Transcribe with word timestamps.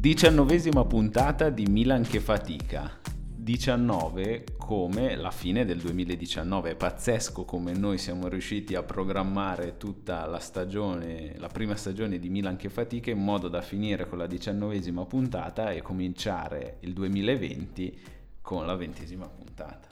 Diciannovesima 0.00 0.86
puntata 0.86 1.50
di 1.50 1.66
Milan 1.66 2.04
che 2.04 2.20
fatica. 2.20 2.90
19 3.12 4.56
come 4.56 5.14
la 5.14 5.30
fine 5.30 5.66
del 5.66 5.78
2019. 5.78 6.70
È 6.70 6.74
pazzesco 6.74 7.44
come 7.44 7.74
noi 7.74 7.98
siamo 7.98 8.26
riusciti 8.28 8.74
a 8.74 8.82
programmare 8.82 9.76
tutta 9.76 10.24
la 10.24 10.38
stagione, 10.38 11.34
la 11.36 11.48
prima 11.48 11.76
stagione 11.76 12.18
di 12.18 12.30
Milan 12.30 12.56
che 12.56 12.70
fatica 12.70 13.10
in 13.10 13.22
modo 13.22 13.48
da 13.48 13.60
finire 13.60 14.08
con 14.08 14.16
la 14.16 14.26
diciannovesima 14.26 15.04
puntata 15.04 15.70
e 15.70 15.82
cominciare 15.82 16.78
il 16.80 16.94
2020 16.94 18.00
con 18.40 18.64
la 18.64 18.76
ventesima 18.76 19.28
puntata. 19.28 19.86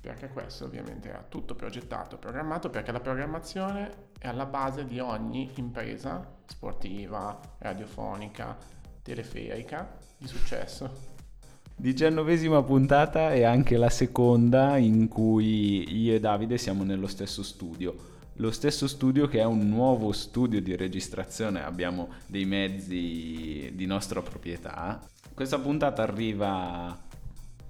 Perché 0.00 0.30
questo 0.30 0.64
ovviamente 0.64 1.10
era 1.10 1.24
tutto 1.28 1.54
progettato, 1.54 2.18
programmato, 2.18 2.70
perché 2.70 2.90
la 2.90 3.00
programmazione 3.00 4.08
è 4.18 4.26
alla 4.26 4.46
base 4.46 4.84
di 4.84 4.98
ogni 4.98 5.52
impresa 5.56 6.34
sportiva, 6.44 7.38
radiofonica, 7.58 8.56
teleferica 9.06 9.88
di 10.18 10.26
successo. 10.26 11.14
Diciannovesima 11.76 12.62
puntata 12.62 13.32
e 13.32 13.44
anche 13.44 13.76
la 13.76 13.90
seconda 13.90 14.76
in 14.78 15.06
cui 15.08 16.02
io 16.02 16.14
e 16.14 16.20
Davide 16.20 16.58
siamo 16.58 16.82
nello 16.82 17.06
stesso 17.06 17.44
studio. 17.44 18.14
Lo 18.38 18.50
stesso 18.50 18.88
studio 18.88 19.28
che 19.28 19.38
è 19.38 19.44
un 19.44 19.68
nuovo 19.68 20.12
studio 20.12 20.60
di 20.60 20.74
registrazione, 20.74 21.62
abbiamo 21.62 22.08
dei 22.26 22.44
mezzi 22.44 23.70
di 23.74 23.86
nostra 23.86 24.20
proprietà. 24.22 25.00
Questa 25.32 25.58
puntata 25.58 26.02
arriva 26.02 27.04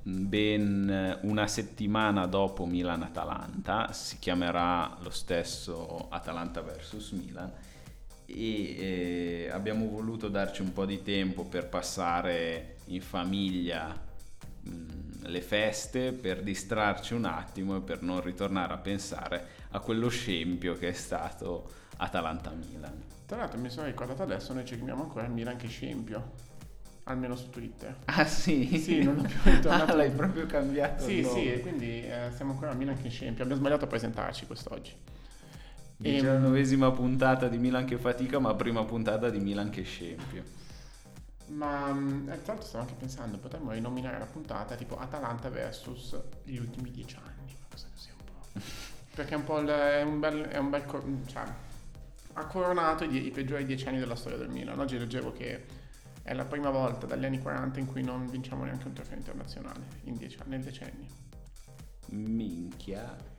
ben 0.03 1.19
una 1.23 1.47
settimana 1.49 2.27
dopo 2.27 2.65
Milan-Atalanta, 2.65 3.93
si 3.93 4.19
chiamerà 4.19 4.97
lo 5.03 5.11
stesso 5.11 6.07
Atalanta 6.09 6.63
vs 6.63 7.11
Milan 7.11 7.53
e 8.27 9.47
eh, 9.47 9.51
abbiamo 9.51 9.89
voluto 9.89 10.29
darci 10.29 10.61
un 10.61 10.73
po' 10.73 10.85
di 10.85 11.03
tempo 11.03 11.45
per 11.45 11.69
passare 11.69 12.77
in 12.87 13.01
famiglia 13.01 13.89
mh, 14.63 14.71
mm, 14.71 14.89
le 15.27 15.41
feste, 15.41 16.13
per 16.13 16.43
distrarci 16.43 17.15
un 17.15 17.25
attimo 17.25 17.77
e 17.77 17.81
per 17.81 18.03
non 18.03 18.21
ritornare 18.21 18.73
a 18.73 18.79
pensare 18.79 19.47
a 19.71 19.81
quello 19.81 20.09
scempio 20.09 20.75
che 20.75 20.89
è 20.89 20.93
stato 20.93 21.71
Atalanta-Milan. 21.97 23.03
Tra 23.27 23.39
l'altro 23.39 23.59
mi 23.59 23.71
sono 23.71 23.87
ricordato 23.87 24.23
adesso, 24.23 24.53
noi 24.53 24.65
ci 24.65 24.77
chiamiamo 24.77 25.03
ancora 25.03 25.27
Milan 25.27 25.57
che 25.57 25.69
scempio. 25.69 26.45
Almeno 27.05 27.37
su 27.37 27.51
Twitter. 27.51 27.97
Ah 28.07 28.25
sì? 28.25 28.79
Sì, 28.79 29.03
non 29.03 29.19
ho 29.19 29.23
più 29.23 29.39
ritornato. 29.45 29.93
ah, 29.93 29.95
l'hai 29.95 30.11
proprio 30.11 30.47
cambiato. 30.47 31.05
Sì, 31.05 31.23
sì, 31.23 31.59
quindi 31.63 32.03
eh, 32.03 32.31
siamo 32.35 32.53
ancora 32.53 32.73
a 32.73 32.75
Milan 32.75 33.01
che 33.01 33.09
scempio. 33.09 33.45
Abbiamo 33.45 33.61
sbagliato 33.61 33.85
a 33.85 33.89
presentarci 33.89 34.47
quest'oggi. 34.47 34.93
Diciannovesima 35.97 36.91
puntata 36.91 37.49
di 37.49 37.57
Milan 37.57 37.87
che 37.87 37.97
fatica, 37.97 38.39
ma 38.39 38.55
prima 38.55 38.85
puntata 38.85 39.31
di 39.31 39.41
Milan 39.41 39.71
che 39.71 39.83
scempio. 39.83 40.43
Ma 41.49 41.93
mm, 41.93 42.29
eh, 42.29 42.43
tra 42.43 42.53
l'altro 42.53 42.67
stavo 42.67 42.85
anche 42.85 42.97
pensando, 42.99 43.39
potremmo 43.39 43.73
rinominare 43.73 44.19
la 44.19 44.27
puntata 44.27 44.75
tipo 44.75 44.99
Atalanta 44.99 45.49
versus 45.49 46.19
gli 46.45 46.57
ultimi 46.57 46.91
dieci 46.91 47.17
anni, 47.17 47.55
cosa 47.71 47.87
così 47.93 48.11
un 48.11 48.25
po'. 48.25 48.61
Perché 49.15 49.35
è 49.35 49.37
un 49.37 49.45
po' 49.45 49.59
il, 49.61 49.69
è 49.69 50.03
un 50.03 50.21
bel, 50.21 50.43
è 50.43 50.59
un 50.59 50.71
bel 50.71 50.85
cioè, 51.27 51.45
ha 52.35 52.47
coronato 52.47 53.05
i, 53.05 53.27
i, 53.27 53.31
peggiori 53.31 53.65
dieci 53.65 53.89
anni 53.89 53.99
della 53.99 54.17
storia 54.17 54.37
del 54.37 54.51
Milan. 54.51 54.79
Oggi 54.79 54.99
leggevo 54.99 55.33
che 55.33 55.65
è 56.23 56.35
la 56.35 56.45
prima 56.45 56.71
volta 56.71 57.07
dagli 57.07 57.25
anni 57.25 57.39
40 57.39 57.79
in 57.81 57.87
cui 57.87 58.03
non 58.03 58.27
vinciamo 58.29 58.65
neanche 58.65 58.89
un 58.89 58.93
trofeo 58.93 59.17
internazionale 59.17 59.87
in 60.05 60.17
dieci, 60.17 60.37
nel 60.45 60.61
decennio. 60.61 61.07
Minchia. 62.09 63.35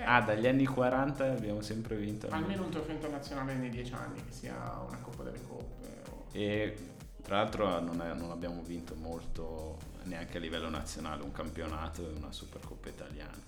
Eh. 0.00 0.04
Ah, 0.04 0.22
dagli 0.22 0.46
anni 0.46 0.64
40 0.64 1.32
abbiamo 1.32 1.60
sempre 1.60 1.96
vinto. 1.96 2.28
Almeno 2.30 2.64
un 2.64 2.70
trofeo 2.70 2.94
internazionale 2.94 3.54
nei 3.54 3.68
dieci 3.68 3.92
anni, 3.92 4.24
che 4.24 4.32
sia 4.32 4.54
una 4.86 4.98
Coppa 4.98 5.24
delle 5.24 5.42
Coppe. 5.46 6.02
O... 6.10 6.24
E 6.32 6.76
tra 7.22 7.36
l'altro 7.36 7.80
non, 7.80 8.00
è, 8.00 8.14
non, 8.14 8.30
abbiamo 8.30 8.62
vinto 8.62 8.94
molto 8.94 9.78
neanche 10.04 10.38
a 10.38 10.40
livello 10.40 10.70
nazionale, 10.70 11.22
un 11.22 11.32
campionato 11.32 12.08
e 12.08 12.16
una 12.16 12.32
Supercoppa 12.32 12.88
italiana. 12.88 13.38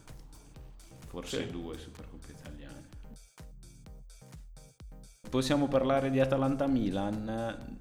Forse 1.07 1.45
sì. 1.45 1.51
due 1.51 1.79
Supercoppe 1.79 2.33
italiane. 2.33 2.89
Possiamo 5.31 5.67
parlare 5.67 6.11
di 6.11 6.21
Atalanta-Milan 6.21 7.81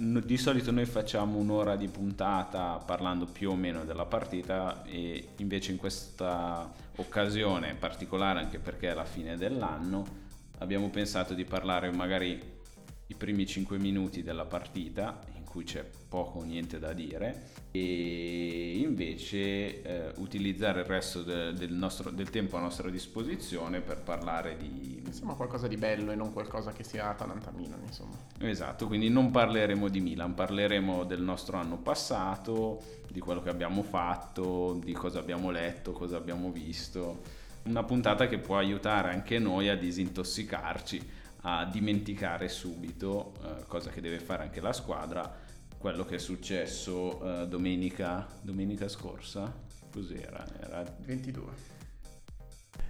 di 0.00 0.38
solito 0.38 0.70
noi 0.70 0.86
facciamo 0.86 1.36
un'ora 1.38 1.76
di 1.76 1.86
puntata 1.88 2.78
parlando 2.84 3.26
più 3.26 3.50
o 3.50 3.54
meno 3.54 3.84
della 3.84 4.06
partita 4.06 4.82
e 4.84 5.30
invece 5.36 5.72
in 5.72 5.76
questa 5.76 6.72
occasione 7.00 7.74
particolare 7.74 8.40
anche 8.40 8.58
perché 8.58 8.90
è 8.90 8.94
la 8.94 9.04
fine 9.04 9.36
dell'anno 9.36 10.28
abbiamo 10.58 10.90
pensato 10.90 11.34
di 11.34 11.44
parlare 11.44 11.90
magari 11.90 12.58
i 13.06 13.14
primi 13.14 13.46
5 13.46 13.78
minuti 13.78 14.22
della 14.22 14.44
partita 14.44 15.18
cui 15.50 15.64
c'è 15.64 15.84
poco 16.08 16.38
o 16.38 16.44
niente 16.44 16.78
da 16.78 16.92
dire 16.92 17.48
e 17.72 18.78
invece 18.78 19.82
eh, 19.82 20.12
utilizzare 20.18 20.80
il 20.80 20.86
resto 20.86 21.22
de, 21.22 21.52
del, 21.54 21.72
nostro, 21.72 22.10
del, 22.10 22.30
tempo 22.30 22.56
a 22.56 22.60
nostra 22.60 22.88
disposizione 22.88 23.80
per 23.80 24.00
parlare 24.00 24.56
di... 24.56 25.02
Insomma 25.04 25.34
qualcosa 25.34 25.66
di 25.66 25.76
bello 25.76 26.12
e 26.12 26.14
non 26.14 26.32
qualcosa 26.32 26.70
che 26.70 26.84
sia 26.84 27.08
Atalanta-Milan 27.08 27.80
insomma. 27.84 28.14
Esatto, 28.38 28.86
quindi 28.86 29.08
non 29.08 29.32
parleremo 29.32 29.88
di 29.88 30.00
Milan, 30.00 30.34
parleremo 30.34 31.02
del 31.02 31.20
nostro 31.20 31.56
anno 31.56 31.78
passato, 31.78 32.80
di 33.10 33.18
quello 33.18 33.42
che 33.42 33.50
abbiamo 33.50 33.82
fatto, 33.82 34.78
di 34.80 34.92
cosa 34.92 35.18
abbiamo 35.18 35.50
letto, 35.50 35.90
cosa 35.90 36.16
abbiamo 36.16 36.52
visto. 36.52 37.22
Una 37.64 37.82
puntata 37.82 38.28
che 38.28 38.38
può 38.38 38.56
aiutare 38.56 39.10
anche 39.10 39.40
noi 39.40 39.68
a 39.68 39.76
disintossicarci 39.76 41.18
a 41.42 41.64
dimenticare 41.64 42.48
subito, 42.48 43.34
eh, 43.42 43.66
cosa 43.66 43.90
che 43.90 44.00
deve 44.00 44.18
fare 44.18 44.42
anche 44.42 44.60
la 44.60 44.72
squadra, 44.72 45.32
quello 45.78 46.04
che 46.04 46.16
è 46.16 46.18
successo 46.18 47.42
eh, 47.42 47.48
domenica, 47.48 48.26
domenica 48.42 48.88
scorsa. 48.88 49.68
Cos'era? 49.90 50.44
Era 50.60 50.84
22. 50.98 51.78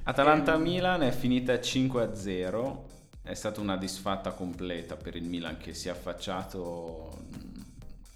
Atalanta-Milan 0.02 1.02
è 1.02 1.12
finita 1.12 1.54
5-0, 1.54 2.78
è 3.22 3.34
stata 3.34 3.60
una 3.60 3.76
disfatta 3.76 4.32
completa 4.32 4.96
per 4.96 5.14
il 5.14 5.24
Milan 5.24 5.56
che 5.56 5.72
si 5.72 5.88
è 5.88 5.90
affacciato 5.92 7.26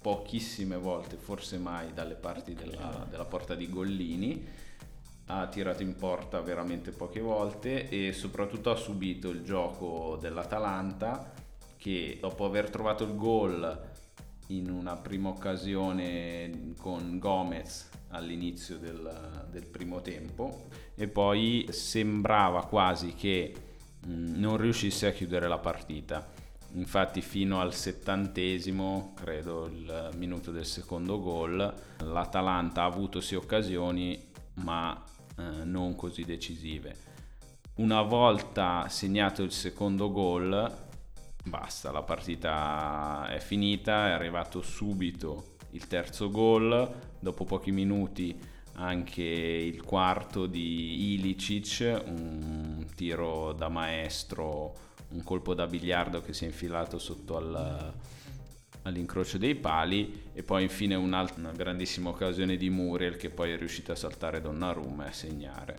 pochissime 0.00 0.77
volte, 0.77 1.17
forse 1.17 1.56
mai, 1.56 1.94
dalle 1.94 2.15
parti 2.15 2.53
della, 2.53 3.06
della 3.09 3.25
porta 3.25 3.55
di 3.55 3.71
Gollini 3.71 4.47
ha 5.27 5.47
tirato 5.47 5.83
in 5.83 5.97
porta 5.97 6.41
veramente 6.41 6.91
poche 6.91 7.21
volte 7.21 7.89
e 7.89 8.12
soprattutto 8.12 8.71
ha 8.71 8.77
subito 8.77 9.31
il 9.31 9.43
gioco 9.43 10.19
dell'Atalanta 10.21 11.33
che 11.77 12.19
dopo 12.21 12.45
aver 12.45 12.71
trovato 12.71 13.05
il 13.05 13.15
gol 13.15 13.93
in 14.49 14.71
una 14.71 14.97
prima 14.97 15.31
occasione 15.31 16.75
con 16.79 17.19
Gomez 17.19 17.89
all'inizio 18.09 18.79
del, 18.79 19.47
del 19.51 19.67
primo 19.67 20.01
tempo 20.01 20.69
e 20.95 21.09
poi 21.09 21.67
sembrava 21.71 22.65
quasi 22.67 23.15
che 23.15 23.53
mm, 24.06 24.35
non 24.37 24.56
riuscisse 24.56 25.06
a 25.06 25.12
chiudere 25.12 25.49
la 25.49 25.59
partita. 25.59 26.33
Infatti 26.73 27.21
fino 27.21 27.61
al 27.61 27.73
settantesimo 27.73 29.15
credo 29.15 29.67
il 29.67 30.11
minuto 30.17 30.51
del 30.51 30.67
secondo 30.67 31.21
gol 31.21 31.75
l'Atalanta 31.99 32.83
ha 32.83 32.87
avuto 32.87 33.21
sì 33.21 33.37
occasioni 33.37 34.33
ma 34.55 35.04
eh, 35.37 35.65
non 35.65 35.95
così 35.97 36.25
decisive. 36.25 37.12
Una 37.77 38.03
volta 38.03 38.89
segnato 38.89 39.43
il 39.43 39.50
secondo 39.50 40.12
gol, 40.12 40.72
basta, 41.45 41.91
la 41.91 42.03
partita 42.03 43.26
è 43.29 43.41
finita, 43.41 44.09
è 44.09 44.11
arrivato 44.12 44.62
subito 44.62 45.56
il 45.70 45.87
terzo 45.88 46.31
gol, 46.31 46.93
dopo 47.19 47.44
pochi 47.44 47.73
minuti 47.73 48.38
anche 48.76 49.23
il 49.23 49.82
quarto 49.82 50.47
di 50.47 51.14
Ilicic, 51.14 52.03
un 52.06 52.87
tiro 52.94 53.53
da 53.53 53.69
maestro, 53.69 54.75
un 55.11 55.23
colpo 55.23 55.55
da 55.55 55.67
biliardo 55.67 56.20
che 56.23 56.32
si 56.32 56.44
è 56.44 56.47
infilato 56.47 56.99
sotto 56.99 57.37
al, 57.37 57.93
all'incrocio 58.85 59.39
dei 59.39 59.55
pali 59.55 60.31
e 60.33 60.43
poi 60.43 60.63
infine 60.63 60.95
una 60.95 61.27
grandissima 61.55 62.11
occasione 62.11 62.57
di 62.57 62.71
Muriel 62.71 63.17
che 63.17 63.31
poi 63.31 63.53
è 63.53 63.57
riuscito 63.57 63.93
a 63.93 63.97
saltare 63.97 64.41
Donnarumma 64.41 65.07
e 65.07 65.09
a 65.09 65.13
segnare. 65.13 65.79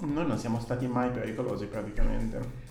Noi 0.00 0.26
non 0.26 0.38
siamo 0.38 0.60
stati 0.60 0.86
mai 0.86 1.10
pericolosi 1.10 1.66
praticamente. 1.66 2.70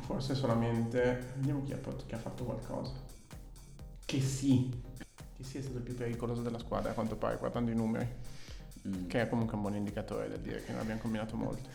Forse 0.00 0.34
solamente... 0.34 1.34
Vediamo 1.36 1.62
chi 1.62 1.72
ha, 1.72 1.78
chi 2.06 2.14
ha 2.14 2.18
fatto 2.18 2.44
qualcosa. 2.44 2.92
Che 4.04 4.20
sì. 4.20 4.70
Che 5.36 5.44
sì 5.44 5.58
è 5.58 5.62
stato 5.62 5.76
il 5.76 5.84
più 5.84 5.94
pericoloso 5.94 6.42
della 6.42 6.58
squadra 6.58 6.90
a 6.90 6.94
quanto 6.94 7.16
pare, 7.16 7.36
guardando 7.36 7.70
i 7.70 7.74
numeri. 7.74 8.08
Mm. 8.88 9.06
Che 9.06 9.20
è 9.20 9.28
comunque 9.28 9.54
un 9.54 9.62
buon 9.62 9.76
indicatore 9.76 10.28
da 10.28 10.36
dire 10.36 10.64
che 10.64 10.72
non 10.72 10.80
abbiamo 10.80 11.00
combinato 11.00 11.36
molto. 11.36 11.68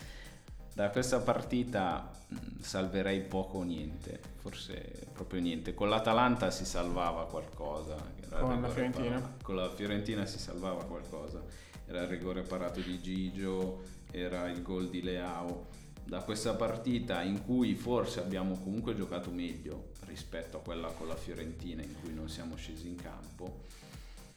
Da 0.78 0.92
questa 0.92 1.20
partita 1.22 2.08
mm, 2.32 2.60
salverei 2.60 3.22
poco 3.22 3.58
o 3.58 3.64
niente, 3.64 4.20
forse 4.36 5.08
proprio 5.12 5.42
niente. 5.42 5.74
Con 5.74 5.90
l'Atalanta 5.90 6.52
si 6.52 6.66
salvava 6.66 7.26
qualcosa. 7.26 7.96
Con 8.30 8.62
la 8.62 8.70
Fiorentina? 8.70 9.20
Parato. 9.20 9.44
Con 9.44 9.56
la 9.56 9.70
Fiorentina 9.72 10.28
si 10.28 10.38
salvava 10.38 10.84
qualcosa. 10.84 11.42
Era 11.88 12.04
il 12.04 12.08
rigore 12.10 12.44
parato 12.44 12.80
di 12.80 13.02
Gigio, 13.02 13.86
era 14.12 14.48
il 14.50 14.62
gol 14.62 14.88
di 14.92 15.02
Leao. 15.02 15.66
da 16.04 16.22
questa 16.22 16.54
partita 16.54 17.24
in 17.24 17.44
cui 17.44 17.74
forse 17.74 18.20
abbiamo 18.20 18.54
comunque 18.60 18.96
giocato 18.96 19.32
meglio 19.32 19.94
rispetto 20.06 20.58
a 20.58 20.60
quella 20.60 20.90
con 20.90 21.08
la 21.08 21.16
Fiorentina 21.16 21.82
in 21.82 22.00
cui 22.00 22.14
non 22.14 22.30
siamo 22.30 22.56
scesi 22.56 22.88
in 22.88 22.98
campo. 22.98 23.64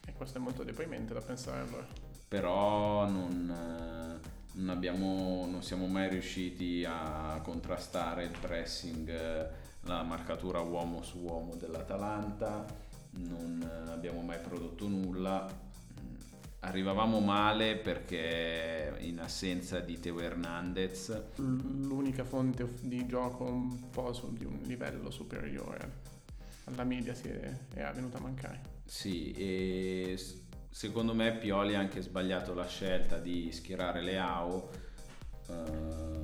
E 0.06 0.14
questo 0.14 0.38
è 0.38 0.40
molto 0.40 0.62
deprimente 0.62 1.12
da 1.12 1.20
pensare 1.20 1.60
allora. 1.60 1.86
Però 2.28 3.06
non, 3.06 4.20
eh, 4.22 4.38
non, 4.52 4.68
abbiamo, 4.68 5.46
non 5.48 5.62
siamo 5.62 5.86
mai 5.86 6.08
riusciti 6.08 6.84
a 6.86 7.40
contrastare 7.42 8.24
il 8.24 8.36
pressing, 8.38 9.08
eh, 9.08 9.48
la 9.82 10.02
marcatura 10.02 10.60
uomo 10.60 11.02
su 11.02 11.18
uomo 11.18 11.54
dell'Atalanta, 11.54 12.64
non 13.12 13.62
eh, 13.62 13.90
abbiamo 13.90 14.20
mai 14.22 14.38
prodotto 14.38 14.88
nulla. 14.88 15.68
Arrivavamo 16.62 17.20
male 17.20 17.76
perché 17.76 18.94
in 18.98 19.18
assenza 19.18 19.80
di 19.80 19.98
Teo 19.98 20.20
Hernandez. 20.20 21.22
L'unica 21.36 22.22
fonte 22.22 22.68
di 22.82 23.06
gioco 23.06 23.44
un 23.44 23.88
po' 23.88 24.12
su, 24.12 24.30
di 24.34 24.44
un 24.44 24.60
livello 24.64 25.10
superiore 25.10 26.08
alla 26.64 26.84
media 26.84 27.14
si 27.14 27.28
è, 27.28 27.56
è 27.74 27.90
venuta 27.94 28.18
a 28.18 28.20
mancare. 28.20 28.60
Sì 28.84 29.32
e 29.32 30.18
secondo 30.70 31.14
me 31.14 31.36
Pioli 31.36 31.74
ha 31.74 31.80
anche 31.80 32.00
sbagliato 32.00 32.54
la 32.54 32.66
scelta 32.66 33.18
di 33.18 33.50
schierare 33.52 34.00
Leao 34.00 34.70
eh, 35.48 35.52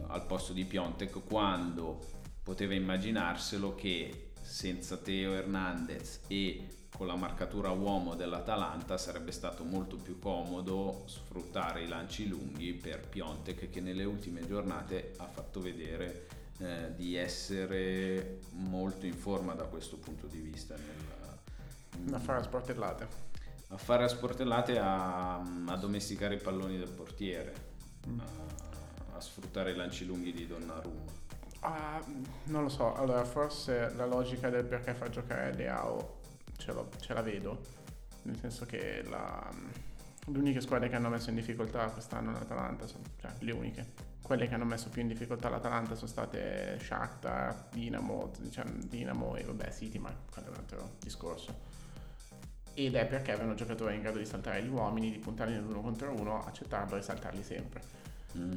al 0.06 0.24
posto 0.26 0.52
di 0.52 0.64
Piontek 0.64 1.24
quando 1.26 2.00
poteva 2.42 2.74
immaginarselo 2.74 3.74
che 3.74 4.30
senza 4.40 4.96
Teo 4.96 5.32
Hernandez 5.32 6.20
e 6.28 6.68
con 6.96 7.06
la 7.08 7.16
marcatura 7.16 7.70
uomo 7.70 8.14
dell'Atalanta 8.14 8.96
sarebbe 8.96 9.32
stato 9.32 9.64
molto 9.64 9.96
più 9.96 10.18
comodo 10.18 11.02
sfruttare 11.06 11.82
i 11.82 11.88
lanci 11.88 12.26
lunghi 12.28 12.72
per 12.72 13.06
Piontek 13.06 13.68
che 13.68 13.80
nelle 13.80 14.04
ultime 14.04 14.46
giornate 14.46 15.12
ha 15.18 15.26
fatto 15.26 15.60
vedere 15.60 16.28
eh, 16.58 16.94
di 16.94 17.16
essere 17.16 18.38
molto 18.52 19.04
in 19.04 19.12
forma 19.12 19.52
da 19.52 19.64
questo 19.64 19.98
punto 19.98 20.26
di 20.26 20.38
vista. 20.38 20.74
Nel, 20.74 22.14
a 22.14 22.18
fare 22.18 22.38
a 22.38 22.42
sportellate. 22.42 23.25
A 23.68 23.76
fare 23.76 24.04
a 24.04 24.08
sportellate, 24.08 24.78
a, 24.78 25.38
a 25.40 25.76
domesticare 25.76 26.34
i 26.34 26.38
palloni 26.38 26.78
del 26.78 26.90
portiere, 26.90 27.54
mm. 28.08 28.20
a, 28.20 29.16
a, 29.16 29.20
sfruttare 29.20 29.72
i 29.72 29.76
lanci 29.76 30.06
lunghi 30.06 30.32
di 30.32 30.46
Donnarumma. 30.46 31.24
Uh, 31.62 32.22
non 32.44 32.62
lo 32.62 32.68
so, 32.68 32.94
allora 32.94 33.24
forse 33.24 33.92
la 33.96 34.06
logica 34.06 34.48
del 34.50 34.64
perché 34.64 34.94
far 34.94 35.10
giocare 35.10 35.52
Leao 35.54 36.20
ce, 36.56 36.72
ce 37.00 37.12
la 37.12 37.22
vedo, 37.22 37.60
nel 38.22 38.38
senso 38.38 38.66
che 38.66 39.02
la, 39.08 39.50
le 40.26 40.38
uniche 40.38 40.60
squadre 40.60 40.88
che 40.88 40.96
hanno 40.96 41.08
messo 41.08 41.30
in 41.30 41.36
difficoltà 41.36 41.86
quest'anno 41.88 42.32
l'Atalanta, 42.32 42.86
sono, 42.86 43.02
cioè 43.20 43.32
le 43.40 43.52
uniche, 43.52 43.92
quelle 44.22 44.48
che 44.48 44.54
hanno 44.54 44.64
messo 44.64 44.88
più 44.88 45.02
in 45.02 45.08
difficoltà 45.08 45.48
l'Atalanta 45.48 45.94
sono 45.94 46.08
state 46.08 46.78
Shakhtar, 46.80 47.68
Dinamo, 47.70 48.32
diciamo, 48.40 48.72
Dinamo 48.88 49.36
e 49.36 49.44
vabbè 49.44 49.70
City, 49.70 49.98
ma 49.98 50.12
quello 50.32 50.48
è 50.48 50.50
un 50.50 50.56
altro 50.56 50.90
discorso. 51.00 51.75
Ed 52.78 52.94
è 52.94 53.06
perché 53.06 53.32
avevano 53.32 53.54
giocatori 53.54 53.94
in 53.94 54.02
grado 54.02 54.18
di 54.18 54.26
saltare 54.26 54.62
gli 54.62 54.68
uomini, 54.68 55.10
di 55.10 55.18
puntarli 55.18 55.54
nell'uno 55.54 55.80
contro 55.80 56.12
uno, 56.12 56.44
accettarlo 56.44 56.98
e 56.98 57.00
saltarli 57.00 57.42
sempre. 57.42 57.80
Mm. 58.36 58.52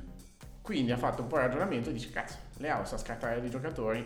Quindi 0.62 0.92
ha 0.92 0.98
fatto 0.98 1.22
un 1.22 1.30
po' 1.30 1.38
il 1.38 1.44
ragionamento 1.44 1.90
e 1.90 1.94
dice, 1.94 2.10
cazzo, 2.10 2.36
Leao 2.58 2.84
sa 2.84 2.98
scartare 2.98 3.40
dei 3.40 3.50
giocatori, 3.50 4.06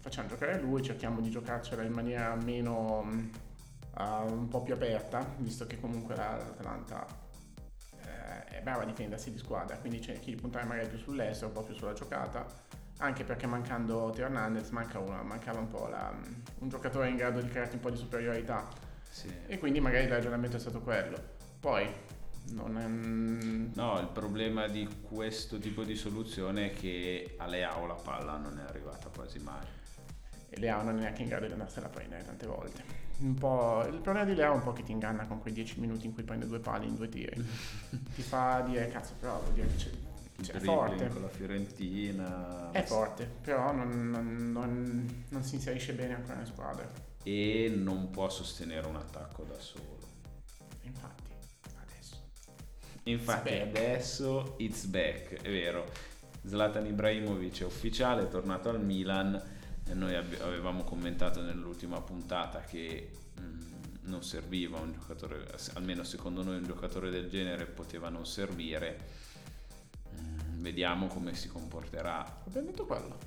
facciamo 0.00 0.26
giocare 0.26 0.60
lui, 0.60 0.82
cerchiamo 0.82 1.20
di 1.20 1.30
giocarcela 1.30 1.84
in 1.84 1.92
maniera 1.92 2.34
meno 2.34 3.02
uh, 3.02 4.02
un 4.02 4.48
po' 4.48 4.62
più 4.62 4.74
aperta, 4.74 5.24
visto 5.36 5.64
che 5.68 5.78
comunque 5.78 6.16
l'Atalanta 6.16 7.06
uh, 7.06 8.50
è 8.50 8.60
brava 8.62 8.82
a 8.82 8.84
difendersi 8.86 9.30
di 9.30 9.38
squadra, 9.38 9.76
quindi 9.76 10.00
cerchi 10.00 10.34
di 10.34 10.40
puntare 10.40 10.66
magari 10.66 10.88
più 10.88 10.98
sull'estero, 10.98 11.46
un 11.46 11.52
po' 11.52 11.62
più 11.62 11.74
sulla 11.74 11.92
giocata, 11.92 12.44
anche 12.98 13.22
perché 13.22 13.46
mancando 13.46 14.10
Teo 14.10 14.24
Hernandez 14.24 14.70
manca 14.70 14.98
una, 14.98 15.22
mancava 15.22 15.60
un 15.60 15.68
po' 15.68 15.86
la, 15.86 16.12
un 16.58 16.68
giocatore 16.68 17.08
in 17.08 17.16
grado 17.16 17.40
di 17.40 17.48
crearti 17.48 17.76
un 17.76 17.80
po' 17.80 17.90
di 17.90 17.96
superiorità. 17.96 18.81
Sì. 19.12 19.30
E 19.46 19.58
quindi 19.58 19.78
magari 19.78 20.04
il 20.04 20.10
ragionamento 20.10 20.56
è 20.56 20.60
stato 20.60 20.80
quello. 20.80 21.20
Poi 21.60 21.86
non 22.52 22.78
è... 22.78 22.86
No, 22.86 24.00
il 24.00 24.08
problema 24.08 24.66
di 24.66 24.88
questo 25.02 25.58
tipo 25.58 25.84
di 25.84 25.94
soluzione 25.94 26.70
è 26.70 26.74
che 26.74 27.34
a 27.36 27.46
Leao 27.46 27.86
la 27.86 27.94
palla 27.94 28.38
non 28.38 28.58
è 28.58 28.62
arrivata 28.62 29.10
quasi 29.14 29.38
mai 29.38 29.80
e 30.54 30.58
Leao 30.58 30.82
non 30.82 30.98
è 30.98 31.00
neanche 31.00 31.22
in 31.22 31.28
grado 31.28 31.46
di 31.46 31.52
andarsela 31.52 31.86
a 31.86 31.88
prendere 31.88 32.24
tante 32.24 32.46
volte. 32.46 32.82
il 33.20 33.34
problema 33.34 34.24
di 34.24 34.34
Leao 34.34 34.52
è 34.52 34.56
un 34.56 34.62
po' 34.62 34.72
che 34.72 34.82
ti 34.82 34.92
inganna 34.92 35.26
con 35.26 35.40
quei 35.40 35.54
10 35.54 35.80
minuti 35.80 36.04
in 36.04 36.12
cui 36.12 36.24
prende 36.24 36.46
due 36.46 36.58
pali 36.58 36.86
in 36.86 36.94
due 36.94 37.08
tiri. 37.08 37.34
ti 38.14 38.20
fa 38.20 38.60
dire, 38.60 38.88
cazzo, 38.88 39.14
però 39.18 39.40
vuol 39.40 39.54
dire 39.54 39.66
che 39.68 39.76
c'è, 39.76 39.90
cioè, 40.42 40.56
è 40.56 40.60
forte. 40.60 41.08
con 41.08 41.22
la 41.22 41.28
Fiorentina. 41.28 42.70
È 42.70 42.82
forte, 42.82 43.24
però 43.40 43.72
non, 43.72 44.10
non, 44.10 44.52
non, 44.52 45.24
non, 45.30 45.42
si 45.42 45.54
inserisce 45.54 45.94
bene 45.94 46.16
ancora 46.16 46.34
nelle 46.34 46.46
squadre. 46.46 47.10
E 47.22 47.72
non 47.74 48.10
può 48.10 48.28
sostenere 48.28 48.86
un 48.86 48.96
attacco 48.96 49.44
da 49.44 49.58
solo. 49.58 49.98
Infatti, 50.82 51.32
adesso. 51.80 52.16
Infatti, 53.04 53.48
it's 53.48 53.62
adesso 53.62 54.54
it's 54.58 54.84
back, 54.86 55.40
è 55.42 55.50
vero. 55.50 55.90
Zlatan 56.44 56.86
Ibrahimovic 56.86 57.60
è 57.60 57.64
ufficiale, 57.64 58.22
è 58.22 58.28
tornato 58.28 58.68
al 58.68 58.82
Milan 58.84 59.60
noi 59.94 60.14
avevamo 60.14 60.84
commentato 60.84 61.42
nell'ultima 61.42 62.00
puntata 62.00 62.60
che 62.60 63.10
mh, 63.36 63.42
mm, 63.42 63.60
non 64.02 64.22
serviva 64.22 64.78
un 64.78 64.92
giocatore, 64.92 65.46
almeno 65.74 66.02
secondo 66.04 66.42
noi 66.42 66.56
un 66.56 66.64
giocatore 66.64 67.10
del 67.10 67.28
genere 67.28 67.66
poteva 67.66 68.08
non 68.08 68.26
servire. 68.26 69.20
Mm, 70.18 70.62
vediamo 70.62 71.08
come 71.08 71.34
si 71.34 71.48
comporterà. 71.48 72.42
Abbiamo 72.46 72.68
detto 72.68 72.86
quello? 72.86 73.18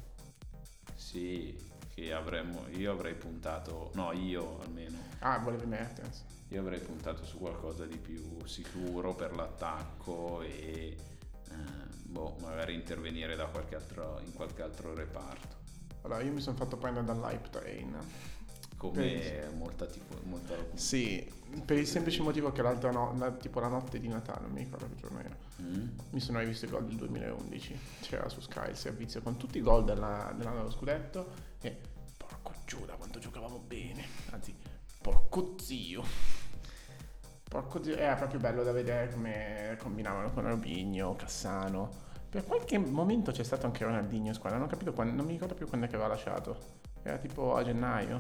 Sì, 0.95 1.55
che 1.95 2.11
avremmo, 2.11 2.67
io 2.71 2.91
avrei 2.91 3.15
puntato, 3.15 3.91
no 3.93 4.11
io 4.11 4.59
almeno. 4.59 4.97
Ah, 5.19 5.39
volevi 5.39 5.65
Mertens. 5.65 6.25
Io 6.49 6.59
avrei 6.59 6.79
puntato 6.79 7.23
su 7.23 7.37
qualcosa 7.37 7.85
di 7.85 7.97
più 7.97 8.45
sicuro 8.45 9.15
per 9.15 9.33
l'attacco 9.33 10.41
e 10.41 10.97
eh, 11.49 11.55
boh, 12.03 12.35
magari 12.41 12.73
intervenire 12.73 13.37
qualche 13.47 13.75
altro, 13.75 14.19
in 14.25 14.33
qualche 14.33 14.61
altro 14.61 14.93
reparto. 14.93 15.55
Allora, 16.01 16.21
io 16.21 16.33
mi 16.33 16.41
sono 16.41 16.57
fatto 16.57 16.75
prendere 16.75 17.05
dall'hype 17.05 17.49
train. 17.49 17.97
Come 18.89 19.49
molta 19.55 19.85
tipo... 19.85 20.15
Molta... 20.23 20.55
Sì, 20.73 21.31
per 21.63 21.77
il 21.77 21.87
semplice 21.87 22.21
motivo 22.21 22.51
che 22.51 22.61
l'altra 22.61 22.91
no, 22.91 23.15
la, 23.17 23.31
tipo 23.31 23.59
la 23.59 23.67
notte 23.67 23.99
di 23.99 24.07
Natale, 24.07 24.41
non 24.41 24.51
mi 24.51 24.63
ricordo 24.63 24.87
che 24.87 24.95
giorno 24.95 25.19
era, 25.19 25.35
mm. 25.61 25.87
mi 26.11 26.19
sono 26.19 26.39
rivisto 26.39 26.65
i 26.65 26.69
gol 26.69 26.85
del 26.85 26.95
2011. 26.95 27.79
C'era 28.01 28.27
su 28.29 28.41
Sky 28.41 28.69
il 28.69 28.77
servizio 28.77 29.21
con 29.21 29.37
tutti 29.37 29.57
i 29.57 29.61
gol 29.61 29.83
della, 29.83 30.33
dell'anno 30.35 30.57
dello 30.57 30.71
scudetto 30.71 31.27
e 31.61 31.77
porco 32.17 32.53
Giuda 32.65 32.93
quanto 32.95 33.19
giocavamo 33.19 33.59
bene. 33.59 34.05
Anzi, 34.31 34.55
porco 35.01 35.55
zio. 35.59 36.03
Porco 37.43 37.83
zio, 37.83 37.95
era 37.95 38.15
proprio 38.15 38.39
bello 38.39 38.63
da 38.63 38.71
vedere 38.71 39.11
come 39.11 39.77
combinavano 39.79 40.31
con 40.31 40.47
Robigno, 40.47 41.15
Cassano 41.15 42.03
per 42.35 42.43
qualche 42.43 42.77
momento 42.77 43.31
c'è 43.31 43.43
stato 43.43 43.65
anche 43.65 43.85
Ronaldinho 43.85 44.27
in 44.27 44.33
squadra, 44.33 44.57
non 44.57 44.67
ho 44.67 44.69
capito 44.69 44.91
quando, 44.91 45.15
non 45.15 45.25
mi 45.25 45.31
ricordo 45.31 45.53
più 45.53 45.69
quando 45.69 45.85
è 45.85 45.89
che 45.89 45.95
aveva 45.95 46.09
lasciato. 46.09 46.57
Era 47.01 47.15
tipo 47.15 47.55
a 47.55 47.63
gennaio. 47.63 48.19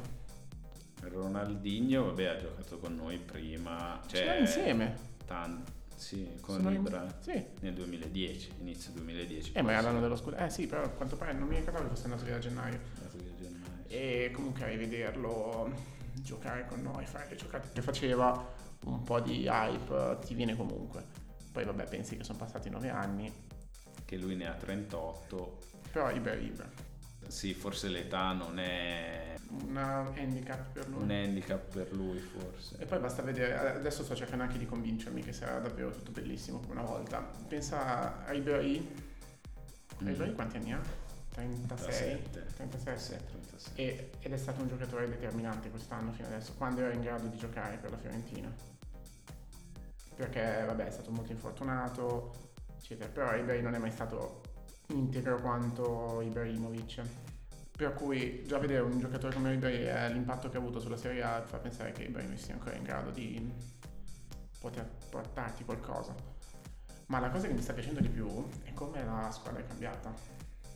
Ronaldinho, 1.07 2.05
vabbè, 2.05 2.25
ha 2.25 2.37
giocato 2.37 2.77
con 2.77 2.95
noi 2.95 3.17
prima. 3.17 3.99
Cioè, 4.05 4.19
C'era 4.19 4.35
insieme. 4.37 4.95
Tanti. 5.25 5.71
Sì, 5.95 6.29
con 6.41 6.55
Sono 6.55 6.71
Ibra 6.71 7.03
in... 7.03 7.13
sì. 7.19 7.45
nel 7.61 7.73
2010, 7.73 8.51
inizio 8.59 8.91
2010. 8.93 9.53
Eh, 9.53 9.61
ma 9.61 9.71
era 9.71 9.81
l'anno 9.81 10.01
dello 10.01 10.15
scudo. 10.15 10.35
Eh 10.35 10.49
sì, 10.49 10.67
però 10.67 10.83
a 10.83 10.89
quanto 10.89 11.15
pare 11.15 11.33
non 11.33 11.47
mi 11.47 11.55
ricordavo 11.55 11.85
che 11.85 11.89
fosse 11.91 12.05
andato 12.05 12.25
via 12.25 12.35
a 12.35 12.39
gennaio. 12.39 12.79
Andato 12.95 13.17
via 13.17 13.31
a 13.31 13.41
gennaio. 13.41 13.83
E 13.87 14.31
comunque 14.33 14.63
a 14.63 14.67
rivederlo 14.67 15.73
giocare 16.21 16.65
con 16.65 16.81
noi, 16.81 17.05
fare 17.05 17.27
le 17.29 17.35
giocate 17.35 17.69
che 17.73 17.81
faceva, 17.81 18.53
un 18.85 19.03
po' 19.03 19.19
di 19.21 19.47
hype 19.47 20.19
ti 20.25 20.33
viene 20.33 20.55
comunque. 20.55 21.03
Poi 21.51 21.63
vabbè, 21.63 21.85
pensi 21.85 22.17
che 22.17 22.23
sono 22.23 22.37
passati 22.37 22.69
nove 22.69 22.89
anni 22.89 23.31
che 24.03 24.17
lui 24.17 24.35
ne 24.35 24.47
ha 24.47 24.53
38. 24.53 25.59
Però 25.91 26.11
Iber 26.11 26.41
Iber. 26.41 26.69
Sì, 27.27 27.53
forse 27.53 27.89
l'età 27.89 28.31
non 28.33 28.59
è... 28.59 29.35
Un 29.47 29.77
handicap 29.77 30.71
per 30.71 30.87
lui. 30.89 31.03
Un 31.03 31.11
handicap 31.11 31.71
per 31.71 31.93
lui 31.93 32.19
forse. 32.19 32.77
E 32.79 32.85
poi 32.85 32.99
basta 32.99 33.21
vedere, 33.21 33.75
adesso 33.75 34.03
sto 34.03 34.15
cercando 34.15 34.43
anche 34.43 34.57
di 34.57 34.65
convincermi 34.65 35.21
che 35.21 35.31
sarà 35.31 35.59
davvero 35.59 35.91
tutto 35.91 36.11
bellissimo 36.11 36.59
come 36.59 36.73
una 36.73 36.81
volta. 36.81 37.19
Pensa 37.47 38.25
a 38.25 38.33
Iberi. 38.33 39.03
Mm. 40.03 40.07
Iberi 40.07 40.33
quanti 40.33 40.57
anni 40.57 40.73
ha? 40.73 40.81
36? 41.35 42.21
37. 42.55 42.55
36. 42.55 43.19
E, 43.75 44.11
ed 44.19 44.33
è 44.33 44.37
stato 44.37 44.61
un 44.61 44.67
giocatore 44.67 45.07
determinante 45.07 45.69
quest'anno 45.69 46.11
fino 46.11 46.27
adesso, 46.27 46.53
quando 46.57 46.81
era 46.81 46.93
in 46.93 47.01
grado 47.01 47.27
di 47.27 47.37
giocare 47.37 47.77
per 47.77 47.91
la 47.91 47.97
Fiorentina. 47.97 48.53
Perché, 50.15 50.63
vabbè, 50.65 50.87
è 50.87 50.91
stato 50.91 51.11
molto 51.11 51.31
infortunato, 51.31 52.53
eccetera. 52.77 53.09
Però 53.09 53.35
Iberi 53.35 53.61
non 53.61 53.75
è 53.75 53.77
mai 53.77 53.91
stato 53.91 54.41
integro 54.87 55.39
quanto 55.41 56.21
Ibrahimovic. 56.21 57.01
Per 57.75 57.93
cui 57.93 58.43
già 58.45 58.57
vedere 58.57 58.81
un 58.81 58.99
giocatore 58.99 59.33
come 59.33 59.53
Iberi 59.53 59.87
e 59.87 60.09
l'impatto 60.11 60.49
che 60.49 60.57
ha 60.57 60.59
avuto 60.59 60.79
sulla 60.79 60.95
Serie 60.95 61.23
A 61.23 61.41
fa 61.41 61.57
pensare 61.57 61.91
che 61.91 62.03
Ibrahimovic 62.03 62.41
sia 62.41 62.53
ancora 62.53 62.75
in 62.75 62.83
grado 62.83 63.11
di 63.11 63.51
poter 64.59 64.89
portarti 65.09 65.65
qualcosa. 65.65 66.15
Ma 67.07 67.19
la 67.19 67.29
cosa 67.29 67.47
che 67.47 67.53
mi 67.53 67.61
sta 67.61 67.73
piacendo 67.73 67.99
di 67.99 68.09
più 68.09 68.47
è 68.63 68.73
come 68.73 69.03
la 69.03 69.29
squadra 69.31 69.59
è 69.59 69.65
cambiata. 69.65 70.13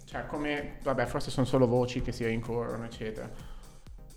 Cioè, 0.04 0.26
come, 0.26 0.78
vabbè, 0.84 1.06
forse 1.06 1.32
sono 1.32 1.46
solo 1.46 1.68
voci 1.68 2.02
che 2.02 2.12
si 2.12 2.26
rincorrono, 2.26 2.84
eccetera. 2.84 3.30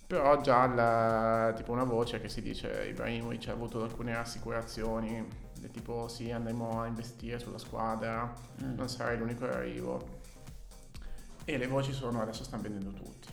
Però 0.06 0.40
già 0.40 0.66
la, 0.66 1.52
tipo 1.54 1.72
una 1.72 1.84
voce 1.84 2.20
che 2.20 2.28
si 2.28 2.42
dice 2.42 2.86
Ibrahimovic 2.88 3.48
ha 3.48 3.52
avuto 3.52 3.82
alcune 3.82 4.14
assicurazioni, 4.14 5.26
del 5.51 5.51
tipo 5.70 6.08
sì, 6.08 6.30
andremo 6.30 6.80
a 6.82 6.86
investire 6.86 7.38
sulla 7.38 7.58
squadra, 7.58 8.32
Mm. 8.62 8.74
non 8.74 8.88
sarai 8.88 9.18
l'unico 9.18 9.44
arrivo. 9.44 10.20
E 11.44 11.56
le 11.58 11.66
voci 11.66 11.92
sono 11.92 12.20
adesso 12.22 12.44
stanno 12.44 12.62
vendendo 12.62 12.92
tutti. 12.92 13.28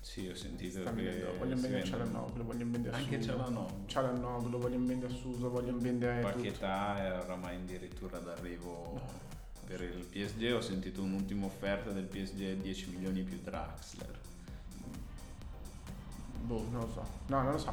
Sì, 0.00 0.28
ho 0.28 0.34
sentito 0.36 0.80
Stanno 0.80 0.96
che 0.96 1.02
vendendo, 1.02 1.38
vogliono 1.38 1.60
vendere 1.60 1.84
Cialanoglu, 1.84 2.42
vogliono 2.44 2.70
vendere 2.70 2.96
Anche 2.96 3.20
Suso. 3.22 3.36
Cialanoglu. 3.36 3.86
Cialanoglu, 3.86 4.58
vogliono 4.58 4.86
vendere 4.86 5.14
Suso, 5.14 5.50
vogliono 5.50 5.78
vendere 5.78 6.20
tutto. 6.20 6.34
Paquetà 6.34 6.96
è 7.04 7.18
oramai 7.20 7.56
addirittura 7.56 8.18
d'arrivo 8.18 9.00
per 9.66 9.82
il 9.82 10.04
PSG. 10.04 10.52
Ho 10.54 10.60
sentito 10.60 11.02
un'ultima 11.02 11.46
offerta 11.46 11.90
del 11.90 12.04
PSG 12.04 12.54
10 12.60 12.90
milioni 12.90 13.22
più 13.22 13.40
Draxler. 13.42 14.20
Boh, 16.42 16.66
non 16.70 16.80
lo 16.82 16.90
so. 16.92 17.02
No, 17.26 17.42
non 17.42 17.52
lo 17.52 17.58
so. 17.58 17.72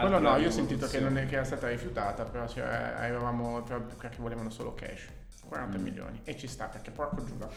Quello 0.00 0.18
no, 0.18 0.36
io 0.36 0.48
ho 0.48 0.50
sentito 0.50 0.86
che, 0.88 1.00
non 1.00 1.16
è, 1.18 1.26
che 1.26 1.34
era 1.34 1.44
stata 1.44 1.68
rifiutata, 1.68 2.24
però 2.24 2.48
cioè, 2.48 2.64
avevamo, 2.64 3.62
perché 3.62 4.16
volevano 4.18 4.50
solo 4.50 4.74
cash, 4.74 5.08
40 5.46 5.78
Mm. 5.78 5.82
milioni. 5.82 6.20
E 6.24 6.36
ci 6.36 6.46
sta, 6.46 6.66
perché 6.66 6.90
porco 6.90 7.24
giuda. 7.24 7.48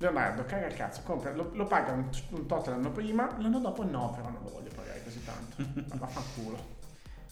Leonardo, 0.00 0.44
caga 0.44 0.66
il 0.66 0.74
cazzo, 0.74 1.02
compra, 1.02 1.32
lo, 1.34 1.50
lo 1.54 1.66
paga 1.66 1.90
un, 1.92 2.08
un 2.30 2.46
tot 2.46 2.68
l'anno 2.68 2.92
prima, 2.92 3.36
l'anno 3.40 3.58
dopo 3.58 3.82
no, 3.84 4.12
però 4.14 4.30
non 4.30 4.42
lo 4.44 4.50
voglio 4.50 4.70
pagare 4.74 5.02
così 5.02 5.22
tanto. 5.24 5.56
Ma 5.88 5.96
vaffanculo. 6.06 6.76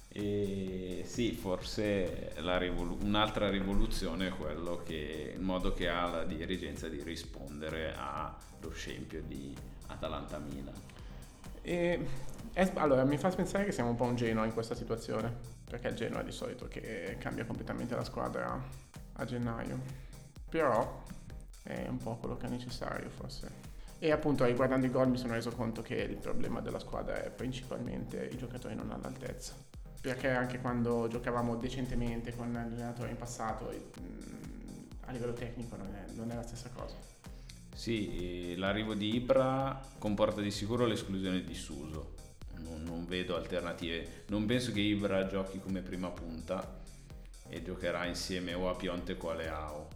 E 0.09 1.05
sì, 1.07 1.33
forse 1.33 2.33
rivolu- 2.37 3.03
un'altra 3.03 3.51
rivoluzione 3.51 4.29
è 4.29 4.31
quello 4.31 4.83
che 4.83 5.33
il 5.37 5.41
modo 5.43 5.75
che 5.75 5.89
ha 5.89 6.07
la 6.07 6.25
dirigenza 6.25 6.89
di 6.89 7.03
rispondere 7.03 7.95
allo 7.95 8.71
scempio 8.73 9.23
di 9.23 9.55
Atalanta-Milan. 9.89 10.75
E, 11.63 12.07
è- 12.57 12.73
allora, 12.77 13.05
mi 13.05 13.19
fa 13.19 13.29
pensare 13.29 13.67
che 13.67 13.73
siamo 13.73 13.91
un 13.91 13.97
po' 13.97 14.05
un 14.05 14.17
Genoa 14.17 14.47
in 14.47 14.55
questa 14.55 14.75
situazione, 14.75 15.31
perché 15.63 15.89
il 15.89 15.95
Genoa 15.95 16.23
è 16.23 16.25
di 16.25 16.33
solito 16.33 16.67
che 16.69 17.19
cambia 17.21 17.45
completamente 17.45 17.95
la 17.95 18.03
squadra 18.03 18.59
a 19.13 19.25
gennaio. 19.27 19.79
Però 20.49 21.03
è 21.63 21.87
un 21.87 21.99
po' 21.99 22.17
quello 22.17 22.39
che 22.39 22.47
è 22.47 22.49
necessario 22.49 23.11
forse. 23.11 23.75
E 23.99 24.11
appunto 24.11 24.47
riguardando 24.47 24.87
i 24.87 24.91
gol 24.91 25.11
mi 25.11 25.19
sono 25.19 25.35
reso 25.35 25.51
conto 25.51 25.83
che 25.83 25.97
il 25.97 26.17
problema 26.17 26.61
della 26.61 26.79
squadra 26.79 27.23
è 27.23 27.31
principalmente 27.31 28.25
i 28.25 28.39
giocatori 28.39 28.75
non 28.75 28.91
all'altezza. 28.91 29.53
Perché 30.01 30.31
anche 30.31 30.59
quando 30.59 31.09
giocavamo 31.09 31.57
decentemente 31.57 32.35
con 32.35 32.53
l'allenatore 32.53 33.11
in 33.11 33.17
passato, 33.17 33.71
mm, 33.71 35.09
a 35.09 35.13
livello 35.13 35.35
tecnico 35.35 35.77
non 35.77 35.95
è, 35.95 36.11
non 36.15 36.31
è 36.31 36.35
la 36.35 36.43
stessa 36.43 36.71
cosa. 36.75 36.97
Sì, 37.75 38.53
e 38.53 38.57
l'arrivo 38.57 38.95
di 38.95 39.15
Ibra 39.15 39.79
comporta 39.99 40.41
di 40.41 40.51
sicuro 40.51 40.87
l'esclusione 40.87 41.45
di 41.45 41.55
Suso. 41.55 42.25
Non, 42.69 42.83
non 42.83 43.07
vedo 43.07 43.37
alternative. 43.37 44.25
Non 44.29 44.45
penso 44.47 44.73
che 44.73 44.81
Ibra 44.81 45.27
giochi 45.27 45.59
come 45.59 45.81
prima 45.81 46.11
punta 46.11 46.83
e 47.49 47.63
giocherà 47.63 48.05
insieme 48.07 48.55
o 48.55 48.69
a 48.69 48.75
Pionte 48.75 49.17
o 49.19 49.31
a 49.31 49.35
Leao. 49.35 49.89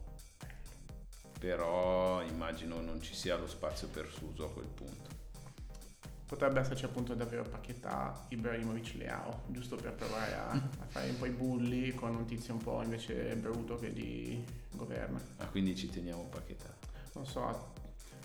Però 1.38 2.22
immagino 2.22 2.80
non 2.80 3.00
ci 3.00 3.14
sia 3.14 3.36
lo 3.36 3.46
spazio 3.46 3.88
per 3.88 4.08
Suso 4.10 4.44
a 4.44 4.50
quel 4.50 4.66
punto. 4.66 5.08
Potrebbe 6.26 6.60
esserci 6.60 6.84
appunto 6.84 7.14
davvero 7.14 7.42
Paquetà, 7.42 8.26
Ibrahimovic, 8.28 8.94
Leao, 8.94 9.42
giusto 9.48 9.74
per 9.74 9.94
provare 9.94 10.34
a, 10.34 10.50
a 10.50 10.86
fare 10.86 11.08
un 11.08 11.18
po' 11.18 11.26
i 11.26 11.30
bulli 11.30 11.92
con 11.92 12.14
un 12.14 12.24
tizio 12.24 12.52
un 12.52 12.62
po' 12.62 12.82
invece 12.82 13.34
bruto 13.34 13.76
che 13.76 13.88
li 13.88 14.44
governa. 14.70 15.20
Ah, 15.38 15.46
quindi 15.46 15.74
ci 15.74 15.88
teniamo 15.88 16.28
Paquetà. 16.30 16.72
Non 17.14 17.26
so, 17.26 17.72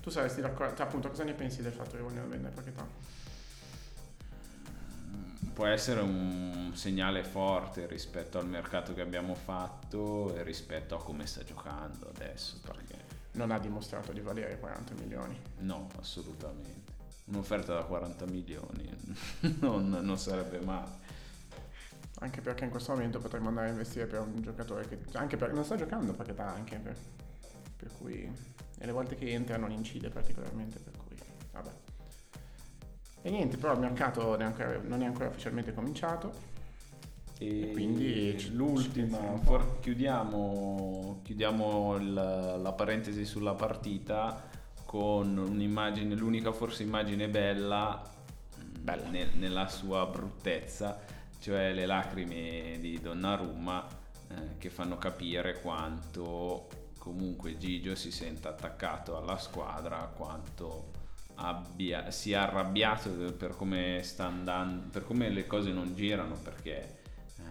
tu 0.03 0.11
saresti 0.11 0.39
d'accordo, 0.39 0.75
cioè, 0.75 0.85
appunto 0.85 1.09
cosa 1.09 1.23
ne 1.23 1.33
pensi 1.33 1.63
del 1.63 1.71
fatto 1.71 1.95
che 1.95 2.03
vogliono 2.03 2.27
vendere 2.27 2.53
Paquetà? 2.53 2.87
Può 5.55 5.67
essere 5.67 6.01
un 6.01 6.71
segnale 6.75 7.23
forte 7.23 7.87
rispetto 7.87 8.37
al 8.37 8.45
mercato 8.45 8.93
che 8.93 8.99
abbiamo 8.99 9.35
fatto 9.35 10.35
e 10.35 10.43
rispetto 10.43 10.95
a 10.95 11.01
come 11.01 11.25
sta 11.25 11.45
giocando 11.45 12.09
adesso, 12.09 12.59
perché 12.61 12.97
Non 13.31 13.51
ha 13.51 13.57
dimostrato 13.57 14.11
di 14.11 14.19
valere 14.19 14.59
40 14.59 14.95
milioni. 14.95 15.39
no, 15.59 15.87
assolutamente. 15.97 16.91
Un'offerta 17.27 17.73
da 17.73 17.83
40 17.85 18.25
milioni 18.25 18.93
non, 19.61 19.87
non 19.89 20.17
sarebbe 20.17 20.59
male. 20.59 20.91
Anche 22.19 22.41
perché 22.41 22.65
in 22.65 22.69
questo 22.69 22.91
momento 22.91 23.19
potremmo 23.19 23.47
andare 23.47 23.67
a 23.67 23.71
investire 23.71 24.07
per 24.07 24.19
un 24.19 24.41
giocatore 24.41 24.85
che 24.89 24.99
anche 25.13 25.37
perché 25.37 25.55
non 25.55 25.63
sta 25.63 25.77
giocando 25.77 26.11
Paquetà 26.13 26.47
anche 26.53 26.77
per, 26.79 26.97
per 27.77 27.91
cui 27.97 28.29
e 28.77 28.85
le 28.85 28.91
volte 28.91 29.15
che 29.15 29.29
entra 29.31 29.55
non 29.55 29.71
incide 29.71 30.09
particolarmente 30.09 30.79
per 30.79 30.97
cui 30.97 31.17
vabbè. 31.53 31.71
E 33.25 33.31
niente, 33.31 33.57
però 33.57 33.73
il 33.73 33.79
mercato 33.79 34.21
non 34.21 34.41
è 34.41 34.43
ancora, 34.43 34.79
non 34.83 35.01
è 35.01 35.05
ancora 35.05 35.29
ufficialmente 35.29 35.73
cominciato. 35.73 36.31
E 37.39 37.71
quindi 37.73 38.37
ci- 38.37 38.45
ci 38.45 38.53
l'ultima, 38.53 39.17
for- 39.41 39.79
chiudiamo, 39.79 41.21
chiudiamo 41.23 41.95
il- 41.95 42.13
la 42.13 42.71
parentesi 42.73 43.25
sulla 43.25 43.55
partita 43.55 44.43
con 44.85 45.35
un'immagine, 45.39 46.13
l'unica 46.13 46.51
forse 46.51 46.83
immagine 46.83 47.27
bella, 47.27 47.99
Bella. 48.79 49.09
ne- 49.09 49.31
nella 49.33 49.67
sua 49.69 50.05
bruttezza, 50.05 50.99
cioè 51.39 51.73
le 51.73 51.87
lacrime 51.87 52.77
di 52.79 52.99
Donnarumma 53.01 53.87
eh, 54.27 54.57
che 54.59 54.69
fanno 54.69 54.97
capire 54.99 55.61
quanto 55.61 56.67
comunque 56.99 57.57
Gigio 57.57 57.95
si 57.95 58.11
senta 58.11 58.49
attaccato 58.49 59.17
alla 59.17 59.37
squadra, 59.37 60.11
quanto 60.15 60.94
abbia, 61.35 62.11
sia 62.11 62.43
arrabbiato 62.43 63.09
per 63.33 63.55
come 63.55 64.01
sta 64.03 64.25
andando, 64.25 64.87
per 64.89 65.03
come 65.03 65.29
le 65.29 65.45
cose 65.47 65.71
non 65.71 65.95
girano, 65.95 66.35
perché 66.35 66.99
eh, 67.37 67.43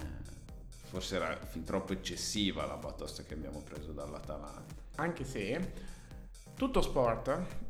forse 0.88 1.16
era 1.16 1.36
fin 1.36 1.64
troppo 1.64 1.92
eccessiva 1.92 2.66
la 2.66 2.76
batosta 2.76 3.22
che 3.22 3.34
abbiamo 3.34 3.60
preso 3.60 3.92
dall'Atalanta. 3.92 4.74
Anche 4.96 5.24
se 5.24 5.72
tutto 6.56 6.80
sport 6.80 7.62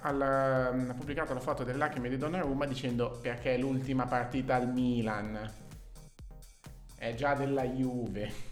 al- 0.00 0.20
ha 0.22 0.94
pubblicato 0.94 1.34
la 1.34 1.40
foto 1.40 1.64
delle 1.64 1.78
lacrime 1.78 2.08
di 2.08 2.16
Donnarumma 2.16 2.66
dicendo 2.66 3.18
perché 3.20 3.54
è 3.54 3.58
l'ultima 3.58 4.06
partita 4.06 4.56
al 4.56 4.68
Milan. 4.72 5.52
È 6.96 7.14
già 7.14 7.34
della 7.34 7.64
Juve. 7.64 8.46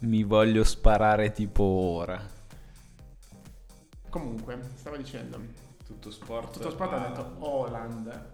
Mi 0.00 0.24
voglio 0.24 0.64
sparare 0.64 1.30
tipo 1.30 1.62
ora. 1.62 2.31
Comunque, 4.12 4.58
stavo 4.74 4.98
dicendo, 4.98 5.40
Tutto 5.86 6.10
sport. 6.10 6.52
tutto 6.52 6.68
sport 6.68 6.92
ha 6.92 6.98
detto 6.98 7.36
Holland. 7.38 8.26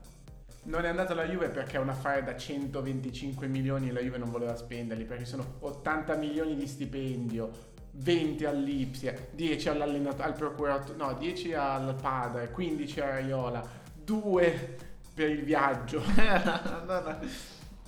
Non 0.65 0.85
è 0.85 0.89
andato 0.89 1.13
alla 1.13 1.23
Juve 1.25 1.51
perché 1.51 1.77
è 1.77 1.79
un 1.79 1.89
affare 1.89 2.25
da 2.25 2.37
125 2.37 3.47
milioni 3.47 3.89
e 3.89 3.93
la 3.93 4.01
Juve 4.01 4.19
non 4.19 4.29
voleva 4.29 4.57
spenderli 4.57 5.05
perché 5.05 5.25
sono 5.25 5.55
80 5.61 6.17
milioni 6.17 6.57
di 6.57 6.67
stipendio, 6.67 7.49
20 7.93 8.45
all'Ipsia, 8.45 9.15
10 9.31 9.69
all'allenatore, 9.69 10.25
al 10.25 10.33
procuratore, 10.35 10.99
no, 10.99 11.15
10 11.15 11.55
al 11.55 11.95
padre, 11.95 12.51
15 12.51 13.01
a 13.01 13.07
Raiola, 13.11 13.65
2 14.03 14.77
per 15.15 15.31
il 15.31 15.45
viaggio, 15.45 16.03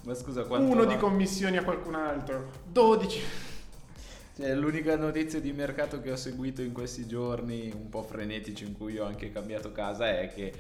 Ma 0.03 0.15
scusa, 0.15 0.45
quanto 0.45 0.71
uno 0.71 0.85
va- 0.85 0.93
di 0.93 0.97
commissioni 0.97 1.57
a 1.57 1.65
qualcun 1.65 1.97
altro, 1.97 2.51
12. 2.71 3.49
Cioè, 4.37 4.55
l'unica 4.55 4.97
notizia 4.97 5.41
di 5.41 5.53
mercato 5.53 6.01
che 6.01 6.11
ho 6.13 6.17
seguito 6.17 6.63
in 6.63 6.73
questi 6.73 7.07
giorni, 7.07 7.71
un 7.75 7.89
po' 7.89 8.03
frenetici, 8.03 8.65
in 8.65 8.73
cui 8.77 8.99
ho 8.99 9.05
anche 9.05 9.31
cambiato 9.33 9.71
casa, 9.73 10.09
è 10.19 10.33
che 10.33 10.53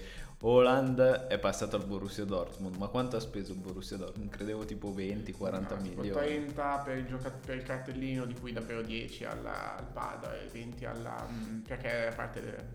Holland 0.43 0.99
è 1.00 1.39
passato 1.39 1.77
al 1.77 1.85
Borussia 1.87 2.25
Dortmund. 2.25 2.77
Ma 2.77 2.89
quanto 2.89 3.17
ha 3.17 3.21
speso 3.21 3.53
il 3.53 3.59
Borussia 3.59 3.97
Dortmund? 3.97 4.31
Credevo 4.31 4.65
tipo 4.65 4.91
20-40 4.93 5.61
No, 5.75 5.81
milioni. 5.81 6.11
30 6.11 6.79
per 6.85 6.97
il, 6.99 7.07
gioca- 7.07 7.31
per 7.31 7.57
il 7.57 7.62
cartellino, 7.62 8.25
di 8.27 8.35
cui 8.35 8.53
davvero 8.53 8.83
10 8.83 9.25
alla- 9.25 9.77
al 9.77 9.87
padre, 9.87 10.49
20 10.53 10.85
alla... 10.85 11.27
mm, 11.31 11.61
perché 11.61 11.89
era 11.89 12.15
parte 12.15 12.41
del... 12.41 12.67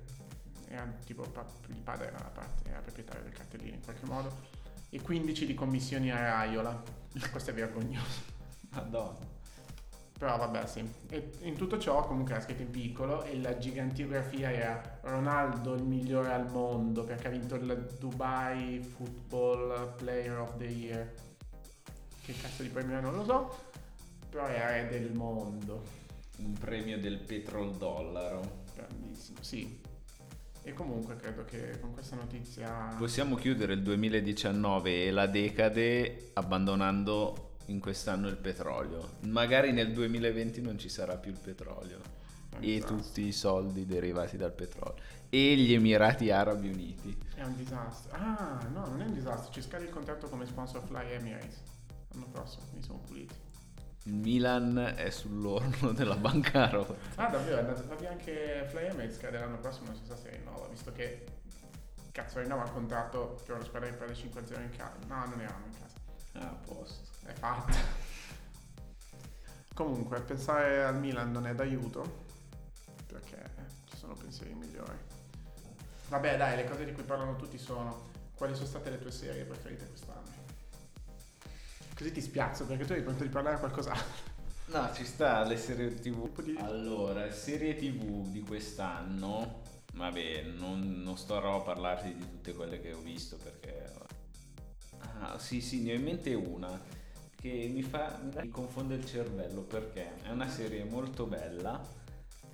Era 0.67 0.91
tipo 1.05 1.23
il 1.23 1.29
padre 1.83 2.07
era, 2.07 2.17
la 2.17 2.31
parte, 2.33 2.67
era 2.69 2.79
proprietario 2.79 3.23
del 3.23 3.33
cartellino 3.33 3.75
in 3.75 3.83
qualche 3.83 4.05
modo. 4.05 4.35
E 4.89 5.01
15 5.01 5.45
di 5.45 5.53
commissioni 5.53 6.11
a 6.11 6.19
Raiola. 6.19 6.81
Questo 7.31 7.51
è 7.51 7.53
vergognoso. 7.53 8.33
Madonna. 8.71 9.33
Però 10.17 10.37
vabbè 10.37 10.65
sì. 10.65 10.89
E 11.09 11.31
in 11.41 11.55
tutto 11.55 11.77
ciò 11.77 12.05
comunque 12.05 12.35
era 12.35 12.41
scritto 12.41 12.61
in 12.61 12.69
piccolo 12.69 13.23
e 13.23 13.39
la 13.41 13.57
gigantiografia 13.57 14.49
era 14.51 14.99
Ronaldo 15.01 15.73
il 15.73 15.83
migliore 15.83 16.31
al 16.31 16.49
mondo 16.49 17.03
perché 17.03 17.27
ha 17.27 17.31
vinto 17.31 17.55
il 17.55 17.95
Dubai 17.99 18.79
Football 18.81 19.95
Player 19.97 20.37
of 20.39 20.55
the 20.57 20.65
Year. 20.65 21.13
Che 22.23 22.33
cazzo 22.41 22.63
di 22.63 22.69
premio 22.69 23.01
non 23.01 23.13
lo 23.13 23.25
so. 23.25 23.55
Però 24.29 24.45
è 24.45 24.57
re 24.57 24.87
del 24.89 25.13
mondo. 25.13 25.83
Un 26.37 26.53
premio 26.53 26.97
del 26.97 27.19
petrol-dollaro. 27.19 28.63
Grandissimo, 28.73 29.37
sì. 29.41 29.81
E 30.63 30.73
comunque 30.73 31.15
credo 31.17 31.43
che 31.43 31.79
con 31.79 31.93
questa 31.93 32.15
notizia... 32.15 32.95
Possiamo 32.97 33.35
chiudere 33.35 33.73
il 33.73 33.83
2019 33.83 35.05
e 35.05 35.11
la 35.11 35.27
decade 35.27 36.31
abbandonando 36.33 37.54
in 37.67 37.79
quest'anno 37.79 38.27
il 38.27 38.37
petrolio. 38.37 39.13
Magari 39.21 39.71
nel 39.71 39.91
2020 39.91 40.61
non 40.61 40.77
ci 40.77 40.89
sarà 40.89 41.17
più 41.17 41.31
il 41.31 41.39
petrolio. 41.39 41.99
e 42.59 42.75
Esatto. 42.75 42.95
tutti 42.95 43.21
i 43.27 43.31
soldi 43.33 43.85
derivati 43.85 44.37
dal 44.37 44.53
petrolio 44.53 45.01
e 45.29 45.55
gli 45.57 45.73
Emirati 45.73 46.31
Arabi 46.31 46.69
Uniti. 46.69 47.17
È 47.35 47.43
un 47.43 47.55
disastro. 47.57 48.15
Ah, 48.15 48.65
no, 48.71 48.87
non 48.87 49.01
è 49.01 49.05
un 49.05 49.13
disastro. 49.13 49.51
Ci 49.51 49.61
scade 49.61 49.83
il 49.85 49.89
contratto 49.89 50.29
come 50.29 50.45
sponsor 50.45 50.81
Fly 50.85 51.11
Emirates. 51.11 51.61
L'anno 52.13 52.27
prossimo, 52.31 52.63
quindi 52.69 52.85
siamo 52.85 53.01
puliti. 53.05 53.35
Il 54.03 54.13
Milan 54.13 54.93
è 54.95 55.09
sull'orlo 55.09 55.91
della 55.97 56.15
bancarotta. 56.15 56.95
Ah, 57.15 57.27
davvero? 57.29 57.57
È 57.57 57.59
andato 57.59 57.95
via 57.97 58.11
anche 58.11 58.65
Fly 58.69 58.85
Emirates 58.85 59.17
scade 59.17 59.37
l'anno 59.39 59.57
prossimo, 59.59 59.87
non 59.87 59.95
si 59.95 60.05
sa 60.05 60.15
se 60.15 60.29
rinnova, 60.29 60.67
visto 60.67 60.91
che 60.93 61.25
cazzo 62.11 62.39
rinnova 62.39 62.63
il 62.63 62.71
contratto 62.71 63.37
per 63.45 63.55
una 63.55 63.65
squadra 63.65 63.89
che 63.89 63.95
prende 63.95 64.13
5-0 64.13 64.61
in 64.61 64.69
casa. 64.77 64.93
No, 65.07 65.25
non 65.25 65.41
eravamo 65.41 65.65
in 65.65 65.71
casa. 65.77 65.94
Ah, 66.35 66.49
a 66.49 66.57
posto. 66.65 67.09
È 67.25 67.33
fatta. 67.33 67.77
Comunque, 69.73 70.21
pensare 70.21 70.83
al 70.83 70.97
Milan 70.97 71.31
non 71.31 71.47
è 71.47 71.53
d'aiuto, 71.53 72.23
perché 73.07 73.43
ci 73.89 73.97
sono 73.97 74.13
pensieri 74.13 74.53
migliori. 74.53 74.97
Vabbè, 76.07 76.37
dai, 76.37 76.55
le 76.55 76.65
cose 76.65 76.85
di 76.85 76.93
cui 76.93 77.03
parlano 77.03 77.35
tutti 77.35 77.57
sono 77.57 78.13
quali 78.35 78.53
sono 78.53 78.67
state 78.67 78.89
le 78.89 78.99
tue 78.99 79.11
serie 79.11 79.43
preferite 79.43 79.87
quest'anno. 79.87 80.43
Così 81.95 82.11
ti 82.11 82.21
spiazzo, 82.21 82.65
perché 82.65 82.85
tu 82.85 82.93
hai 82.93 83.01
pronto 83.01 83.23
di 83.23 83.29
parlare 83.29 83.55
a 83.55 83.59
qualcos'altro. 83.59 84.33
No, 84.67 84.91
ci 84.93 85.05
sta 85.05 85.43
le 85.43 85.57
serie 85.57 85.93
tv. 85.93 86.29
Allora, 86.59 87.31
serie 87.31 87.75
tv 87.75 88.27
di 88.27 88.41
quest'anno, 88.41 89.61
vabbè, 89.93 90.43
non, 90.57 91.01
non 91.03 91.17
starò 91.17 91.57
a 91.57 91.61
parlarti 91.61 92.13
di 92.13 92.19
tutte 92.19 92.53
quelle 92.53 92.79
che 92.79 92.93
ho 92.93 92.99
visto 92.99 93.37
perché... 93.37 94.03
Ah, 95.27 95.39
sì, 95.39 95.59
sì, 95.59 95.81
ne 95.81 95.93
ho 95.93 95.95
in 95.95 96.03
mente 96.03 96.35
una 96.35 96.79
che 97.35 97.67
mi 97.73 97.81
fa 97.81 98.19
mi 98.39 98.47
confonde 98.49 98.93
il 98.93 99.05
cervello 99.05 99.61
perché? 99.61 100.21
È 100.21 100.29
una 100.29 100.47
serie 100.47 100.83
molto 100.83 101.25
bella 101.25 101.81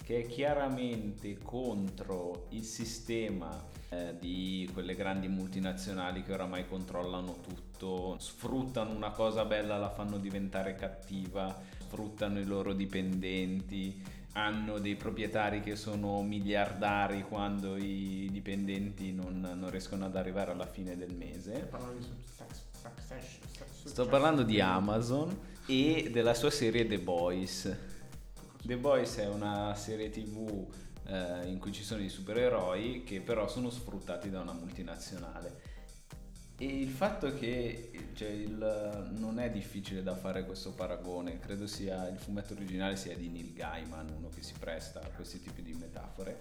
che 0.01 0.22
è 0.22 0.25
chiaramente 0.25 1.38
contro 1.38 2.48
il 2.51 2.63
sistema 2.63 3.50
eh, 3.90 4.16
di 4.18 4.70
quelle 4.72 4.96
grandi 4.96 5.28
multinazionali 5.28 6.24
che 6.24 6.32
oramai 6.32 6.66
controllano 6.66 7.42
tutto, 7.42 8.16
sfruttano 8.20 8.96
una 8.96 9.12
cosa 9.12 9.44
bella, 9.44 9.78
la 9.78 9.90
fanno 9.90 10.18
diventare 10.18 10.75
cattiva, 10.75 11.54
sfruttano 11.80 12.40
i 12.40 12.46
loro 12.46 12.72
dipendenti, 12.72 14.01
hanno 14.34 14.80
dei 14.80 14.96
proprietari 14.96 15.62
che 15.62 15.76
sono 15.76 16.22
miliardari 16.22 17.24
quando 17.24 17.76
i 17.76 18.30
dipendenti 18.32 19.12
non, 19.12 19.42
non 19.42 19.70
riescono 19.70 20.06
ad 20.06 20.16
arrivare 20.16 20.52
alla 20.52 20.68
fine 20.68 20.96
del 20.96 21.14
mese. 21.14 21.70
Sto 23.84 24.08
parlando 24.08 24.44
di 24.44 24.62
Amazon 24.62 25.38
e 25.66 26.10
della 26.12 26.34
sua 26.34 26.50
serie 26.50 26.88
The 26.88 27.00
Boys. 27.00 27.78
The 28.64 28.78
Boys 28.78 29.18
è 29.18 29.28
una 29.28 29.74
serie 29.76 30.10
tv 30.10 30.68
eh, 31.08 31.48
in 31.48 31.60
cui 31.60 31.72
ci 31.72 31.84
sono 31.84 32.02
i 32.02 32.10
supereroi 32.10 33.04
che 33.04 33.20
però 33.22 33.48
sono 33.48 33.70
sfruttati 33.70 34.30
da 34.30 34.40
una 34.40 34.54
multinazionale. 34.54 35.71
E 36.62 36.65
il 36.65 36.89
fatto 36.89 37.34
che 37.34 37.89
cioè, 38.13 38.30
il- 38.30 39.10
non 39.18 39.39
è 39.39 39.50
difficile 39.50 40.03
da 40.03 40.13
fare 40.13 40.46
questo 40.46 40.74
paragone, 40.74 41.39
credo 41.39 41.65
sia 41.65 42.08
il 42.08 42.20
fumetto 42.20 42.53
originale 42.53 42.98
sia 42.98 43.15
di 43.18 43.30
Neil 43.30 43.51
Gaiman, 43.51 44.13
uno 44.15 44.30
che 44.30 44.44
si 44.44 44.53
presta 44.60 45.00
a 45.01 45.08
questi 45.08 45.41
tipi 45.41 45.63
di 45.63 45.74
metafore, 45.74 46.38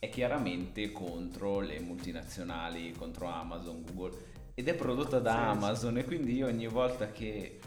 è 0.00 0.08
chiaramente 0.08 0.90
contro 0.90 1.60
le 1.60 1.78
multinazionali, 1.78 2.90
contro 2.90 3.28
Amazon, 3.28 3.84
Google 3.84 4.16
ed 4.54 4.66
è 4.66 4.74
prodotta 4.74 5.20
da 5.20 5.30
Sì, 5.30 5.36
sì. 5.38 5.44
Amazon 5.44 5.98
e 5.98 6.04
quindi 6.04 6.34
io 6.34 6.46
ogni 6.48 6.66
volta 6.66 7.12
che 7.12 7.60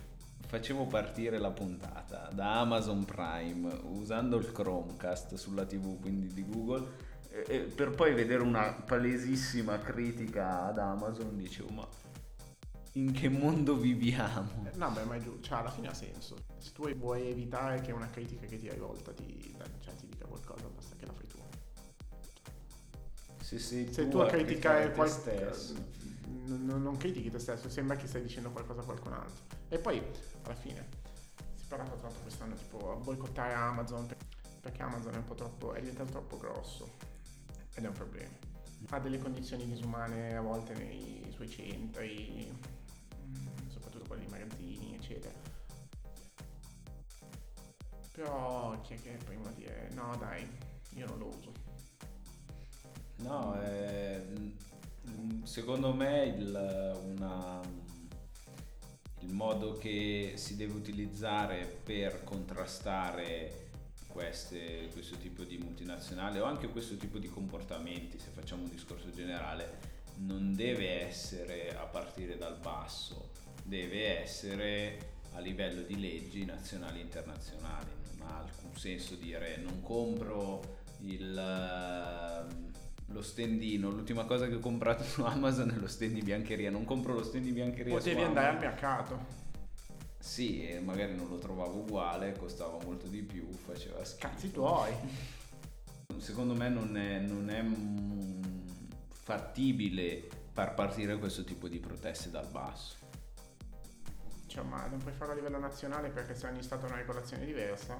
facevo 0.48 0.88
partire 0.88 1.38
la 1.40 1.52
puntata 1.52 2.30
da 2.34 2.60
Amazon 2.60 3.06
Prime 3.06 3.80
usando 3.84 4.36
il 4.36 4.52
Chromecast 4.52 5.36
sulla 5.36 5.64
TV, 5.64 6.02
quindi 6.02 6.34
di 6.34 6.46
Google, 6.46 6.86
per 7.60 7.92
poi 7.92 8.14
vedere 8.14 8.42
una 8.42 8.72
palesissima 8.72 9.78
critica 9.80 10.66
ad 10.66 10.80
Amazon, 10.80 11.38
dicevo 11.38 11.70
ma 11.70 11.88
in 12.94 13.14
che 13.14 13.30
mondo 13.30 13.78
viviamo? 13.78 14.70
No, 14.76 14.90
beh, 14.92 15.04
ma 15.06 15.16
è 15.16 15.20
giù, 15.20 15.40
cioè 15.40 15.60
alla 15.60 15.72
fine 15.72 15.88
ha 15.88 15.94
senso. 15.94 16.36
Se 16.58 16.72
tu 16.74 16.90
vuoi 16.96 17.28
evitare 17.30 17.80
che 17.82 17.92
una 17.92 18.10
critica 18.10 18.46
che 18.46 18.58
ti 18.58 18.68
è 18.68 18.74
rivolta 18.74 19.14
ti, 19.14 19.56
cioè, 19.80 19.96
ti 19.96 20.08
dica 20.08 20.26
qualcosa, 20.26 20.68
basta 20.68 20.96
che 20.98 21.06
la 21.06 21.14
fai 21.14 21.28
tu. 21.28 21.38
Se 23.42 23.60
sei 23.60 23.92
Se 23.94 24.08
tu 24.08 24.18
a 24.20 24.28
criticare 24.28 24.92
qualcosa, 24.92 25.74
n- 26.28 26.66
non 26.66 26.98
critichi 26.98 27.30
te 27.30 27.40
stesso, 27.40 27.70
sembra 27.70 27.96
che 27.96 28.08
stai 28.08 28.22
dicendo 28.22 28.52
qualcosa 28.52 28.82
a 28.82 28.84
qualcun 28.84 29.14
altro. 29.14 29.46
E 29.70 29.78
poi, 29.78 30.02
alla 30.44 30.56
fine, 30.56 30.88
si 31.56 31.64
è 31.64 31.68
parlato 31.68 31.96
tanto 31.96 32.20
quest'anno 32.22 32.56
tipo 32.56 32.92
a 32.92 32.96
boicottare 32.96 33.54
Amazon 33.54 34.06
per- 34.06 34.18
perché 34.60 34.82
Amazon 34.84 35.14
è 35.14 35.18
un 35.18 35.24
po' 35.24 35.36
troppo, 35.36 35.74
è 35.74 35.80
diventato 35.80 36.12
troppo 36.12 36.38
grosso 36.38 37.11
ed 37.76 37.84
è 37.84 37.88
un 37.88 37.94
problema. 37.94 38.30
Ha 38.90 39.00
delle 39.00 39.20
condizioni 39.20 39.66
disumane 39.66 40.36
a 40.36 40.42
volte 40.42 40.74
nei 40.74 41.30
suoi 41.34 41.50
centri, 41.50 42.52
mm, 42.52 43.70
soprattutto 43.70 44.06
quelli 44.08 44.26
nei 44.28 44.40
magazzini, 44.40 44.96
eccetera. 44.96 45.38
Però 48.12 48.80
chi 48.82 48.94
è 48.96 49.02
che 49.02 49.18
prima 49.24 49.48
a 49.50 49.54
dire 49.54 49.90
no 49.94 50.16
dai, 50.18 50.48
io 50.96 51.06
non 51.06 51.18
lo 51.20 51.28
uso. 51.28 51.52
No, 53.18 53.56
mm, 55.10 55.44
secondo 55.44 55.94
me 55.94 56.24
il, 56.26 57.00
una- 57.06 57.62
il 59.20 59.34
modo 59.34 59.74
che 59.78 60.34
si 60.36 60.56
deve 60.56 60.74
utilizzare 60.74 61.66
per 61.84 62.24
contrastare 62.24 63.70
queste- 64.12 64.90
questo 64.94 65.16
tipo 65.18 65.44
di 65.44 65.58
multinazionali 65.58 66.40
o 66.40 66.46
anche 66.46 66.68
questo 66.68 66.96
tipo 66.98 67.18
di 67.18 67.28
comportamenti, 67.30 68.20
se 68.20 68.30
facciamo 68.32 68.64
un 68.64 68.70
discorso 68.70 69.10
generale, 69.12 69.80
non 70.18 70.54
deve 70.54 71.02
essere 71.08 71.76
a 71.76 71.84
partire 71.86 72.38
dal 72.38 72.58
basso, 72.58 73.32
deve 73.64 74.22
essere 74.22 75.10
a 75.34 75.40
livello 75.40 75.82
di 75.82 76.00
leggi 76.00 76.46
nazionali 76.46 77.00
e 77.00 77.04
internazionali. 77.04 77.90
Non 78.18 78.28
ha 78.28 78.38
alcun 78.40 78.76
senso 78.78 79.16
dire 79.16 79.58
non 79.58 79.82
compro 79.82 80.80
il, 81.00 81.38
ehm, 81.38 82.72
lo 83.08 83.22
stendino, 83.22 83.90
l'ultima 83.90 84.26
cosa 84.26 84.48
che 84.48 84.56
ho 84.56 84.60
comprato 84.60 85.04
su 85.04 85.24
Amazon 85.24 85.72
è 85.72 85.80
lo 85.80 85.88
stand 85.88 86.14
di 86.14 86.22
biancheria, 86.22 86.70
non 86.70 86.86
compro 86.86 87.14
lo 87.14 87.24
stand 87.24 87.46
di 87.46 87.52
biancheria 87.52 87.94
Potevi 87.94 88.22
andare 88.22 88.48
al 88.48 88.60
mercato. 88.60 89.40
Sì, 90.22 90.68
e 90.68 90.80
magari 90.80 91.16
non 91.16 91.28
lo 91.30 91.40
trovavo 91.40 91.80
uguale, 91.80 92.34
costava 92.38 92.78
molto 92.84 93.08
di 93.08 93.24
più, 93.24 93.50
faceva 93.52 94.04
schifo. 94.06 94.28
Cazzi 94.28 94.52
tuoi. 94.52 94.94
Secondo 96.18 96.54
me 96.54 96.70
non 96.70 96.96
è, 96.96 97.18
non 97.20 97.50
è 97.50 97.64
fattibile 99.10 100.28
far 100.52 100.74
partire 100.76 101.18
questo 101.18 101.44
tipo 101.44 101.68
di 101.68 101.80
proteste 101.80 102.30
dal 102.30 102.48
basso. 102.48 102.96
Cioè, 104.46 104.64
ma 104.64 104.86
non 104.88 105.00
puoi 105.00 105.14
farlo 105.14 105.34
a 105.34 105.36
livello 105.36 105.58
nazionale 105.60 106.10
perché 106.10 106.36
se 106.36 106.46
ogni 106.48 106.62
Stato 106.62 106.86
ha 106.86 106.90
una 106.90 106.98
regolazione 106.98 107.46
diversa, 107.46 107.98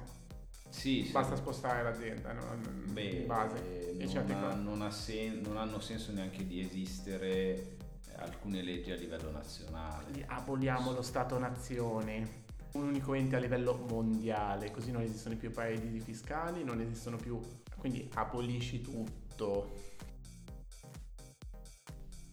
Sì, 0.68 1.04
sì. 1.06 1.10
basta 1.10 1.34
spostare 1.34 1.82
l'azienda 1.82 2.32
non, 2.32 2.84
Beh, 2.92 3.02
in 3.02 3.26
base. 3.26 3.96
eh, 3.98 4.04
non, 4.04 4.30
ha- 4.30 4.54
non 4.54 4.82
ha 4.82 4.90
sen- 4.90 5.40
non 5.40 5.56
hanno 5.56 5.80
senso 5.80 6.12
neanche 6.12 6.46
di 6.46 6.60
esistere 6.60 7.78
alcune 8.22 8.62
leggi 8.62 8.90
a 8.90 8.96
livello 8.96 9.30
nazionale. 9.30 10.04
Quindi 10.04 10.24
Aboliamo 10.26 10.92
lo 10.92 11.02
Stato-nazione, 11.02 12.40
un 12.72 12.84
unico 12.84 13.14
ente 13.14 13.36
a 13.36 13.38
livello 13.38 13.84
mondiale, 13.88 14.70
così 14.70 14.90
non 14.90 15.02
esistono 15.02 15.36
più 15.36 15.50
paradisi 15.50 16.00
fiscali, 16.00 16.64
non 16.64 16.80
esistono 16.80 17.16
più... 17.16 17.40
Quindi 17.76 18.08
abolisci 18.14 18.80
tutto. 18.80 19.90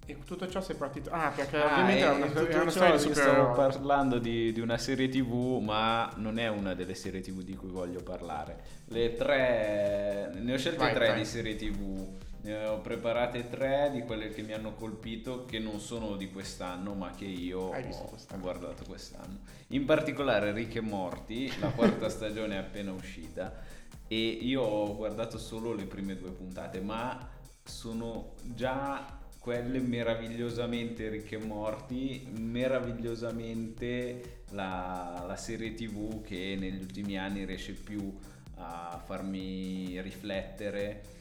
E 0.05 0.17
tutto 0.25 0.47
ciò 0.47 0.59
si 0.61 0.71
è 0.71 0.75
partito... 0.75 1.11
Ah, 1.11 1.31
perché 1.35 1.59
ovviamente 1.59 2.01
era 2.01 2.13
una, 2.13 2.25
era 2.25 2.61
una 2.61 2.71
storia 2.71 2.91
di 2.93 2.99
stavo 2.99 3.13
supereroi. 3.13 3.55
parlando 3.55 4.17
di, 4.17 4.51
di 4.51 4.59
una 4.59 4.77
serie 4.77 5.07
tv, 5.07 5.59
ma 5.61 6.11
non 6.15 6.39
è 6.39 6.47
una 6.47 6.73
delle 6.73 6.95
serie 6.95 7.21
tv 7.21 7.41
di 7.41 7.55
cui 7.55 7.69
voglio 7.69 8.01
parlare. 8.01 8.63
Le 8.85 9.13
tre, 9.13 10.31
ne 10.33 10.53
ho 10.53 10.57
scelte 10.57 10.77
Vai, 10.79 10.93
tre 10.93 11.07
vai. 11.09 11.17
di 11.19 11.25
serie 11.25 11.55
tv. 11.55 12.07
Ne 12.41 12.65
ho 12.65 12.79
preparate 12.79 13.49
tre 13.49 13.89
di 13.91 14.01
quelle 14.01 14.29
che 14.29 14.41
mi 14.41 14.53
hanno 14.53 14.73
colpito, 14.73 15.45
che 15.45 15.59
non 15.59 15.79
sono 15.79 16.15
di 16.15 16.31
quest'anno, 16.31 16.93
ma 16.93 17.11
che 17.11 17.25
io 17.25 17.59
ho, 17.59 18.07
quest'anno. 18.07 18.41
guardato 18.41 18.85
quest'anno. 18.85 19.39
In 19.69 19.85
particolare 19.85 20.53
Rick 20.53 20.75
e 20.75 20.81
Morty, 20.81 21.51
la 21.59 21.69
quarta 21.69 22.07
stagione 22.09 22.55
è 22.55 22.59
appena 22.59 22.93
uscita 22.93 23.53
e 24.07 24.17
io 24.17 24.61
ho 24.61 24.95
guardato 24.95 25.37
solo 25.37 25.73
le 25.73 25.85
prime 25.85 26.15
due 26.15 26.31
puntate, 26.31 26.79
ma 26.79 27.29
sono 27.63 28.33
già 28.43 29.17
quelle 29.39 29.79
meravigliosamente 29.79 31.09
Rick 31.09 31.33
e 31.33 31.37
Morty, 31.37 32.27
meravigliosamente 32.31 34.43
la, 34.51 35.23
la 35.27 35.35
serie 35.35 35.73
tv 35.73 36.21
che 36.21 36.55
negli 36.59 36.81
ultimi 36.81 37.17
anni 37.17 37.45
riesce 37.45 37.73
più 37.73 38.17
a 38.55 39.01
farmi 39.05 40.01
riflettere. 40.01 41.17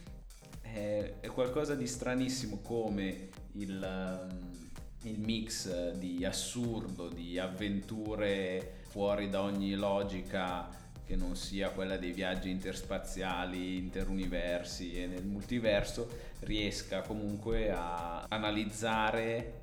È, 0.78 1.14
è 1.20 1.26
qualcosa 1.26 1.74
di 1.74 1.88
stranissimo 1.88 2.60
come 2.62 3.30
il, 3.54 4.28
um, 4.30 4.70
il 5.02 5.18
mix 5.18 5.90
di 5.94 6.24
assurdo, 6.24 7.08
di 7.08 7.36
avventure 7.36 8.76
fuori 8.88 9.28
da 9.28 9.42
ogni 9.42 9.74
logica 9.74 10.68
che 11.04 11.16
non 11.16 11.34
sia 11.34 11.70
quella 11.70 11.96
dei 11.96 12.12
viaggi 12.12 12.50
interspaziali, 12.50 13.76
interuniversi 13.76 14.94
e 14.94 15.06
nel 15.06 15.24
multiverso, 15.24 16.08
riesca 16.40 17.00
comunque 17.00 17.72
a 17.72 18.26
analizzare 18.28 19.60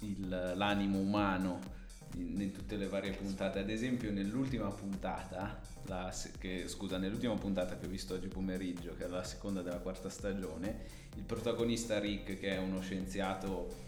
il, 0.00 0.52
l'animo 0.54 0.98
umano 0.98 1.76
in, 2.18 2.40
in, 2.40 2.52
tutte 2.52 2.76
le 2.76 2.86
varie 2.86 3.12
puntate. 3.12 3.58
Ad 3.58 3.70
esempio, 3.70 4.12
nell'ultima 4.12 4.68
puntata, 4.68 5.60
la, 5.84 6.12
che, 6.38 6.68
scusa, 6.68 6.98
nell'ultima 6.98 7.34
puntata 7.34 7.76
che 7.76 7.86
ho 7.86 7.88
visto 7.88 8.14
oggi 8.14 8.28
pomeriggio, 8.28 8.94
che 8.96 9.04
è 9.04 9.08
la 9.08 9.24
seconda 9.24 9.62
della 9.62 9.78
quarta 9.78 10.08
stagione, 10.08 10.84
il 11.16 11.22
protagonista 11.22 11.98
Rick, 11.98 12.38
che 12.38 12.50
è 12.50 12.58
uno 12.58 12.80
scienziato, 12.80 13.86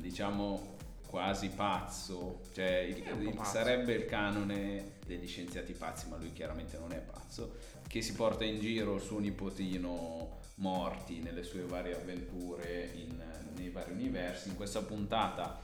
diciamo 0.00 0.72
quasi 1.06 1.48
pazzo, 1.48 2.40
cioè 2.52 2.78
il, 2.78 2.96
il, 3.22 3.34
pazzo. 3.34 3.50
sarebbe 3.50 3.94
il 3.94 4.04
canone 4.04 4.94
degli 5.06 5.28
scienziati 5.28 5.72
pazzi, 5.72 6.08
ma 6.08 6.16
lui 6.16 6.32
chiaramente 6.32 6.76
non 6.78 6.92
è 6.92 6.98
pazzo, 6.98 7.56
che 7.86 8.02
si 8.02 8.14
porta 8.14 8.44
in 8.44 8.58
giro 8.58 8.96
il 8.96 9.00
suo 9.00 9.20
nipotino 9.20 10.40
morti 10.56 11.20
nelle 11.20 11.42
sue 11.42 11.62
varie 11.62 11.96
avventure 11.96 12.90
in, 12.94 13.22
nei 13.56 13.70
vari 13.70 13.92
universi. 13.92 14.48
In 14.48 14.56
questa 14.56 14.82
puntata 14.82 15.63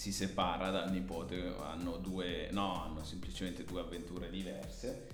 si 0.00 0.12
separa 0.12 0.70
dal 0.70 0.90
nipote, 0.90 1.54
hanno 1.60 1.98
due, 1.98 2.48
no, 2.52 2.84
hanno 2.84 3.04
semplicemente 3.04 3.64
due 3.64 3.82
avventure 3.82 4.30
diverse. 4.30 5.08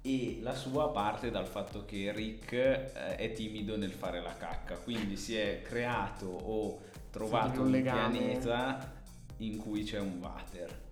E 0.00 0.38
la 0.40 0.54
sua 0.54 0.88
parte 0.92 1.30
dal 1.30 1.46
fatto 1.46 1.84
che 1.84 2.10
Rick 2.10 2.52
eh, 2.52 3.16
è 3.16 3.32
timido 3.32 3.76
nel 3.76 3.92
fare 3.92 4.22
la 4.22 4.34
cacca, 4.34 4.76
quindi 4.76 5.18
si 5.18 5.36
è 5.36 5.60
creato 5.60 6.24
o 6.24 6.80
trovato 7.10 7.60
un, 7.60 7.74
un 7.74 7.82
pianeta 7.82 8.94
in 9.38 9.58
cui 9.58 9.82
c'è 9.82 10.00
un 10.00 10.18
water 10.22 10.82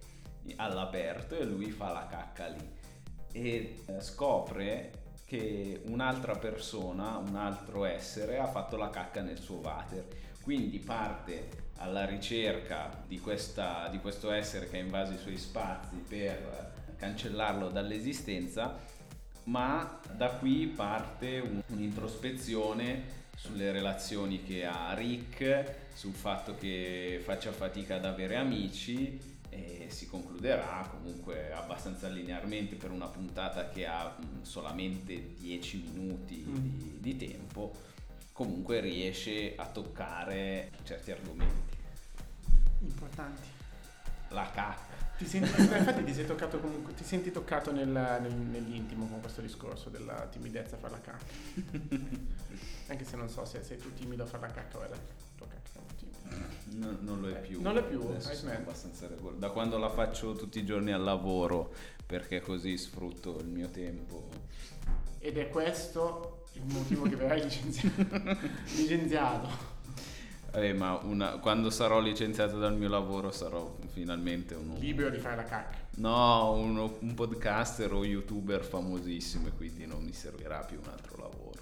all'aperto 0.56 1.34
e 1.34 1.46
lui 1.46 1.70
fa 1.70 1.90
la 1.90 2.06
cacca 2.06 2.48
lì. 2.48 2.70
E 3.32 3.76
eh, 3.86 4.00
scopre 4.02 5.04
che 5.24 5.80
un'altra 5.86 6.36
persona, 6.36 7.16
un 7.16 7.34
altro 7.36 7.86
essere 7.86 8.38
ha 8.38 8.46
fatto 8.46 8.76
la 8.76 8.90
cacca 8.90 9.22
nel 9.22 9.38
suo 9.38 9.56
water. 9.56 10.06
Quindi 10.42 10.80
parte 10.80 11.61
alla 11.82 12.04
ricerca 12.04 13.02
di, 13.06 13.18
questa, 13.18 13.88
di 13.90 13.98
questo 13.98 14.30
essere 14.30 14.68
che 14.68 14.76
ha 14.76 14.80
invaso 14.80 15.12
i 15.12 15.18
suoi 15.18 15.36
spazi 15.36 15.96
per 15.96 16.72
cancellarlo 16.96 17.68
dall'esistenza, 17.68 18.78
ma 19.44 20.00
da 20.14 20.28
qui 20.30 20.66
parte 20.66 21.40
un, 21.40 21.60
un'introspezione 21.66 23.20
sulle 23.36 23.72
relazioni 23.72 24.44
che 24.44 24.64
ha 24.64 24.94
Rick, 24.94 25.74
sul 25.94 26.12
fatto 26.12 26.54
che 26.56 27.20
faccia 27.24 27.50
fatica 27.50 27.96
ad 27.96 28.04
avere 28.04 28.36
amici 28.36 29.18
e 29.48 29.86
si 29.88 30.06
concluderà 30.06 30.88
comunque 30.90 31.52
abbastanza 31.52 32.08
linearmente 32.08 32.76
per 32.76 32.90
una 32.90 33.08
puntata 33.08 33.68
che 33.68 33.84
ha 33.86 34.16
mm, 34.16 34.42
solamente 34.42 35.34
10 35.38 35.90
minuti 35.92 36.44
mm. 36.46 36.54
di, 36.54 36.96
di 37.00 37.16
tempo, 37.16 37.72
comunque 38.32 38.80
riesce 38.80 39.54
a 39.56 39.66
toccare 39.66 40.70
certi 40.84 41.10
argomenti. 41.10 41.71
Importanti. 42.82 43.48
La 44.28 44.50
cacca. 44.52 45.00
Ti 45.16 45.26
senti, 45.26 45.60
infatti 45.60 46.04
ti, 46.04 46.14
sei 46.14 46.26
toccato 46.26 46.58
comunque, 46.58 46.94
ti 46.94 47.04
senti 47.04 47.30
toccato 47.30 47.70
nel, 47.72 47.88
nel, 47.88 48.32
nell'intimo 48.32 49.06
con 49.06 49.20
questo 49.20 49.40
discorso 49.40 49.88
della 49.90 50.26
timidezza 50.30 50.76
a 50.76 50.78
fare 50.78 50.92
la 50.92 51.00
cacca. 51.00 51.24
Anche 52.88 53.04
se 53.04 53.16
non 53.16 53.28
so 53.28 53.44
se 53.44 53.62
sei 53.62 53.78
tu 53.78 53.92
timido 53.94 54.24
a 54.24 54.26
fare 54.26 54.46
la 54.46 54.52
cacca 54.52 54.78
o 54.78 54.82
è 54.82 54.88
la 54.88 54.98
tua 55.36 55.46
cacca 55.46 55.80
timida. 55.96 56.88
No, 56.88 56.96
non 57.00 57.20
lo 57.20 57.28
è 57.28 57.40
più. 57.40 57.60
Non 57.60 57.74
lo 57.74 57.80
è 57.80 57.84
più, 57.84 58.18
sono 58.18 58.52
abbastanza 58.52 59.06
regolare. 59.06 59.38
Da 59.38 59.50
quando 59.50 59.78
la 59.78 59.90
faccio 59.90 60.34
tutti 60.34 60.58
i 60.58 60.64
giorni 60.64 60.92
al 60.92 61.02
lavoro, 61.02 61.74
perché 62.06 62.40
così 62.40 62.76
sfrutto 62.76 63.38
il 63.38 63.46
mio 63.46 63.68
tempo. 63.68 64.28
Ed 65.18 65.38
è 65.38 65.48
questo 65.50 66.44
il 66.54 66.64
motivo 66.64 67.04
che 67.04 67.16
verrai 67.16 67.42
licenziato. 67.44 68.38
licenziato. 68.76 69.71
Eh, 70.54 70.74
ma 70.74 70.98
una, 71.02 71.38
quando 71.38 71.70
sarò 71.70 71.98
licenziato 71.98 72.58
dal 72.58 72.76
mio 72.76 72.90
lavoro 72.90 73.30
sarò 73.30 73.74
finalmente 73.90 74.54
uno... 74.54 74.76
Libero 74.78 75.08
di 75.08 75.18
fare 75.18 75.36
la 75.36 75.44
cacca. 75.44 75.78
No, 75.96 76.52
uno, 76.52 76.98
un 77.00 77.14
podcaster 77.14 77.90
o 77.92 78.04
youtuber 78.04 78.62
famosissimo 78.62 79.48
e 79.48 79.52
quindi 79.52 79.86
non 79.86 80.02
mi 80.02 80.12
servirà 80.12 80.58
più 80.60 80.78
un 80.78 80.90
altro 80.90 81.16
lavoro. 81.16 81.60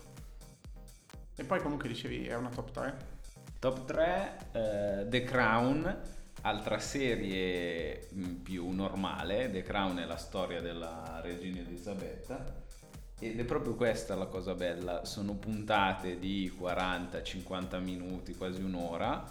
E 1.37 1.45
poi 1.45 1.61
comunque 1.61 1.89
dicevi 1.89 2.27
è 2.27 2.35
una 2.35 2.49
top 2.49 2.71
3? 2.73 2.97
Top 3.61 3.85
3, 3.85 4.37
eh, 4.53 5.07
The 5.09 5.23
Crown, 5.23 6.01
altra 6.43 6.81
serie 6.81 8.09
mm, 8.13 8.35
più 8.37 8.69
normale. 8.71 9.51
The 9.53 9.63
Crown 9.63 9.99
è 9.99 10.05
la 10.05 10.17
storia 10.17 10.61
della 10.61 11.21
regina 11.23 11.61
Elisabetta 11.61 12.69
ed 13.21 13.39
è 13.39 13.45
proprio 13.45 13.75
questa 13.75 14.15
la 14.15 14.27
cosa 14.27 14.55
bella, 14.55 15.05
sono 15.05 15.35
puntate 15.35 16.19
di 16.19 16.51
40-50 16.59 17.81
minuti, 17.83 18.35
quasi 18.35 18.63
un'ora, 18.63 19.23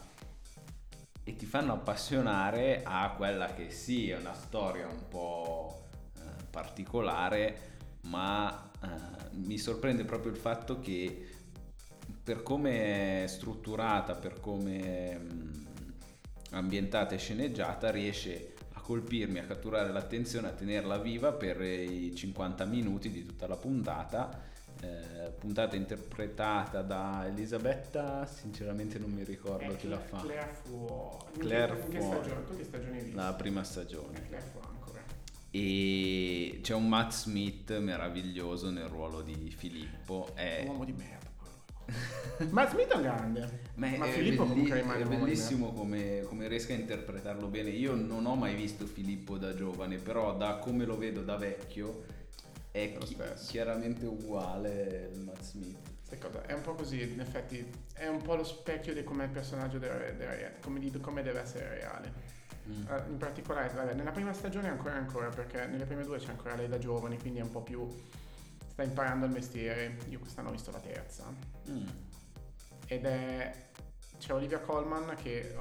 e 1.24 1.36
ti 1.36 1.46
fanno 1.48 1.74
appassionare 1.74 2.82
a 2.84 3.14
quella 3.18 3.54
che 3.54 3.72
sì, 3.72 4.12
è 4.12 4.18
una 4.18 4.34
storia 4.34 4.88
un 4.88 5.08
po' 5.08 5.88
eh, 6.18 6.22
particolare, 6.52 7.78
ma 8.02 8.70
eh, 8.82 8.88
mi 9.38 9.58
sorprende 9.58 10.06
proprio 10.06 10.32
il 10.32 10.38
fatto 10.38 10.80
che 10.80 11.28
per 12.24 12.44
come 12.44 13.24
è 13.24 13.28
strutturata, 13.28 14.14
per 14.14 14.40
come 14.40 14.82
è 14.82 15.18
mm, 15.18 15.66
ambientata 16.52 17.16
e 17.16 17.18
sceneggiata, 17.18 17.90
riesce 17.90 18.49
colpirmi, 18.90 19.38
a 19.38 19.44
catturare 19.44 19.92
l'attenzione, 19.92 20.48
a 20.48 20.52
tenerla 20.52 20.98
viva 20.98 21.32
per 21.32 21.62
i 21.62 22.12
50 22.16 22.66
minuti 22.66 23.12
di 23.12 23.24
tutta 23.24 23.46
la 23.46 23.56
puntata. 23.56 24.48
Eh, 24.82 25.30
puntata 25.38 25.76
interpretata 25.76 26.82
da 26.82 27.28
Elisabetta, 27.28 28.26
sinceramente 28.26 28.98
non 28.98 29.12
mi 29.12 29.24
ricordo 29.24 29.76
chi 29.76 29.88
la 29.88 30.00
fa. 30.00 30.22
Claire 30.22 30.58
Fuori. 30.64 31.38
Claire 31.38 31.80
in 31.86 31.90
che, 31.90 32.02
stagione? 32.02 32.44
Tu 32.46 32.56
che 32.56 32.64
stagione 32.64 33.02
visto? 33.02 33.16
La 33.16 33.34
prima 33.34 33.64
stagione. 33.64 34.26
Claire 34.28 34.46
Fuori 34.52 34.68
ancora. 34.68 35.04
E 35.52 36.60
c'è 36.64 36.74
un 36.74 36.88
Matt 36.88 37.12
Smith 37.12 37.78
meraviglioso 37.78 38.72
nel 38.72 38.88
ruolo 38.88 39.22
di 39.22 39.54
Filippo. 39.56 40.32
È 40.34 40.62
un 40.64 40.70
uomo 40.70 40.86
di 40.86 40.94
merda. 40.94 41.19
Ma 42.52 42.68
Smith 42.70 42.88
è 42.88 42.96
un 42.96 43.02
grande. 43.02 43.60
Ma, 43.76 43.88
Ma 43.98 44.06
Filippo 44.06 44.44
belli- 44.44 44.68
comunque 44.68 44.82
rimane 44.82 45.04
È 45.04 45.06
bellissimo 45.06 45.74
come, 45.74 46.22
come, 46.22 46.48
riesca 46.48 46.74
a 46.74 46.78
interpretarlo 46.78 47.48
bene. 47.48 47.70
Io 47.70 47.96
non 47.96 48.26
ho 48.26 48.36
mai 48.36 48.56
visto 48.56 48.86
Filippo 48.86 49.38
da 49.38 49.54
giovane, 49.54 49.98
però 49.98 50.36
da 50.36 50.58
come 50.58 50.86
lo 50.86 50.98
vedo 50.98 51.22
da 51.22 51.36
vecchio 51.36 52.04
è 52.72 52.98
chi- 53.00 53.18
chiaramente 53.48 54.06
uguale 54.06 55.10
il 55.14 55.20
Matt 55.22 55.42
Smith. 55.42 55.78
È 56.46 56.54
un 56.54 56.62
po' 56.62 56.74
così, 56.74 57.02
in 57.02 57.20
effetti, 57.20 57.70
è 57.94 58.08
un 58.08 58.22
po' 58.22 58.36
lo 58.36 58.44
specchio 58.44 58.94
di 58.94 59.04
come 59.04 59.26
il 59.26 59.30
personaggio 59.30 59.78
deve, 59.78 60.16
deve, 60.18 60.56
come, 60.62 60.80
di, 60.80 60.92
come 61.00 61.22
deve 61.22 61.42
essere 61.42 61.70
reale. 61.70 62.38
Uh, 62.66 63.10
in 63.10 63.18
particolare, 63.18 63.72
vabbè, 63.74 63.94
nella 63.94 64.12
prima 64.12 64.32
stagione 64.34 64.70
ancora 64.70 64.94
ancora, 64.96 65.30
perché 65.30 65.66
nelle 65.66 65.86
prime 65.86 66.04
due 66.04 66.20
c'è 66.20 66.30
ancora 66.30 66.56
lei 66.56 66.68
da 66.68 66.78
giovane, 66.78 67.18
quindi 67.18 67.40
è 67.40 67.42
un 67.42 67.52
po' 67.52 67.62
più 67.62 67.88
sta 68.80 68.84
imparando 68.84 69.26
il 69.26 69.32
mestiere. 69.32 69.98
Io 70.10 70.20
quest'anno 70.20 70.50
ho 70.50 70.52
visto 70.52 70.72
la 70.72 70.80
terza. 70.80 71.34
Mm. 71.70 71.88
Ed 72.88 73.06
è... 73.06 73.68
C'è 74.18 74.34
Olivia 74.34 74.60
Colman 74.60 75.16
che 75.16 75.56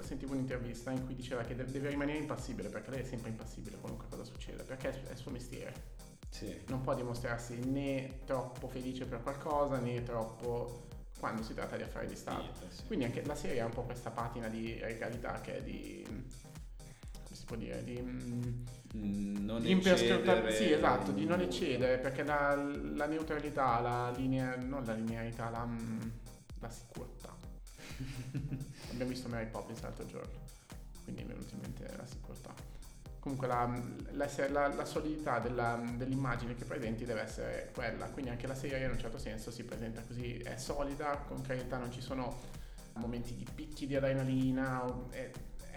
sentivo 0.00 0.32
un'intervista 0.32 0.90
in 0.90 1.04
cui 1.04 1.14
diceva 1.14 1.42
che 1.42 1.54
deve 1.54 1.90
rimanere 1.90 2.18
impassibile 2.18 2.68
perché 2.68 2.90
lei 2.90 3.00
è 3.02 3.04
sempre 3.04 3.30
impassibile 3.30 3.76
qualunque 3.76 4.08
cosa 4.08 4.24
succeda 4.24 4.64
perché 4.64 4.90
è 4.90 5.12
il 5.12 5.16
suo 5.16 5.30
mestiere. 5.30 5.98
Sì. 6.28 6.60
Non 6.68 6.80
può 6.80 6.94
dimostrarsi 6.96 7.56
né 7.58 8.20
troppo 8.24 8.66
felice 8.66 9.04
per 9.04 9.22
qualcosa 9.22 9.78
né 9.78 10.02
troppo 10.02 10.88
quando 11.20 11.44
si 11.44 11.54
tratta 11.54 11.76
di 11.76 11.84
affari 11.84 12.08
di 12.08 12.16
Stato. 12.16 12.52
Sì, 12.54 12.76
sì. 12.78 12.86
Quindi 12.86 13.04
anche 13.04 13.24
la 13.24 13.36
serie 13.36 13.60
ha 13.60 13.66
un 13.66 13.72
po' 13.72 13.82
questa 13.82 14.10
patina 14.10 14.48
di 14.48 14.76
regalità 14.80 15.40
che 15.40 15.58
è 15.58 15.62
di 15.62 16.04
come 16.04 17.36
si 17.36 17.44
può 17.44 17.54
dire 17.54 17.84
di 17.84 18.00
Mm, 18.02 18.64
non 18.92 19.64
eccedere. 19.64 20.52
sì 20.52 20.72
esatto 20.72 21.12
di 21.12 21.24
non 21.24 21.40
eccedere 21.40 21.98
perché 21.98 22.24
la, 22.24 22.54
la 22.54 23.06
neutralità 23.06 23.80
la 23.80 24.12
linea 24.16 24.56
non 24.56 24.84
la 24.84 24.94
linearità 24.94 25.48
la, 25.50 25.68
la 26.58 26.70
sicurezza. 26.70 27.34
Abbiamo 28.90 29.10
visto 29.10 29.28
Mary 29.28 29.48
Poppins 29.48 29.80
l'altro 29.82 30.06
giorno 30.06 30.48
quindi 31.04 31.22
mi 31.24 31.30
è 31.30 31.34
venuto 31.34 31.54
in 31.54 31.60
mente 31.60 31.96
la 31.96 32.06
sicurezza. 32.06 32.52
Comunque 33.18 33.46
la, 33.48 33.70
la, 34.12 34.74
la 34.74 34.84
solidità 34.86 35.40
della, 35.40 35.82
dell'immagine 35.96 36.54
che 36.54 36.64
presenti 36.64 37.04
deve 37.04 37.20
essere 37.20 37.70
quella 37.74 38.06
quindi 38.06 38.30
anche 38.30 38.46
la 38.46 38.54
serie 38.54 38.86
in 38.86 38.92
un 38.92 38.98
certo 38.98 39.18
senso 39.18 39.50
si 39.50 39.62
presenta 39.64 40.02
così 40.02 40.38
è 40.38 40.56
solida 40.56 41.18
con 41.18 41.42
carità 41.42 41.76
non 41.76 41.92
ci 41.92 42.00
sono 42.00 42.40
momenti 42.94 43.34
di 43.34 43.46
picchi 43.54 43.86
di 43.86 43.94
adrenalina 43.94 44.82
è, 45.10 45.30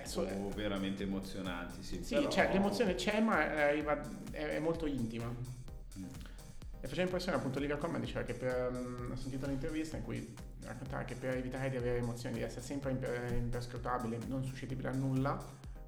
so, 0.05 0.21
o 0.21 0.49
veramente 0.49 1.03
emozionanti. 1.03 1.83
Sì, 1.83 2.03
sì 2.03 2.15
però... 2.15 2.29
cioè, 2.29 2.51
l'emozione 2.51 2.95
c'è, 2.95 3.19
ma 3.21 3.37
arriva, 3.37 4.01
è, 4.31 4.55
è, 4.55 4.59
molto 4.59 4.85
intima. 4.85 5.25
Mm. 5.27 6.03
E 6.79 6.87
faceva 6.87 7.03
impressione 7.03 7.37
appunto 7.37 7.59
Liga 7.59 7.77
Colman 7.77 8.01
diceva 8.01 8.23
che 8.23 8.33
per, 8.33 8.71
um, 8.71 9.11
ho 9.11 9.15
sentito 9.15 9.45
un'intervista 9.45 9.97
in 9.97 10.03
cui 10.03 10.33
raccontava 10.61 11.03
che 11.03 11.15
per 11.15 11.35
evitare 11.37 11.69
di 11.69 11.77
avere 11.77 11.97
emozioni, 11.97 12.35
di 12.35 12.41
essere 12.41 12.61
sempre 12.61 12.91
imper- 12.91 13.31
imperscrutabile, 13.31 14.17
non 14.27 14.43
suscettibile 14.43 14.89
a 14.89 14.93
nulla, 14.93 15.37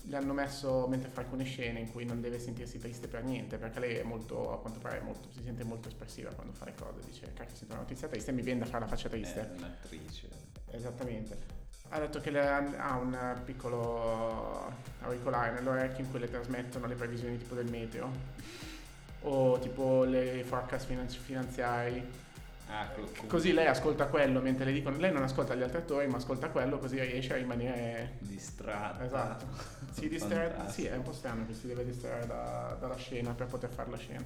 gli 0.01 0.13
hanno 0.13 0.33
messo 0.33 0.87
mentre 0.87 1.09
fa 1.09 1.21
alcune 1.21 1.43
scene 1.43 1.79
in 1.79 1.91
cui 1.91 2.05
non 2.05 2.21
deve 2.21 2.39
sentirsi 2.39 2.77
triste 2.77 3.07
per 3.07 3.23
niente, 3.23 3.57
perché 3.57 3.79
lei 3.79 3.95
è 3.95 4.03
molto, 4.03 4.53
a 4.53 4.59
quanto 4.59 4.79
pare, 4.79 5.01
molto, 5.01 5.29
si 5.31 5.41
sente 5.41 5.63
molto 5.63 5.87
espressiva 5.87 6.31
quando 6.31 6.53
fa 6.53 6.65
le 6.65 6.75
cose, 6.75 6.99
dice 7.05 7.31
cacchio 7.33 7.55
sento 7.55 7.73
una 7.73 7.81
notizia 7.81 8.07
triste 8.07 8.29
e 8.29 8.33
mi 8.33 8.41
viene 8.43 8.59
da 8.59 8.65
fare 8.65 8.81
la 8.81 8.87
faccia 8.87 9.09
triste. 9.09 9.41
È 9.41 9.57
un'attrice. 9.57 10.29
Esattamente. 10.71 11.64
Ha 11.89 11.99
detto 11.99 12.19
che 12.19 12.37
ha 12.37 12.97
un 12.97 13.41
piccolo 13.45 14.71
auricolare 15.01 15.51
nell'orecchio 15.53 16.03
in 16.03 16.09
cui 16.09 16.19
le 16.19 16.29
trasmettono 16.29 16.87
le 16.87 16.95
previsioni 16.95 17.37
tipo 17.37 17.55
del 17.55 17.69
meteo 17.69 18.09
o 19.21 19.57
tipo 19.59 20.03
le 20.03 20.43
forecast 20.45 20.87
finanziari 20.87 22.23
Ah, 22.67 22.89
così 23.27 23.53
lei 23.53 23.67
ascolta 23.67 24.07
quello 24.07 24.41
mentre 24.41 24.65
le 24.65 24.71
dicono, 24.71 24.97
lei 24.97 25.11
non 25.11 25.21
ascolta 25.21 25.53
gli 25.53 25.61
altri 25.61 25.77
attori 25.77 26.07
ma 26.07 26.17
ascolta 26.17 26.49
quello 26.49 26.79
così 26.79 26.99
riesce 26.99 27.33
a 27.33 27.37
rimanere 27.37 28.17
distratta. 28.19 29.05
Esatto. 29.05 29.45
Si 29.91 30.09
distrae, 30.09 30.55
sì, 30.69 30.85
è 30.85 30.95
un 30.95 31.03
po' 31.03 31.13
strano 31.13 31.45
che 31.45 31.53
si 31.53 31.67
deve 31.67 31.85
distrarre 31.85 32.25
da, 32.25 32.75
dalla 32.79 32.95
scena 32.95 33.33
per 33.33 33.47
poter 33.47 33.69
fare 33.69 33.91
la 33.91 33.97
scena. 33.97 34.23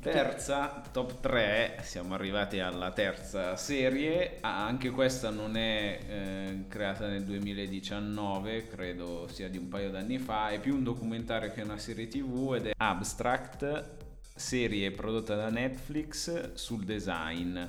Terza, 0.00 0.82
top 0.92 1.20
3, 1.20 1.80
siamo 1.82 2.14
arrivati 2.14 2.58
alla 2.58 2.90
terza 2.90 3.54
serie, 3.56 4.38
ah, 4.40 4.64
anche 4.64 4.88
questa 4.88 5.28
non 5.28 5.58
è 5.58 6.00
eh, 6.08 6.64
creata 6.68 7.06
nel 7.06 7.22
2019, 7.22 8.66
credo 8.66 9.28
sia 9.30 9.50
di 9.50 9.58
un 9.58 9.68
paio 9.68 9.90
d'anni 9.90 10.16
fa, 10.16 10.48
è 10.48 10.58
più 10.58 10.74
un 10.74 10.84
documentario 10.84 11.52
che 11.52 11.60
una 11.60 11.76
serie 11.76 12.08
tv 12.08 12.54
ed 12.54 12.68
è 12.68 12.72
Abstract, 12.78 13.96
serie 14.34 14.90
prodotta 14.90 15.34
da 15.34 15.50
Netflix 15.50 16.54
sul 16.54 16.82
design. 16.84 17.60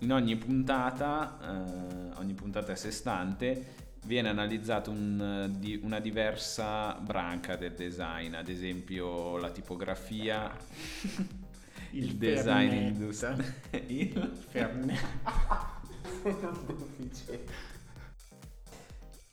In 0.00 0.12
ogni 0.12 0.36
puntata, 0.36 1.38
eh, 1.40 2.18
ogni 2.18 2.34
puntata 2.34 2.72
a 2.72 2.76
sé 2.76 2.90
stante, 2.90 3.80
viene 4.04 4.28
analizzata 4.28 4.90
un, 4.90 5.54
di, 5.56 5.80
una 5.82 6.00
diversa 6.00 6.92
branca 7.00 7.56
del 7.56 7.72
design, 7.72 8.34
ad 8.34 8.48
esempio 8.50 9.38
la 9.38 9.48
tipografia, 9.48 10.54
il, 11.92 12.14
design 12.16 12.72
industriale, 12.72 13.54
il 13.86 14.32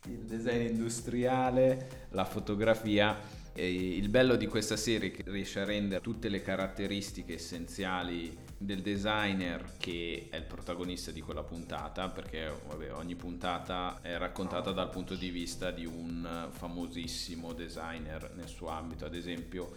il 0.06 0.24
design 0.24 0.66
industriale, 0.66 2.06
la 2.10 2.24
fotografia 2.24 3.18
e 3.52 3.96
il 3.96 4.08
bello 4.08 4.36
di 4.36 4.46
questa 4.46 4.76
serie 4.76 5.10
è 5.10 5.12
che 5.12 5.24
riesce 5.26 5.60
a 5.60 5.64
rendere 5.64 6.00
tutte 6.00 6.28
le 6.28 6.42
caratteristiche 6.42 7.34
essenziali 7.34 8.36
del 8.56 8.80
designer 8.80 9.72
che 9.78 10.28
è 10.30 10.36
il 10.36 10.44
protagonista 10.44 11.10
di 11.10 11.20
quella 11.20 11.42
puntata, 11.42 12.08
perché 12.08 12.52
vabbè, 12.68 12.92
ogni 12.94 13.16
puntata 13.16 14.00
è 14.02 14.16
raccontata 14.18 14.72
dal 14.72 14.90
punto 14.90 15.14
di 15.14 15.30
vista 15.30 15.70
di 15.70 15.86
un 15.86 16.48
famosissimo 16.50 17.52
designer 17.52 18.32
nel 18.34 18.48
suo 18.48 18.68
ambito, 18.68 19.04
ad 19.04 19.14
esempio 19.14 19.76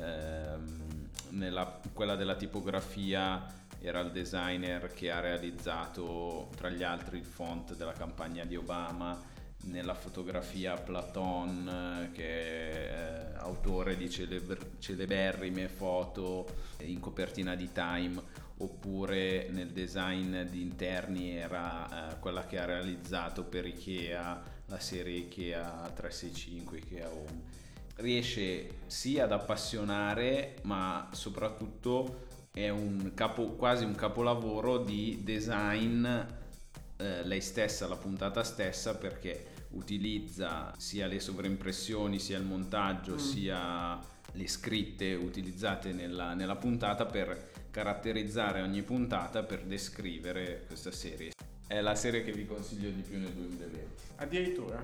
ehm, 0.00 1.08
nella, 1.30 1.80
quella 1.92 2.16
della 2.16 2.36
tipografia 2.36 3.44
era 3.80 4.00
il 4.00 4.10
designer 4.10 4.92
che 4.92 5.10
ha 5.10 5.20
realizzato 5.20 6.48
tra 6.56 6.70
gli 6.70 6.82
altri 6.82 7.18
il 7.18 7.24
font 7.24 7.74
della 7.76 7.92
campagna 7.92 8.44
di 8.44 8.56
Obama. 8.56 9.34
Nella 9.66 9.94
fotografia 9.94 10.74
Platon 10.74 12.10
che 12.12 12.24
è 12.24 13.32
eh, 13.34 13.38
autore 13.38 13.96
di 13.96 14.08
celebr- 14.08 14.78
celeberrime 14.78 15.66
foto 15.66 16.46
in 16.82 17.00
copertina 17.00 17.56
di 17.56 17.72
Time 17.72 18.22
oppure 18.58 19.48
nel 19.50 19.70
design 19.70 20.42
di 20.42 20.62
interni 20.62 21.36
era 21.36 22.12
eh, 22.12 22.18
quella 22.20 22.44
che 22.46 22.58
ha 22.58 22.64
realizzato 22.64 23.44
per 23.44 23.66
Ikea 23.66 24.40
la 24.66 24.78
serie 24.78 25.18
Ikea 25.18 25.90
365 25.94 26.78
Ikea 26.78 27.08
Home 27.08 27.64
riesce 27.96 28.78
sia 28.86 29.24
ad 29.24 29.32
appassionare 29.32 30.56
ma 30.62 31.08
soprattutto 31.12 32.24
è 32.52 32.68
un 32.68 33.12
capo, 33.14 33.50
quasi 33.50 33.84
un 33.84 33.94
capolavoro 33.94 34.78
di 34.78 35.20
design 35.22 36.06
eh, 36.06 37.24
lei 37.24 37.40
stessa, 37.40 37.86
la 37.86 37.96
puntata 37.96 38.42
stessa 38.44 38.96
perché 38.96 39.54
utilizza 39.70 40.72
sia 40.78 41.06
le 41.06 41.20
sovraimpressioni, 41.20 42.18
sia 42.18 42.38
il 42.38 42.44
montaggio, 42.44 43.14
mm. 43.14 43.18
sia 43.18 44.00
le 44.32 44.48
scritte 44.48 45.14
utilizzate 45.14 45.92
nella, 45.92 46.34
nella 46.34 46.56
puntata 46.56 47.04
per 47.04 47.50
caratterizzare 47.70 48.62
ogni 48.62 48.82
puntata 48.82 49.42
per 49.42 49.64
descrivere 49.64 50.64
questa 50.66 50.90
serie. 50.90 51.32
È 51.66 51.80
la 51.80 51.94
serie 51.94 52.24
che 52.24 52.32
vi 52.32 52.46
consiglio 52.46 52.90
di 52.90 53.02
più 53.02 53.18
nel 53.18 53.32
2020. 53.32 54.02
Addirittura? 54.16 54.82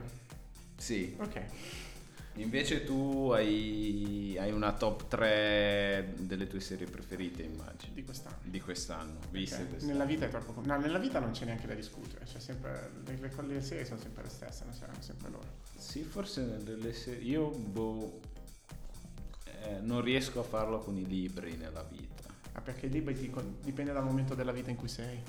Sì. 0.77 1.15
Ok. 1.19 1.43
Invece 2.37 2.85
tu 2.85 3.31
hai, 3.31 4.37
hai, 4.39 4.53
una 4.53 4.73
top 4.73 5.07
3 5.07 6.15
delle 6.19 6.47
tue 6.47 6.61
serie 6.61 6.87
preferite, 6.87 7.43
immagino. 7.43 7.93
Di 7.93 8.05
quest'anno. 8.05 8.37
Di 8.43 8.61
quest'anno, 8.61 9.19
viste 9.31 9.63
okay. 9.63 9.87
Nella 9.87 10.07
vita 10.07 10.25
è 10.25 10.29
troppo... 10.29 10.63
No, 10.65 10.79
nella 10.79 10.99
vita 10.99 11.19
non 11.19 11.33
c'è 11.33 11.45
neanche 11.45 11.67
da 11.67 11.75
discutere, 11.75 12.25
cioè 12.27 12.41
sempre... 12.41 12.91
Le, 13.05 13.19
le, 13.21 13.47
le 13.47 13.61
serie 13.61 13.85
sono 13.85 14.01
sempre 14.01 14.23
le 14.23 14.31
stesse, 14.31 14.65
non 14.65 14.73
saranno 14.73 15.03
sempre 15.03 15.29
loro. 15.29 15.47
Sì, 15.77 16.03
forse 16.05 16.43
nelle 16.43 16.95
serie... 16.95 17.23
Io, 17.23 17.51
boh... 17.51 18.21
Eh, 19.65 19.81
non 19.81 20.01
riesco 20.01 20.41
a 20.41 20.45
farlo 20.45 20.79
con 20.79 20.97
i 20.97 21.07
libri 21.07 21.57
nella 21.57 21.83
vita. 21.83 22.31
Ah, 22.53 22.63
perché 22.63 22.87
i 22.87 22.91
libri 22.91 23.15
ti, 23.15 23.31
dipende 23.63 23.93
dal 23.93 24.05
momento 24.05 24.35
della 24.35 24.53
vita 24.53 24.71
in 24.71 24.77
cui 24.77 24.89
sei. 24.89 25.23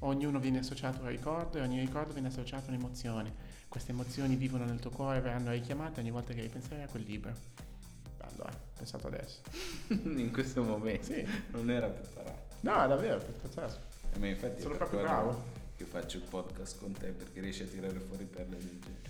Ognuno 0.00 0.40
viene 0.40 0.58
associato 0.58 1.00
a 1.00 1.02
un 1.02 1.08
ricordo 1.08 1.58
e 1.58 1.60
ogni 1.60 1.80
ricordo 1.80 2.14
viene 2.14 2.28
associato 2.28 2.66
a 2.66 2.68
un'emozione 2.68 3.45
queste 3.68 3.92
emozioni 3.92 4.36
vivono 4.36 4.64
nel 4.64 4.78
tuo 4.78 4.90
cuore, 4.90 5.20
verranno 5.20 5.50
richiamate 5.50 6.00
ogni 6.00 6.10
volta 6.10 6.32
che 6.32 6.40
ripenserai 6.40 6.84
a 6.84 6.88
quel 6.88 7.02
libro. 7.02 7.32
Bello, 8.16 8.48
eh, 8.48 8.56
pensato 8.76 9.06
adesso. 9.06 9.40
In 9.88 10.32
questo 10.32 10.62
momento? 10.62 11.04
Sì. 11.04 11.26
Non 11.50 11.70
era 11.70 11.88
preparato. 11.88 12.56
No, 12.60 12.86
davvero, 12.86 13.18
per 13.18 13.32
pazzesco. 13.32 13.80
Eh, 14.12 14.18
ma 14.18 14.26
infatti 14.26 14.62
Sono 14.62 14.76
proprio 14.76 15.00
bravo. 15.00 15.64
Che 15.76 15.84
faccio 15.84 16.16
il 16.16 16.24
podcast 16.28 16.78
con 16.78 16.92
te 16.92 17.08
perché 17.08 17.40
riesci 17.40 17.62
a 17.62 17.66
tirare 17.66 17.98
fuori 18.00 18.24
perle 18.24 18.56
del 18.56 18.78
genere. 18.80 19.04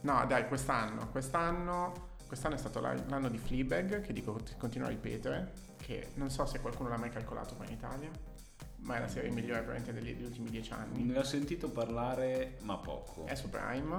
No, 0.00 0.24
dai, 0.26 0.46
quest'anno, 0.48 1.08
quest'anno, 1.10 2.16
quest'anno 2.26 2.54
è 2.54 2.58
stato 2.58 2.80
l'anno 2.80 3.28
di 3.28 3.38
Fleabag, 3.38 4.02
che 4.02 4.12
dico, 4.12 4.38
continuo 4.58 4.86
a 4.86 4.90
ripetere, 4.90 5.52
che 5.78 6.10
non 6.14 6.30
so 6.30 6.44
se 6.44 6.60
qualcuno 6.60 6.90
l'ha 6.90 6.98
mai 6.98 7.10
calcolato 7.10 7.54
qua 7.54 7.64
in 7.64 7.72
Italia 7.72 8.10
ma 8.84 8.96
è 8.96 9.00
la 9.00 9.08
serie 9.08 9.30
migliore 9.30 9.62
probabilmente 9.62 9.92
degli, 9.92 10.14
degli 10.14 10.24
ultimi 10.24 10.50
dieci 10.50 10.72
anni. 10.72 11.04
Ne 11.04 11.18
ho 11.18 11.22
sentito 11.22 11.70
parlare, 11.70 12.58
ma 12.62 12.76
poco. 12.76 13.26
È 13.26 13.34
su 13.34 13.48
Prime, 13.48 13.96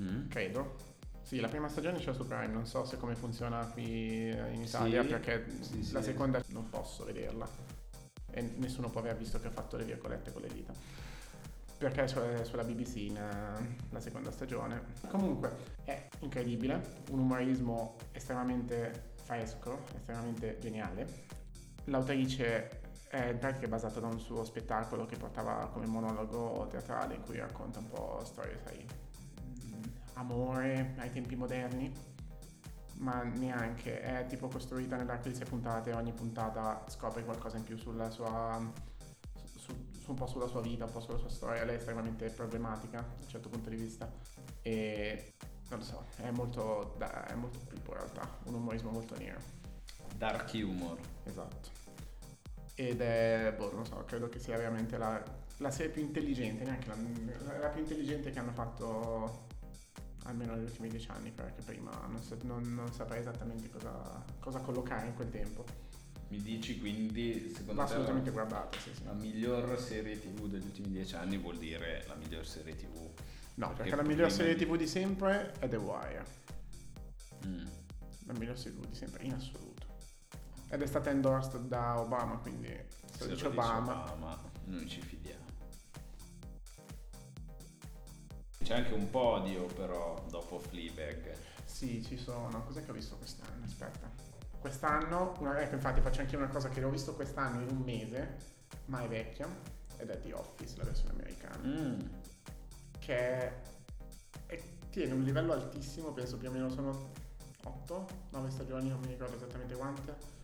mm. 0.00 0.28
credo. 0.28 0.90
Sì, 1.22 1.40
la 1.40 1.48
prima 1.48 1.68
stagione 1.68 1.98
c'è 1.98 2.12
su 2.12 2.26
Prime, 2.26 2.48
non 2.48 2.66
so 2.66 2.84
se 2.84 2.96
come 2.96 3.14
funziona 3.14 3.64
qui 3.66 4.28
in 4.28 4.62
Italia, 4.62 5.02
sì, 5.02 5.08
perché 5.08 5.46
sì, 5.60 5.92
la 5.92 6.00
sì. 6.00 6.10
seconda 6.10 6.42
non 6.48 6.68
posso 6.68 7.04
vederla. 7.04 7.48
E 8.30 8.42
nessuno 8.56 8.90
può 8.90 9.00
aver 9.00 9.16
visto 9.16 9.40
che 9.40 9.48
ho 9.48 9.50
fatto 9.50 9.76
le 9.76 9.84
virgolette 9.84 10.32
con 10.32 10.42
le 10.42 10.48
dita. 10.48 10.72
Perché 11.78 12.04
è 12.04 12.44
sulla 12.44 12.62
BBC 12.62 13.12
la 13.90 14.00
seconda 14.00 14.30
stagione. 14.30 14.84
Comunque 15.08 15.56
è 15.84 16.08
incredibile, 16.20 17.00
un 17.10 17.18
umorismo 17.18 17.96
estremamente 18.12 19.14
fresco, 19.24 19.84
estremamente 19.96 20.58
geniale. 20.60 21.06
L'autrice 21.86 22.81
è 23.12 23.28
in 23.28 23.38
pratica 23.38 23.68
basato 23.68 24.00
da 24.00 24.06
un 24.06 24.18
suo 24.18 24.42
spettacolo 24.42 25.04
che 25.04 25.18
portava 25.18 25.68
come 25.70 25.84
monologo 25.84 26.66
teatrale 26.70 27.16
in 27.16 27.20
cui 27.20 27.36
racconta 27.36 27.78
un 27.78 27.88
po' 27.88 28.22
storie, 28.24 28.58
sai, 28.64 28.86
mm, 29.66 29.82
amore 30.14 30.94
ai 30.96 31.12
tempi 31.12 31.36
moderni, 31.36 31.92
ma 33.00 33.22
neanche, 33.22 34.00
è 34.00 34.24
tipo 34.28 34.48
costruita 34.48 34.96
nell'arco 34.96 35.28
di 35.28 35.34
sei 35.34 35.44
puntate, 35.44 35.92
ogni 35.92 36.12
puntata 36.12 36.84
scopre 36.88 37.22
qualcosa 37.22 37.58
in 37.58 37.64
più 37.64 37.76
sulla 37.76 38.08
sua, 38.08 38.58
su, 39.44 39.74
su, 39.90 40.10
un 40.10 40.16
po' 40.16 40.26
sulla 40.26 40.46
sua 40.46 40.62
vita, 40.62 40.86
un 40.86 40.92
po' 40.92 41.00
sulla 41.00 41.18
sua 41.18 41.28
storia, 41.28 41.64
lei 41.64 41.74
è 41.74 41.78
estremamente 41.78 42.30
problematica 42.30 43.00
da 43.00 43.24
un 43.24 43.28
certo 43.28 43.50
punto 43.50 43.68
di 43.68 43.76
vista 43.76 44.10
e 44.62 45.34
non 45.68 45.80
lo 45.80 45.84
so, 45.84 46.06
è 46.16 46.30
molto, 46.30 46.98
è 46.98 47.34
molto 47.34 47.58
pipo 47.68 47.90
in 47.90 47.98
realtà, 47.98 48.38
un 48.44 48.54
umorismo 48.54 48.90
molto 48.90 49.18
nero. 49.18 49.60
Dark 50.16 50.50
humor. 50.54 50.98
Esatto 51.24 51.81
ed 52.74 53.00
è, 53.00 53.54
boh, 53.56 53.72
non 53.72 53.84
so, 53.84 54.02
credo 54.06 54.28
che 54.28 54.38
sia 54.38 54.56
veramente 54.56 54.96
la, 54.96 55.22
la 55.58 55.70
serie 55.70 55.92
più 55.92 56.02
intelligente, 56.02 56.64
neanche 56.64 56.88
la, 56.88 57.58
la, 57.58 57.68
più 57.68 57.80
intelligente 57.80 58.30
che 58.30 58.38
hanno 58.38 58.52
fatto 58.52 59.46
almeno 60.24 60.54
negli 60.54 60.64
ultimi 60.64 60.88
dieci 60.88 61.10
anni, 61.10 61.30
perché 61.30 61.62
prima 61.62 61.90
non, 62.06 62.20
non, 62.42 62.74
non 62.74 62.92
saprei 62.92 63.20
esattamente 63.20 63.68
cosa, 63.68 64.24
cosa, 64.40 64.60
collocare 64.60 65.06
in 65.06 65.14
quel 65.14 65.30
tempo. 65.30 65.64
Mi 66.28 66.40
dici 66.40 66.78
quindi, 66.78 67.52
secondo 67.54 67.82
Va 67.82 67.84
te, 67.84 67.92
assolutamente 67.92 68.30
la, 68.30 68.36
guardata, 68.36 68.78
sì, 68.78 68.94
sì. 68.94 69.04
la 69.04 69.12
miglior 69.12 69.78
serie 69.78 70.18
tv 70.18 70.46
degli 70.48 70.64
ultimi 70.64 70.88
dieci 70.88 71.14
anni 71.14 71.36
vuol 71.36 71.58
dire 71.58 72.04
la 72.08 72.14
miglior 72.14 72.46
serie 72.46 72.74
tv? 72.74 72.96
No, 73.54 73.66
perché, 73.66 73.90
perché 73.90 73.96
la 73.96 74.02
miglior 74.02 74.32
serie 74.32 74.54
tv 74.54 74.76
di 74.76 74.86
sempre 74.86 75.52
è 75.58 75.68
The 75.68 75.76
Wire. 75.76 76.24
Mm. 77.46 77.66
La 78.26 78.32
miglior 78.32 78.58
serie 78.58 78.78
tv 78.78 78.86
di 78.86 78.94
sempre, 78.94 79.24
in 79.24 79.32
assoluto. 79.34 79.71
Ed 80.72 80.80
è 80.80 80.86
stata 80.86 81.10
endorsed 81.10 81.66
da 81.66 82.00
Obama, 82.00 82.38
quindi 82.38 82.66
se, 83.10 83.24
se 83.24 83.28
dice 83.28 83.48
Obama, 83.48 84.10
Obama, 84.10 84.40
noi 84.64 84.88
ci 84.88 85.02
fidiamo. 85.02 85.44
C'è 88.62 88.74
anche 88.76 88.94
un 88.94 89.10
podio 89.10 89.66
però 89.66 90.24
dopo 90.30 90.58
Fleabag. 90.58 91.34
Sì, 91.66 92.02
ci 92.02 92.16
sono. 92.16 92.64
Cos'è 92.64 92.82
che 92.82 92.90
ho 92.90 92.94
visto 92.94 93.16
quest'anno? 93.16 93.62
Aspetta. 93.66 94.08
Quest'anno, 94.58 95.34
una, 95.40 95.60
ecco 95.60 95.74
infatti 95.74 96.00
faccio 96.00 96.20
anche 96.22 96.36
una 96.36 96.48
cosa 96.48 96.70
che 96.70 96.82
ho 96.82 96.88
visto 96.88 97.12
quest'anno 97.14 97.60
in 97.60 97.68
un 97.68 97.82
mese, 97.82 98.36
ma 98.86 99.02
è 99.02 99.08
vecchia, 99.08 99.46
ed 99.98 100.08
è 100.08 100.20
The 100.22 100.32
Office, 100.32 100.76
la 100.78 100.84
versione 100.84 101.10
americana, 101.12 101.66
Mm. 101.68 101.98
che 102.98 103.14
è, 103.18 103.60
è- 104.46 104.62
tiene 104.88 105.12
un 105.12 105.22
livello 105.22 105.52
altissimo, 105.52 106.12
penso 106.12 106.38
più 106.38 106.48
o 106.48 106.52
meno 106.52 106.70
sono 106.70 107.10
8, 107.64 108.06
9 108.30 108.50
stagioni, 108.50 108.88
non 108.88 109.00
mi 109.00 109.08
ricordo 109.08 109.36
esattamente 109.36 109.74
quante, 109.74 110.40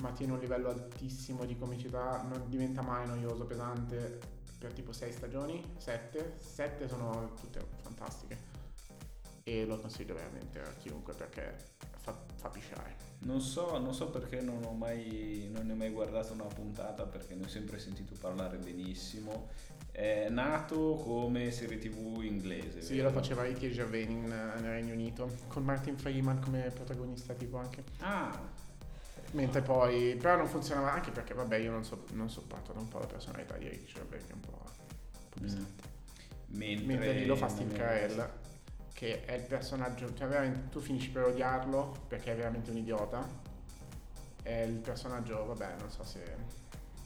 ma 0.00 0.10
tiene 0.12 0.32
un 0.32 0.38
livello 0.38 0.70
altissimo 0.70 1.44
di 1.44 1.56
comicità, 1.56 2.22
non 2.22 2.48
diventa 2.48 2.82
mai 2.82 3.06
noioso, 3.06 3.44
pesante, 3.44 4.18
per 4.58 4.72
tipo 4.72 4.92
6 4.92 5.12
stagioni, 5.12 5.74
7, 5.78 6.36
7 6.38 6.88
sono 6.88 7.32
tutte 7.40 7.64
fantastiche 7.82 8.50
e 9.42 9.64
lo 9.64 9.78
consiglio 9.78 10.14
veramente 10.14 10.60
a 10.60 10.72
chiunque 10.78 11.14
perché 11.14 11.56
fa, 11.96 12.16
fa 12.34 12.48
pisciare. 12.48 13.08
Non 13.20 13.40
so, 13.40 13.78
non 13.78 13.92
so 13.92 14.10
perché 14.10 14.40
non 14.40 14.62
ho 14.64 14.72
mai, 14.72 15.48
non 15.52 15.66
ne 15.66 15.72
ho 15.72 15.76
mai 15.76 15.90
guardato 15.90 16.32
una 16.32 16.44
puntata 16.44 17.04
perché 17.04 17.34
ne 17.34 17.44
ho 17.44 17.48
sempre 17.48 17.78
sentito 17.78 18.14
parlare 18.18 18.58
benissimo. 18.58 19.48
È 19.90 20.28
nato 20.30 20.94
come 20.94 21.50
serie 21.50 21.78
tv 21.78 22.22
inglese. 22.22 22.80
Sì, 22.80 22.96
vero? 22.96 23.08
lo 23.08 23.14
faceva 23.14 23.42
Ricky 23.42 23.70
Gervais 23.70 24.08
nel 24.08 24.60
Regno 24.60 24.94
Unito, 24.94 25.30
con 25.48 25.64
Martin 25.64 25.96
Freeman 25.96 26.40
come 26.40 26.70
protagonista 26.72 27.34
tipo 27.34 27.58
anche. 27.58 27.84
Ah, 27.98 28.38
Mentre 29.32 29.62
poi, 29.62 30.16
però 30.16 30.36
non 30.36 30.46
funzionava 30.48 30.92
anche 30.92 31.10
perché 31.12 31.34
vabbè 31.34 31.56
io 31.56 31.70
non, 31.70 31.84
so, 31.84 32.04
non 32.12 32.28
sopporto 32.28 32.72
da 32.72 32.80
un 32.80 32.88
po' 32.88 32.98
la 32.98 33.06
personalità 33.06 33.56
di 33.56 33.68
Ricky 33.68 33.92
Gervais 33.92 34.24
che 34.24 34.32
è 34.32 34.34
un 34.34 34.40
po', 34.40 34.50
un 34.64 35.28
po' 35.28 35.40
pesante. 35.40 35.82
mentre, 36.48 36.86
Mentre 36.86 37.12
lì 37.12 37.26
lo 37.26 37.36
fa 37.36 37.48
Steve 37.48 37.72
Carell, 37.74 38.28
che 38.92 39.24
è 39.24 39.34
il 39.34 39.44
personaggio, 39.44 40.12
cioè 40.14 40.26
veramente 40.26 40.68
tu 40.70 40.80
finisci 40.80 41.10
per 41.10 41.24
odiarlo 41.24 41.94
perché 42.08 42.32
è 42.32 42.36
veramente 42.36 42.70
un 42.70 42.78
idiota. 42.78 43.48
È 44.42 44.52
il 44.62 44.78
personaggio, 44.78 45.44
vabbè, 45.46 45.76
non 45.78 45.90
so 45.90 46.02
se 46.02 46.22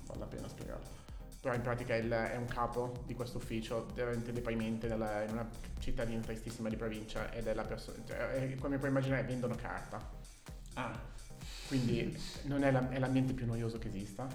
vale 0.06 0.20
la 0.20 0.26
pena 0.26 0.48
spiegarlo. 0.48 1.02
Però 1.40 1.54
in 1.54 1.60
pratica 1.60 1.94
è, 1.94 1.98
il- 1.98 2.10
è 2.10 2.36
un 2.36 2.46
capo 2.46 3.02
di 3.04 3.14
questo 3.14 3.36
ufficio 3.36 3.86
veramente 3.92 4.32
deprimente 4.32 4.88
della- 4.88 5.24
in 5.24 5.30
una 5.32 5.46
cittadina 5.78 6.20
tristissima 6.22 6.70
di 6.70 6.76
provincia 6.76 7.30
ed 7.32 7.46
è 7.48 7.52
la 7.52 7.64
persona, 7.64 7.98
cioè, 8.06 8.54
come 8.58 8.78
puoi 8.78 8.88
immaginare 8.88 9.24
vendono 9.24 9.54
carta. 9.56 10.00
Ah, 10.76 10.98
Quindi 11.66 12.16
non 12.44 12.62
è, 12.62 12.70
la- 12.70 12.88
è 12.90 12.98
l'ambiente 12.98 13.32
più 13.32 13.46
noioso 13.46 13.78
che 13.78 13.88
esista. 13.88 14.26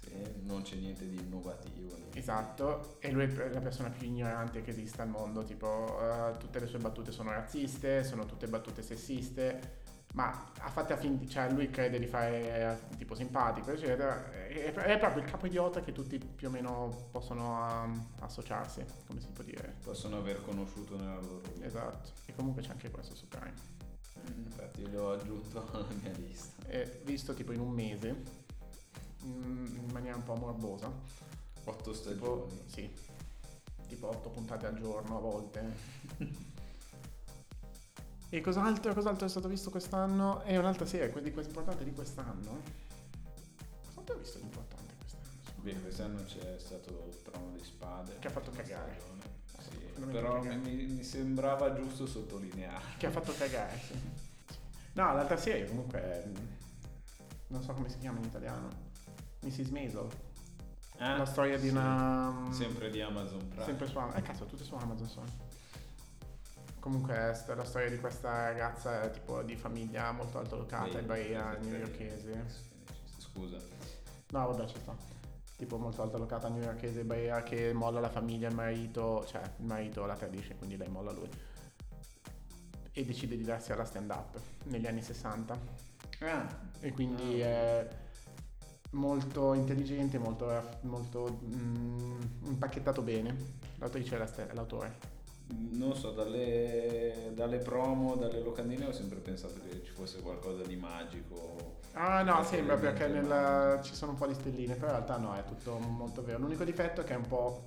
sì, 0.00 0.12
non 0.42 0.62
c'è 0.62 0.76
niente 0.76 1.08
di 1.08 1.16
innovativo. 1.16 1.94
niente. 1.96 2.18
Esatto, 2.18 2.96
e 3.00 3.10
lui 3.10 3.24
è 3.24 3.48
la 3.50 3.60
persona 3.60 3.90
più 3.90 4.06
ignorante 4.06 4.62
che 4.62 4.70
esista 4.70 5.02
al 5.02 5.08
mondo, 5.08 5.44
tipo 5.44 5.98
eh, 6.00 6.36
tutte 6.38 6.60
le 6.60 6.66
sue 6.66 6.78
battute 6.78 7.10
sono 7.12 7.30
razziste, 7.30 8.04
sono 8.04 8.24
tutte 8.26 8.46
battute 8.46 8.82
sessiste, 8.82 9.82
ma 10.14 10.52
ha 10.60 10.68
fatte 10.70 10.92
a 10.92 10.96
fin 10.96 11.28
cioè 11.28 11.50
lui 11.50 11.68
crede 11.70 11.98
di 11.98 12.06
fare 12.06 12.78
tipo 12.96 13.14
simpatico, 13.16 13.72
eccetera, 13.72 14.30
è, 14.32 14.72
è 14.72 14.98
proprio 14.98 15.22
il 15.24 15.28
capo 15.30 15.46
idiota 15.46 15.80
che 15.80 15.90
tutti 15.92 16.18
più 16.18 16.46
o 16.48 16.50
meno 16.50 17.08
possono 17.10 17.82
um, 17.84 18.06
associarsi, 18.20 18.84
come 19.06 19.20
si 19.20 19.28
può 19.32 19.42
dire. 19.42 19.74
Possono 19.82 20.18
aver 20.18 20.40
conosciuto 20.42 20.96
nella 20.96 21.20
loro 21.20 21.40
vita. 21.52 21.64
Esatto, 21.66 22.10
e 22.26 22.34
comunque 22.34 22.62
c'è 22.62 22.70
anche 22.70 22.90
questo 22.90 23.14
su 23.16 23.26
Prime. 23.26 23.73
Infatti 24.36 24.90
l'ho 24.90 25.12
aggiunto 25.12 25.68
alla 25.72 25.86
mia 26.00 26.12
lista. 26.12 26.66
E 26.66 27.00
visto 27.04 27.34
tipo 27.34 27.52
in 27.52 27.60
un 27.60 27.70
mese, 27.70 28.22
in, 29.22 29.88
maniera 29.92 30.16
un 30.16 30.22
po' 30.22 30.34
morbosa, 30.34 30.90
Otto 31.64 31.92
Tipo, 31.92 31.94
stagioni. 31.94 32.62
sì, 32.66 32.90
tipo 33.88 34.08
8 34.08 34.28
puntate 34.30 34.66
al 34.66 34.78
giorno 34.78 35.16
a 35.16 35.20
volte. 35.20 35.72
e 38.28 38.40
cos'altro, 38.40 38.92
cos'altro 38.92 39.26
è 39.26 39.28
stato 39.28 39.48
visto 39.48 39.70
quest'anno? 39.70 40.42
E 40.42 40.58
un'altra 40.58 40.84
serie, 40.86 41.10
quella 41.10 41.26
di 41.26 41.32
questa 41.32 41.52
importante 41.52 41.84
di 41.84 41.92
quest'anno. 41.92 42.60
Cos'altro 43.86 44.14
ho 44.14 44.18
visto 44.18 44.38
di 44.38 44.44
importante 44.44 44.94
quest'anno? 44.98 45.62
Beh, 45.62 45.80
quest'anno 45.80 46.24
c'è 46.24 46.58
stato 46.58 47.06
il 47.08 47.22
trono 47.22 47.52
di 47.56 47.64
spade. 47.64 48.18
Che 48.18 48.26
ha 48.26 48.30
fatto 48.30 48.50
cagare. 48.50 49.13
Però 50.10 50.42
mi, 50.42 50.86
mi 50.86 51.02
sembrava 51.02 51.72
giusto 51.74 52.06
sottolineare. 52.06 52.84
Che 52.96 53.06
ha 53.06 53.10
fatto 53.10 53.32
cagare, 53.32 53.78
sì. 53.78 53.98
No, 54.94 55.12
l'altra 55.14 55.36
serie 55.36 55.66
comunque 55.66 56.00
è, 56.00 56.24
Non 57.48 57.62
so 57.62 57.72
come 57.72 57.88
si 57.88 57.98
chiama 57.98 58.18
in 58.18 58.24
italiano. 58.24 58.68
Mrs. 59.40 59.68
Maisel. 59.68 60.08
Ah, 60.98 61.16
la 61.16 61.24
storia 61.26 61.58
di 61.58 61.68
sì. 61.68 61.74
una... 61.74 62.46
Sempre 62.50 62.90
di 62.90 63.00
Amazon 63.00 63.48
Prime. 63.48 63.64
Sempre 63.64 63.86
su 63.88 63.98
Amazon. 63.98 64.18
Eh 64.18 64.22
cazzo, 64.22 64.46
tutte 64.46 64.64
su 64.64 64.74
Amazon 64.74 65.08
sono. 65.08 65.26
Comunque 66.78 67.14
è 67.14 67.54
la 67.54 67.64
storia 67.64 67.88
di 67.90 67.98
questa 67.98 68.44
ragazza 68.44 69.08
tipo 69.08 69.42
di 69.42 69.56
famiglia 69.56 70.12
molto 70.12 70.38
altolocata 70.38 70.90
Sì, 70.90 70.98
in 70.98 71.06
Bahia 71.06 71.58
sì, 71.60 71.68
newyorkese. 71.68 72.44
Scusa. 73.18 73.56
No, 74.30 74.46
vabbè, 74.46 74.66
ci 74.66 74.78
sta. 74.78 75.13
Tipo 75.64 75.78
molto 75.78 76.02
altolocata 76.02 76.50
newyorkese 76.50 77.00
in 77.00 77.06
Bahia 77.06 77.42
che 77.42 77.72
molla 77.72 77.98
la 77.98 78.10
famiglia, 78.10 78.48
il 78.48 78.54
marito, 78.54 79.24
cioè 79.26 79.40
il 79.60 79.64
marito 79.64 80.04
la 80.04 80.14
tradisce, 80.14 80.56
quindi 80.56 80.76
lei 80.76 80.88
molla 80.88 81.10
lui. 81.10 81.26
E 82.92 83.04
decide 83.06 83.34
di 83.34 83.44
darsi 83.44 83.72
alla 83.72 83.86
stand 83.86 84.10
up 84.10 84.38
negli 84.64 84.86
anni 84.86 85.00
60. 85.00 85.58
Ah, 86.20 86.46
E 86.80 86.92
quindi 86.92 87.40
Ah. 87.40 87.46
è 87.46 87.88
molto 88.90 89.54
intelligente, 89.54 90.18
molto, 90.18 90.78
molto 90.82 91.38
mm, 91.42 92.20
impacchettato 92.42 93.00
bene. 93.00 93.34
L'autrice 93.76 94.16
è 94.16 94.18
la 94.18 94.46
è 94.46 94.52
l'autore. 94.52 95.13
Non 95.46 95.94
so, 95.94 96.10
dalle, 96.12 97.30
dalle 97.34 97.58
promo, 97.58 98.16
dalle 98.16 98.40
locandine 98.40 98.86
ho 98.86 98.92
sempre 98.92 99.18
pensato 99.18 99.60
che 99.60 99.82
ci 99.84 99.92
fosse 99.92 100.20
qualcosa 100.20 100.62
di 100.62 100.76
magico. 100.76 101.78
Ah 101.92 102.22
no, 102.22 102.42
sembra 102.42 102.76
perché 102.76 103.06
nel- 103.06 103.80
ci 103.82 103.94
sono 103.94 104.12
un 104.12 104.18
po' 104.18 104.26
di 104.26 104.34
stelline, 104.34 104.74
però 104.74 104.86
in 104.86 104.92
realtà 104.94 105.16
no, 105.18 105.34
è 105.34 105.44
tutto 105.44 105.78
molto 105.78 106.22
vero. 106.24 106.38
L'unico 106.38 106.64
difetto 106.64 107.02
è 107.02 107.04
che 107.04 107.12
è 107.12 107.16
un 107.16 107.26
po'... 107.26 107.66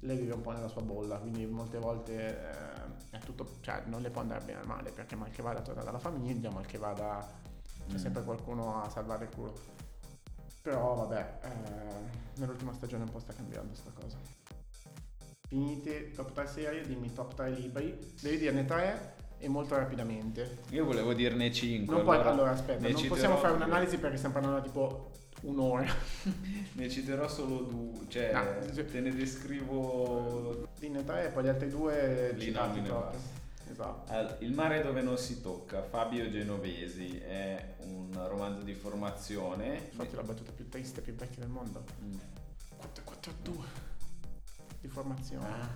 lei 0.00 0.16
vive 0.16 0.34
un 0.34 0.40
po' 0.40 0.50
nella 0.50 0.68
sua 0.68 0.82
bolla, 0.82 1.18
quindi 1.18 1.46
molte 1.46 1.78
volte 1.78 2.14
eh, 2.40 3.16
è 3.16 3.18
tutto... 3.20 3.46
cioè 3.60 3.82
non 3.86 4.00
le 4.02 4.10
può 4.10 4.20
andare 4.22 4.44
bene 4.44 4.60
o 4.62 4.64
male, 4.66 4.90
perché 4.90 5.14
mal 5.14 5.30
che 5.30 5.42
vada 5.42 5.60
torna 5.60 5.82
dalla 5.84 5.98
famiglia, 6.00 6.50
mal 6.50 6.66
che 6.66 6.78
vada 6.78 7.40
c'è 7.88 7.94
Mm. 7.94 7.98
sempre 7.98 8.22
qualcuno 8.22 8.80
a 8.82 8.88
salvare 8.88 9.24
il 9.24 9.34
culo. 9.34 9.52
Però 10.62 10.94
vabbè, 10.94 11.38
eh, 11.42 12.40
nell'ultima 12.40 12.72
stagione 12.72 13.02
un 13.04 13.10
po' 13.10 13.18
sta 13.18 13.32
cambiando 13.32 13.74
sta 13.74 13.90
cosa. 13.92 14.16
Finite 15.52 16.12
top 16.12 16.32
3 16.32 16.46
serie, 16.46 16.86
dimmi 16.86 17.12
top 17.12 17.34
3 17.34 17.50
libri. 17.50 17.94
Devi 18.22 18.38
dirne 18.38 18.64
3 18.64 19.14
e 19.36 19.48
molto 19.48 19.76
rapidamente. 19.76 20.60
Io 20.70 20.86
volevo 20.86 21.12
dirne 21.12 21.52
5. 21.52 21.94
Non 21.94 22.04
puoi, 22.04 22.16
allora 22.16 22.52
aspetta, 22.52 22.88
non 22.88 23.06
possiamo 23.06 23.36
fare 23.36 23.52
un'analisi 23.52 23.98
perché 23.98 24.16
stiamo 24.16 24.32
parlando 24.32 24.62
tipo 24.62 25.10
un'ora. 25.42 25.84
Ne 26.72 26.88
citerò 26.88 27.28
solo 27.28 27.58
due, 27.64 28.06
cioè 28.08 28.32
No, 28.32 28.84
te 28.86 29.00
ne 29.00 29.14
descrivo 29.14 30.68
Dinne 30.78 31.04
3 31.04 31.26
e 31.26 31.28
poi 31.28 31.44
gli 31.44 31.48
altri 31.48 31.68
due 31.68 32.32
Li 32.32 32.50
nomino. 32.50 33.10
Esatto. 33.70 34.36
Il 34.42 34.54
mare 34.54 34.80
dove 34.80 35.02
non 35.02 35.18
si 35.18 35.42
tocca, 35.42 35.82
Fabio 35.82 36.30
Genovesi, 36.30 37.18
è 37.18 37.74
un 37.88 38.08
romanzo 38.26 38.62
di 38.62 38.72
formazione. 38.72 39.88
Infatti 39.90 40.16
la 40.16 40.22
battuta 40.22 40.50
più 40.50 40.66
triste 40.70 41.00
e 41.00 41.02
più 41.02 41.14
vecchia 41.14 41.42
del 41.42 41.50
mondo. 41.50 41.84
Mm. 42.02 42.14
442 42.78 43.91
di 44.82 44.88
formazione. 44.88 45.46
Ah. 45.48 45.68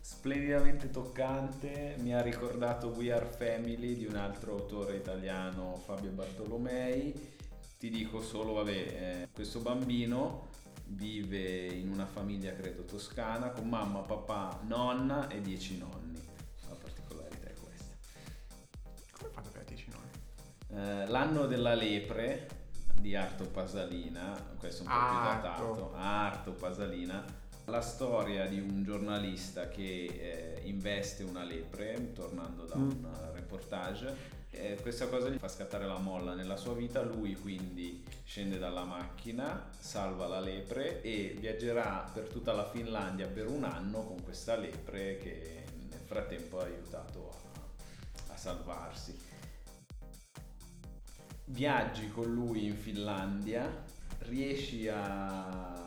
Splendidamente 0.00 0.90
toccante, 0.90 1.96
mi 1.98 2.14
ha 2.14 2.22
ricordato 2.22 2.88
We 2.88 3.12
Are 3.12 3.26
Family 3.26 3.94
di 3.94 4.06
un 4.06 4.16
altro 4.16 4.52
autore 4.52 4.96
italiano, 4.96 5.76
Fabio 5.76 6.10
Bartolomei. 6.10 7.32
Ti 7.78 7.90
dico 7.90 8.22
solo, 8.22 8.54
vabbè, 8.54 8.70
eh, 8.70 9.28
questo 9.32 9.60
bambino 9.60 10.48
vive 10.86 11.66
in 11.66 11.90
una 11.90 12.06
famiglia, 12.06 12.54
credo, 12.54 12.84
toscana, 12.84 13.50
con 13.50 13.68
mamma, 13.68 14.00
papà, 14.00 14.60
nonna 14.62 15.28
e 15.28 15.42
dieci 15.42 15.76
nonni. 15.76 16.18
La 16.68 16.74
particolarità 16.74 17.48
è 17.48 17.52
questa. 17.52 17.94
Come 19.18 19.30
fate 19.30 19.50
per 19.50 19.64
10 19.64 19.90
noi? 19.90 20.80
Eh, 20.80 21.06
l'anno 21.06 21.44
della 21.44 21.74
lepre 21.74 22.63
di 23.04 23.14
Arto 23.14 23.44
Pasalina, 23.44 24.34
questo 24.58 24.82
è 24.82 24.86
un 24.86 24.92
po' 24.92 25.08
più 25.10 25.18
datato, 25.18 25.92
Arto 25.94 26.52
Pasalina, 26.52 27.22
la 27.66 27.82
storia 27.82 28.46
di 28.46 28.58
un 28.58 28.82
giornalista 28.82 29.68
che 29.68 30.54
eh, 30.56 30.60
investe 30.64 31.22
una 31.22 31.42
lepre, 31.44 32.14
tornando 32.14 32.64
da 32.64 32.76
Mm. 32.76 32.88
un 32.88 33.06
reportage. 33.34 34.32
Eh, 34.48 34.78
questa 34.80 35.08
cosa 35.08 35.28
gli 35.28 35.36
fa 35.36 35.48
scattare 35.48 35.84
la 35.84 35.98
molla 35.98 36.32
nella 36.32 36.56
sua 36.56 36.72
vita, 36.72 37.02
lui 37.02 37.34
quindi 37.36 38.02
scende 38.24 38.56
dalla 38.58 38.84
macchina, 38.84 39.68
salva 39.78 40.26
la 40.26 40.40
lepre 40.40 41.02
e 41.02 41.36
viaggerà 41.38 42.08
per 42.10 42.28
tutta 42.28 42.54
la 42.54 42.66
Finlandia 42.70 43.26
per 43.26 43.48
un 43.48 43.64
anno 43.64 44.00
con 44.02 44.22
questa 44.22 44.56
lepre 44.56 45.18
che 45.18 45.64
nel 45.90 46.00
frattempo 46.02 46.58
ha 46.60 46.64
aiutato 46.64 47.32
a- 48.28 48.32
a 48.32 48.36
salvarsi 48.38 49.14
viaggi 51.46 52.08
con 52.08 52.32
lui 52.32 52.66
in 52.66 52.76
Finlandia, 52.76 53.84
riesci 54.20 54.88
a, 54.88 55.84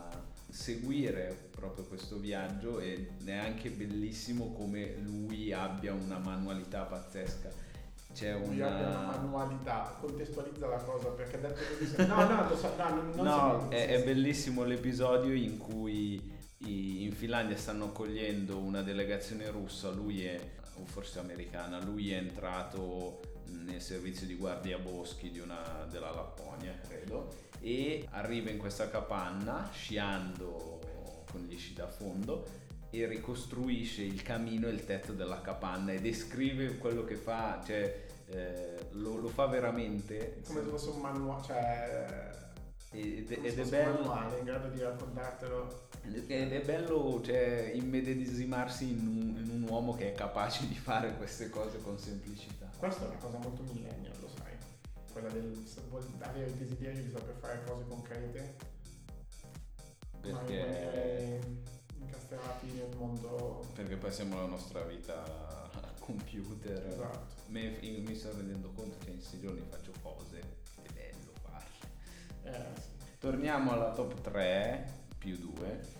seguire 0.50 1.50
proprio 1.50 1.84
questo 1.84 2.18
viaggio 2.18 2.80
ed 2.80 3.26
è 3.26 3.36
anche 3.36 3.70
bellissimo 3.70 4.52
come 4.52 4.96
lui 4.96 5.52
abbia 5.52 5.92
una 5.92 6.18
manualità 6.18 6.82
pazzesca. 6.82 7.66
C'è 8.12 8.36
Lui 8.38 8.56
una... 8.56 8.74
abbia 8.74 8.88
una 8.88 9.16
manualità, 9.18 9.96
contestualizza 10.00 10.66
la 10.66 10.78
cosa 10.78 11.08
perché 11.08 11.36
ha 11.36 11.40
detto 11.40 11.60
così. 11.78 12.06
No, 12.06 12.26
no, 12.26 12.48
lo 12.48 12.56
so, 12.56 12.74
no, 12.76 12.88
non, 12.88 13.10
non 13.14 13.24
No, 13.24 13.68
vede, 13.68 13.86
è, 13.86 14.00
è 14.00 14.04
bellissimo 14.04 14.64
l'episodio 14.64 15.34
in 15.34 15.58
cui 15.58 16.36
in 16.60 17.12
Finlandia 17.12 17.56
stanno 17.56 17.84
accogliendo 17.86 18.58
una 18.58 18.82
delegazione 18.82 19.48
russa, 19.50 19.90
lui 19.90 20.24
è, 20.24 20.40
o 20.76 20.84
forse 20.86 21.18
americana, 21.20 21.78
lui 21.84 22.10
è 22.10 22.16
entrato 22.16 23.20
nel 23.64 23.80
servizio 23.80 24.26
di 24.26 24.34
guardia 24.34 24.78
boschi 24.78 25.30
di 25.30 25.40
una, 25.40 25.86
della 25.90 26.10
Lapponia, 26.10 26.78
credo, 26.86 27.34
e 27.60 28.06
arriva 28.10 28.50
in 28.50 28.58
questa 28.58 28.88
capanna 28.88 29.68
sciando 29.72 31.24
con 31.30 31.42
gli 31.42 31.56
sci 31.58 31.74
da 31.74 31.88
fondo 31.88 32.66
e 32.90 33.06
ricostruisce 33.06 34.02
il 34.02 34.22
camino 34.22 34.66
e 34.66 34.70
il 34.70 34.84
tetto 34.84 35.12
della 35.12 35.40
capanna 35.40 35.92
e 35.92 36.00
descrive 36.00 36.78
quello 36.78 37.04
che 37.04 37.16
fa, 37.16 37.62
cioè 37.64 38.06
eh, 38.30 38.88
lo, 38.92 39.16
lo 39.16 39.28
fa 39.28 39.46
veramente 39.46 40.40
Come 40.46 40.62
se 40.62 40.68
fosse 40.68 40.88
un 40.90 41.00
manuale, 41.00 41.42
cioè... 41.44 42.46
ed, 42.90 43.30
ed 43.30 43.58
è 43.58 43.64
bello 43.66 43.98
manuale 43.98 44.38
in 44.38 44.44
grado 44.44 44.68
di 44.68 44.80
raccontartelo. 44.80 45.88
ed 46.26 46.52
è 46.52 46.60
bello 46.64 47.20
cioè, 47.22 47.72
immedesimarsi 47.74 48.90
in 48.90 49.06
un, 49.06 49.44
in 49.44 49.50
un 49.50 49.68
uomo 49.68 49.94
che 49.94 50.12
è 50.12 50.14
capace 50.14 50.66
di 50.66 50.74
fare 50.74 51.14
queste 51.16 51.50
cose 51.50 51.80
con 51.82 51.98
semplicità. 51.98 52.70
Questa 52.78 53.04
è 53.04 53.08
una 53.08 53.18
cosa 53.18 53.38
molto 53.38 53.62
millennial, 53.62 54.14
lo 54.20 54.28
sai. 54.28 54.56
Quella 55.12 55.28
del 55.28 55.66
avere 56.20 56.46
il 56.46 56.54
desiderio 56.54 57.02
di 57.02 57.10
saper 57.10 57.34
fare 57.40 57.62
cose 57.64 57.84
concrete. 57.86 58.56
Perché, 60.20 61.40
incastrati 61.98 62.66
nel 62.72 62.96
mondo. 62.96 63.64
perché 63.74 63.96
passiamo 63.96 64.36
la 64.36 64.46
nostra 64.46 64.82
vita 64.82 65.22
al 65.72 65.94
computer. 65.98 66.86
Esatto. 66.86 67.36
Me- 67.46 67.78
io 67.80 68.00
mi 68.00 68.14
sto 68.14 68.32
rendendo 68.34 68.70
conto 68.72 68.96
che 69.04 69.10
in 69.10 69.16
questi 69.16 69.40
giorni 69.40 69.62
faccio 69.68 69.92
cose 70.02 70.57
Torniamo 73.18 73.72
alla 73.72 73.92
top 73.92 74.20
3 74.20 74.92
più 75.18 75.36
2. 75.36 75.96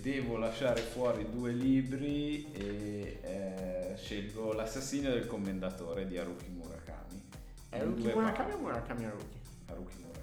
devo 0.00 0.36
lasciare 0.36 0.80
fuori 0.80 1.28
due 1.30 1.52
libri 1.52 2.50
e 2.52 3.20
eh, 3.22 3.94
scelgo 3.96 4.52
L'assassino 4.52 5.10
del 5.10 5.26
commendatore 5.26 6.06
di 6.06 6.18
Haruki 6.18 6.48
Murakami. 6.48 7.22
Haruki 7.70 8.02
Murakami 8.02 8.32
parti. 8.32 8.52
o 8.52 8.58
Murakami 8.58 9.04
Haruki? 9.04 9.38
Haruki 9.66 9.96
Murakami. 9.98 10.22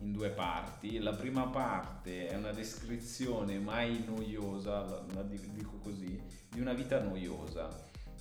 In 0.00 0.12
due 0.12 0.30
parti. 0.30 0.98
La 0.98 1.12
prima 1.14 1.46
parte 1.48 2.28
è 2.28 2.34
una 2.34 2.52
descrizione 2.52 3.58
mai 3.58 4.02
noiosa, 4.06 4.80
la, 4.80 5.04
la 5.14 5.22
di- 5.22 5.52
dico 5.52 5.76
così, 5.82 6.20
di 6.48 6.60
una 6.60 6.72
vita 6.72 7.00
noiosa 7.00 7.68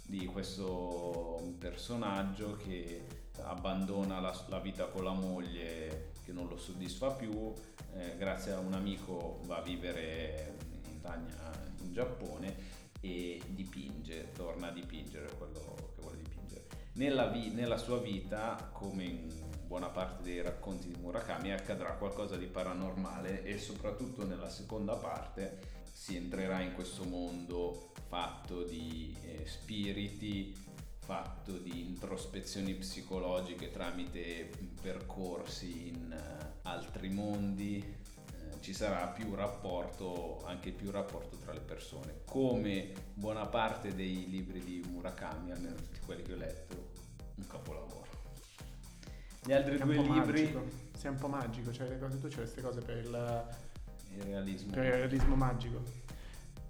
di 0.06 0.26
questo 0.26 1.54
personaggio 1.58 2.58
che 2.58 3.21
abbandona 3.44 4.20
la, 4.20 4.46
la 4.48 4.60
vita 4.60 4.86
con 4.86 5.04
la 5.04 5.14
moglie 5.14 6.12
che 6.24 6.32
non 6.32 6.48
lo 6.48 6.58
soddisfa 6.58 7.12
più, 7.12 7.54
eh, 7.94 8.16
grazie 8.18 8.54
a 8.54 8.60
un 8.60 8.74
amico 8.74 9.42
va 9.46 9.58
a 9.58 9.62
vivere 9.62 10.58
in 10.90 11.02
Tagna 11.02 11.52
in 11.82 11.94
Giappone 11.94 12.80
e 13.02 13.42
dipinge, 13.48 14.32
torna 14.34 14.68
a 14.68 14.72
dipingere 14.72 15.30
quello 15.38 15.76
che 15.96 16.02
vuole 16.02 16.18
dipingere. 16.18 16.68
Nella, 16.94 17.28
vi- 17.28 17.50
nella 17.50 17.78
sua 17.78 17.98
vita, 17.98 18.70
come 18.72 19.04
in 19.04 19.30
buona 19.66 19.90
parte 19.90 20.24
dei 20.24 20.42
racconti 20.42 20.88
di 20.88 21.00
Murakami, 21.00 21.52
accadrà 21.52 21.94
qualcosa 21.94 22.36
di 22.38 22.46
paranormale 22.46 23.44
e 23.44 23.58
soprattutto 23.58 24.26
nella 24.26 24.50
seconda 24.50 24.96
parte 24.96 25.80
si 25.92 26.16
entrerà 26.16 26.62
in 26.62 26.74
questo 26.74 27.04
mondo 27.04 27.92
fatto 28.08 28.64
di 28.64 29.16
eh, 29.24 29.46
spiriti, 29.46 30.54
fatto 31.12 31.58
di 31.58 31.88
introspezioni 31.88 32.74
psicologiche 32.76 33.70
tramite 33.70 34.50
percorsi 34.82 35.90
in 35.90 36.10
eh, 36.10 36.60
altri 36.62 37.10
mondi, 37.10 37.84
eh, 37.84 38.62
ci 38.62 38.72
sarà 38.72 39.08
più 39.08 39.36
rapporto, 39.36 40.42
anche 40.46 40.72
più 40.72 40.90
rapporto 40.90 41.36
tra 41.36 41.52
le 41.52 41.60
persone. 41.60 42.22
Come 42.24 42.94
buona 43.14 43.46
parte 43.46 43.94
dei 43.94 44.30
libri 44.30 44.64
di 44.64 44.86
Murakami, 44.90 45.52
almeno 45.52 45.76
tutti 45.76 46.00
quelli 46.06 46.22
che 46.22 46.32
ho 46.32 46.38
letto, 46.38 46.92
un 47.36 47.46
capolavoro. 47.46 48.08
Gli 49.44 49.52
altri 49.52 49.80
due 49.80 49.96
libri, 49.98 50.44
magico. 50.44 50.66
Sei 50.96 51.12
un 51.12 51.18
po' 51.18 51.28
magico, 51.28 51.74
cioè 51.74 51.90
le 51.90 52.00
cose 52.00 52.20
tu 52.20 52.28
c'hai 52.30 52.38
queste 52.38 52.62
cose 52.62 52.80
per 52.80 52.98
il, 53.00 53.48
il 54.16 54.22
realismo. 54.22 54.72
per 54.72 54.86
il 54.86 54.92
realismo 54.92 55.36
magico. 55.36 55.84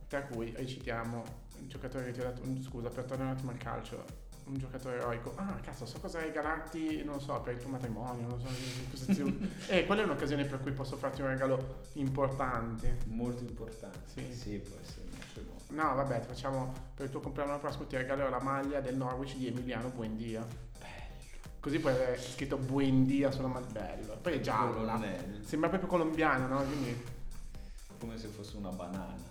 Tra 0.07 0.23
cui 0.23 0.51
recitiamo 0.55 1.23
un 1.59 1.67
giocatore 1.67 2.05
che 2.05 2.11
ti 2.11 2.21
ho 2.21 2.23
dato, 2.23 2.41
scusa, 2.63 2.89
per 2.89 3.03
tornare 3.03 3.29
un 3.29 3.35
attimo 3.35 3.51
al 3.51 3.57
calcio, 3.57 4.29
un 4.45 4.57
giocatore 4.57 4.97
eroico. 4.97 5.33
Ah, 5.35 5.59
cazzo, 5.61 5.85
so 5.85 5.99
cosa 5.99 6.19
regalarti, 6.19 7.03
non 7.03 7.19
so, 7.19 7.39
per 7.41 7.53
il 7.53 7.59
tuo 7.59 7.69
matrimonio, 7.69 8.27
non 8.27 8.39
so 8.39 8.47
cosa 8.89 9.13
ti... 9.13 9.49
Eh, 9.67 9.85
quella 9.85 10.01
è 10.01 10.05
un'occasione 10.05 10.45
per 10.45 10.59
cui 10.59 10.71
posso 10.71 10.97
farti 10.97 11.21
un 11.21 11.27
regalo 11.27 11.81
importante. 11.93 12.97
Molto 13.05 13.43
importante. 13.43 13.99
Sì. 14.05 14.33
sì 14.33 14.57
può 14.57 14.77
essere 14.81 15.05
molto 15.11 15.41
buono. 15.41 15.89
No, 15.89 15.95
vabbè, 15.95 16.19
ti 16.21 16.27
facciamo 16.27 16.73
per 16.95 17.05
il 17.05 17.11
tuo 17.11 17.21
compleanno 17.21 17.59
prossimo 17.59 17.85
ti 17.85 17.95
regalerò 17.95 18.29
la 18.29 18.41
maglia 18.41 18.81
del 18.81 18.95
Norwich 18.95 19.35
di 19.35 19.47
Emiliano 19.47 19.89
Buendia. 19.89 20.69
Così 21.59 21.77
puoi 21.77 21.93
avere 21.93 22.17
scritto 22.19 22.57
Buendia 22.57 23.29
sulla 23.29 23.47
maglia. 23.47 23.67
Bello. 23.67 24.17
Poi 24.19 24.33
è 24.33 24.39
giallo, 24.39 24.83
Sembra 25.41 25.69
proprio 25.69 25.89
colombiano, 25.89 26.47
no? 26.47 26.63
Quindi 26.63 27.19
come 27.99 28.17
se 28.17 28.27
fosse 28.29 28.57
una 28.57 28.71
banana. 28.71 29.30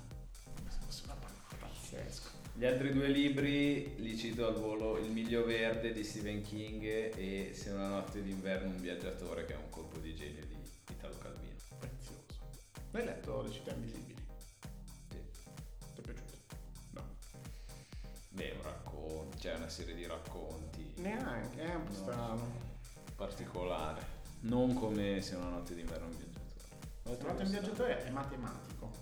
Gli 2.61 2.67
altri 2.67 2.93
due 2.93 3.09
libri 3.09 3.95
li 4.03 4.15
cito 4.19 4.47
al 4.47 4.53
volo 4.53 4.99
Il 4.99 5.11
miglio 5.11 5.47
verde 5.47 5.95
di 5.95 6.05
Stephen 6.05 6.43
King 6.43 6.83
e 7.17 7.53
Se 7.55 7.71
una 7.71 7.89
notte 7.89 8.23
d'inverno 8.23 8.69
un 8.69 8.79
viaggiatore 8.79 9.47
che 9.47 9.55
è 9.55 9.57
un 9.57 9.71
colpo 9.71 9.97
di 9.97 10.15
genio 10.15 10.45
di 10.45 10.59
Italo 10.91 11.17
Calvino. 11.17 11.55
Prezioso. 11.79 12.21
L'hai 12.91 13.05
letto 13.07 13.41
Le 13.41 13.51
città 13.51 13.73
invisibili? 13.73 14.23
Sì. 15.09 15.17
Ti 15.95 16.01
è 16.01 16.03
piaciuto? 16.03 16.37
No. 16.91 17.03
Beh, 18.29 18.53
un 18.55 18.63
racconto, 18.63 19.37
c'è 19.39 19.55
una 19.55 19.71
serie 19.71 19.95
di 19.95 20.05
racconti 20.05 20.93
Neanche, 20.99 21.63
è 21.63 21.75
un 21.75 21.85
po' 21.85 21.93
No. 21.93 21.97
strano. 21.97 22.53
particolare. 23.17 24.05
Non 24.41 24.75
come 24.75 25.23
Se 25.23 25.35
una 25.35 25.49
notte 25.49 25.75
d'inverno 25.75 26.09
un 26.09 26.15
viaggiatore. 26.15 27.17
Trovato 27.17 27.41
il 27.41 27.49
strano. 27.49 27.65
viaggiatore 27.65 28.05
è 28.05 28.11
matematico. 28.11 29.00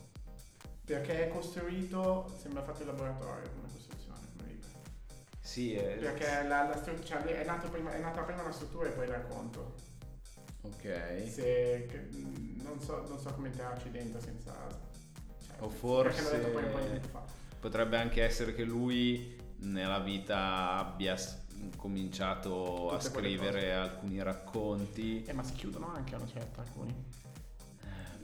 Perché 0.89 1.27
è 1.27 1.29
costruito, 1.29 2.33
sembra 2.41 2.63
fatto 2.63 2.81
in 2.81 2.89
laboratorio 2.89 3.51
come 3.51 3.69
costruzione, 3.71 4.21
come 4.35 4.49
libro. 4.49 4.69
Sì, 5.39 5.75
è... 5.75 5.97
Perché 5.99 6.49
la, 6.49 6.67
la 6.67 6.77
stru- 6.79 7.03
cioè, 7.05 7.19
è, 7.19 7.45
prima, 7.69 7.93
è 7.93 8.01
nata 8.01 8.23
prima 8.23 8.43
la 8.43 8.51
struttura 8.53 8.89
e 8.89 8.93
poi 8.93 9.05
il 9.05 9.11
racconto. 9.11 9.75
Ok. 10.63 11.25
Se, 11.29 11.87
che- 11.91 12.09
non, 12.63 12.81
so, 12.81 13.07
non 13.07 13.19
so 13.19 13.31
come 13.35 13.49
entrarci 13.49 13.91
dentro 13.91 14.19
senza... 14.19 14.55
Cioè, 15.47 15.57
O 15.61 15.69
Perché 15.69 16.23
l'ho 16.23 16.31
detto 16.31 16.49
poi 16.53 16.65
un 16.65 16.71
po' 16.71 16.79
di 16.79 16.85
forse 16.87 17.01
fa. 17.11 17.25
potrebbe 17.61 17.97
anche 17.99 18.23
essere 18.25 18.55
che 18.55 18.65
lui 18.65 19.37
nella 19.59 19.99
vita 20.01 20.77
abbia 20.79 21.17
cominciato 21.77 22.91
a 22.93 22.97
Tutte 22.97 23.11
quelle 23.13 23.29
scrivere 23.29 23.75
alcuni 23.75 24.23
racconti. 24.23 25.23
Eh, 25.25 25.33
ma 25.35 25.43
si 25.43 25.53
chiudono 25.53 25.93
anche 25.93 26.15
a 26.15 26.17
una 26.17 26.27
certa 26.29 26.63
alcuni. 26.63 26.95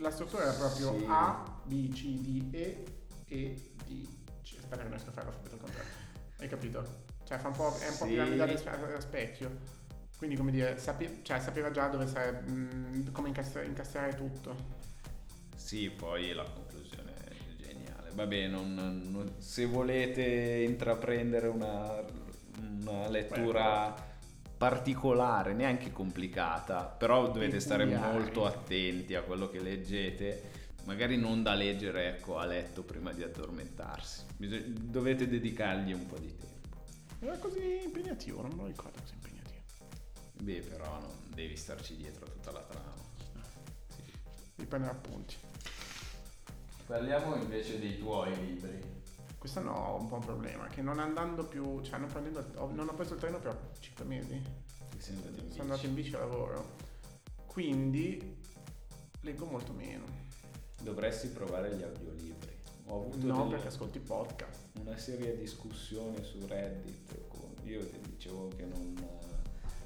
La 0.04 0.10
struttura 0.10 0.42
era 0.42 0.52
proprio 0.52 0.98
Sì. 0.98 1.04
A, 1.08 1.60
B, 1.64 1.90
C, 1.90 2.02
D, 2.20 2.54
E, 2.54 2.84
E, 3.26 3.72
D, 3.86 4.06
C. 4.42 4.56
Aspetta 4.58 4.76
che 4.76 4.82
non 4.82 4.90
riesco 4.90 5.08
a 5.08 5.12
fare 5.12 5.26
l'alfabeto 5.28 5.54
al 5.54 5.60
contrario. 5.62 5.90
Hai 6.40 6.48
capito? 6.48 6.84
Cioè 7.24 7.38
fa 7.38 7.48
un 7.48 7.54
po', 7.54 7.74
è 7.78 7.88
un 7.88 7.96
po' 7.96 8.04
Sì. 8.04 8.10
piramidale 8.10 8.52
a 8.52 8.96
a 8.96 9.00
specchio. 9.00 9.50
Quindi 10.18 10.36
come 10.36 10.50
dire, 10.50 10.76
sape- 10.78 11.20
cioè, 11.22 11.40
sapeva 11.40 11.70
già 11.70 11.88
dove 11.88 12.06
sare- 12.06 12.38
mh, 12.42 13.12
come 13.12 13.28
incastra- 13.28 13.62
incastrare 13.62 14.14
tutto. 14.14 14.54
Sì, 15.56 15.88
poi 15.88 16.34
la 16.34 16.44
conclusione 16.44 17.14
è 17.14 17.56
geniale. 17.56 18.10
Vabbè, 18.12 18.46
non- 18.48 18.74
non- 18.74 19.34
se 19.38 19.64
volete 19.64 20.22
intraprendere 20.68 21.48
una, 21.48 22.04
una 22.58 23.08
lettura 23.08 23.94
particolare, 24.64 25.52
neanche 25.52 25.92
complicata, 25.92 26.84
però 26.84 27.30
dovete 27.30 27.60
stare 27.60 27.84
molto 27.84 28.46
attenti 28.46 29.14
a 29.14 29.20
quello 29.20 29.50
che 29.50 29.60
leggete. 29.60 30.52
Magari 30.84 31.18
non 31.18 31.42
da 31.42 31.52
leggere 31.52 32.08
ecco, 32.08 32.38
a 32.38 32.46
letto 32.46 32.82
prima 32.82 33.12
di 33.12 33.22
addormentarsi. 33.22 34.24
Bisog- 34.38 34.64
dovete 34.64 35.28
dedicargli 35.28 35.92
un 35.92 36.06
po' 36.06 36.16
di 36.16 36.34
tempo. 36.34 36.78
Era 37.20 37.36
così 37.36 37.82
impegnativo, 37.84 38.40
non 38.40 38.52
me 38.52 38.62
lo 38.62 38.66
ricordo 38.68 39.00
così 39.00 39.12
impegnativo. 39.12 39.64
Beh, 40.40 40.60
però 40.60 40.98
non 40.98 41.12
devi 41.34 41.56
starci 41.56 41.96
dietro 41.96 42.24
a 42.24 42.28
tutta 42.30 42.50
la 42.50 42.62
trama. 42.62 42.94
Devi 44.54 44.68
prendere 44.68 44.92
appunti. 44.92 45.34
Parliamo 46.86 47.34
invece 47.36 47.78
dei 47.78 47.98
tuoi 47.98 48.34
libri. 48.46 48.80
Quest'anno 49.44 49.72
ho 49.72 50.00
un 50.00 50.08
po' 50.08 50.14
un 50.14 50.24
problema, 50.24 50.66
che 50.68 50.80
non 50.80 50.98
andando 50.98 51.44
più, 51.44 51.82
cioè 51.82 51.98
non, 51.98 52.08
prendendo 52.08 52.42
non 52.72 52.88
ho 52.88 52.94
preso 52.94 53.12
il 53.12 53.20
treno 53.20 53.38
per 53.38 53.72
5 53.78 54.02
mesi. 54.06 54.40
Ti 54.90 54.98
sei 55.02 55.16
andato 55.16 55.38
in 55.44 55.50
Sono 55.50 55.62
andato 55.64 55.84
in 55.84 55.92
bici? 55.94 56.08
bici 56.10 56.16
a 56.16 56.26
lavoro. 56.26 56.76
Quindi 57.44 58.36
Leggo 59.20 59.44
molto 59.44 59.72
meno. 59.74 60.04
Dovresti 60.80 61.28
provare 61.28 61.74
gli 61.76 61.82
audiolibri. 61.82 62.52
Ho 62.86 63.00
avuto 63.02 63.26
No, 63.26 63.36
delle- 63.36 63.50
perché 63.50 63.66
ascolti 63.68 63.98
podcast. 63.98 64.60
una 64.80 64.96
serie 64.96 65.32
di 65.34 65.40
discussioni 65.42 66.22
su 66.24 66.38
Reddit. 66.46 67.28
con- 67.28 67.52
Io 67.64 67.86
ti 67.86 68.00
dicevo 68.00 68.48
che 68.48 68.64
non, 68.64 68.94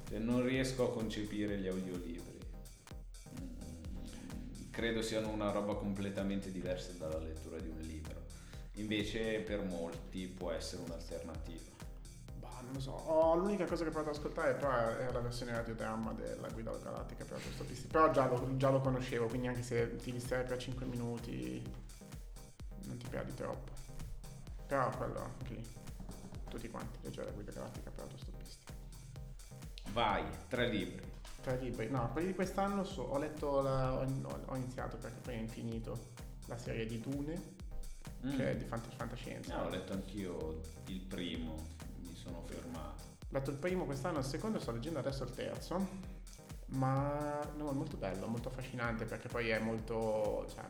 cioè, 0.07 0.19
non 0.19 0.41
riesco 0.41 0.87
a 0.89 0.91
concepire 0.93 1.57
gli 1.57 1.67
audiolibri. 1.67 2.37
Mm, 3.41 4.69
Credo 4.71 5.01
siano 5.01 5.29
una 5.29 5.51
roba 5.51 5.75
completamente 5.75 6.49
diversa 6.49 6.93
dalla 6.97 7.19
lettura 7.19 7.59
di 7.59 7.67
un. 7.67 7.78
Invece 8.79 9.39
per 9.41 9.61
molti 9.61 10.27
può 10.27 10.51
essere 10.51 10.81
un'alternativa. 10.83 11.69
Bah, 12.39 12.61
non 12.63 12.73
lo 12.73 12.79
so. 12.79 12.91
Oh, 12.91 13.35
l'unica 13.35 13.65
cosa 13.65 13.83
che 13.83 13.89
ho 13.89 13.91
provato 13.91 14.11
ad 14.11 14.15
ascoltare 14.15 14.53
però 14.53 14.71
era 14.71 15.11
la 15.11 15.19
versione 15.19 15.51
radiodramma 15.51 16.13
della 16.13 16.47
guida 16.49 16.71
galattica 16.77 17.25
per 17.25 17.33
autostoppisti. 17.33 17.87
Però 17.87 18.09
già 18.11 18.27
lo, 18.27 18.55
già 18.55 18.69
lo 18.69 18.79
conoscevo, 18.79 19.27
quindi 19.27 19.47
anche 19.47 19.63
se 19.63 19.97
ti 19.97 20.11
distrai 20.11 20.45
per 20.45 20.57
5 20.57 20.85
minuti 20.85 21.61
non 22.85 22.97
ti 22.97 23.05
perdi 23.09 23.33
troppo. 23.33 23.71
Però 24.65 24.89
quello 24.91 25.19
anche 25.19 25.53
lì. 25.53 25.67
Tutti 26.49 26.69
quanti 26.69 26.97
leggere 27.01 27.25
la 27.27 27.31
guida 27.33 27.51
galattica 27.51 27.91
per 27.91 28.03
autostoppisti. 28.03 28.65
Vai, 29.91 30.23
tre 30.47 30.69
libri. 30.69 31.05
Tre 31.41 31.57
libri. 31.57 31.89
No, 31.89 32.09
quelli 32.11 32.27
di 32.27 32.33
quest'anno 32.33 32.83
so- 32.85 33.03
ho 33.03 33.17
letto, 33.17 33.61
la- 33.61 33.99
ho, 33.99 34.39
ho 34.45 34.55
iniziato 34.55 34.97
perché 34.97 35.19
poi 35.19 35.33
è 35.33 35.37
infinito 35.37 36.13
la 36.47 36.57
serie 36.57 36.85
di 36.85 36.99
Dune, 36.99 37.57
Mm. 38.25 38.35
che 38.35 38.51
è 38.51 38.57
di 38.57 38.65
fant- 38.65 38.93
fantascienza. 38.95 39.55
Ah, 39.59 39.65
ho 39.65 39.69
letto 39.69 39.93
anch'io 39.93 40.59
il 40.87 40.99
primo, 41.01 41.55
mi 42.01 42.15
sono 42.15 42.43
fermato. 42.45 43.03
Ho 43.19 43.27
letto 43.29 43.49
il 43.51 43.57
primo 43.57 43.85
quest'anno, 43.85 44.19
il 44.19 44.25
secondo 44.25 44.59
sto 44.59 44.71
leggendo 44.71 44.99
adesso 44.99 45.23
il 45.23 45.31
terzo. 45.31 46.17
Ma 46.71 47.39
no, 47.55 47.71
è 47.71 47.73
molto 47.73 47.97
bello, 47.97 48.27
molto 48.27 48.49
affascinante 48.49 49.05
perché 49.05 49.27
poi 49.27 49.49
è 49.49 49.59
molto. 49.59 50.45
Cioè, 50.53 50.63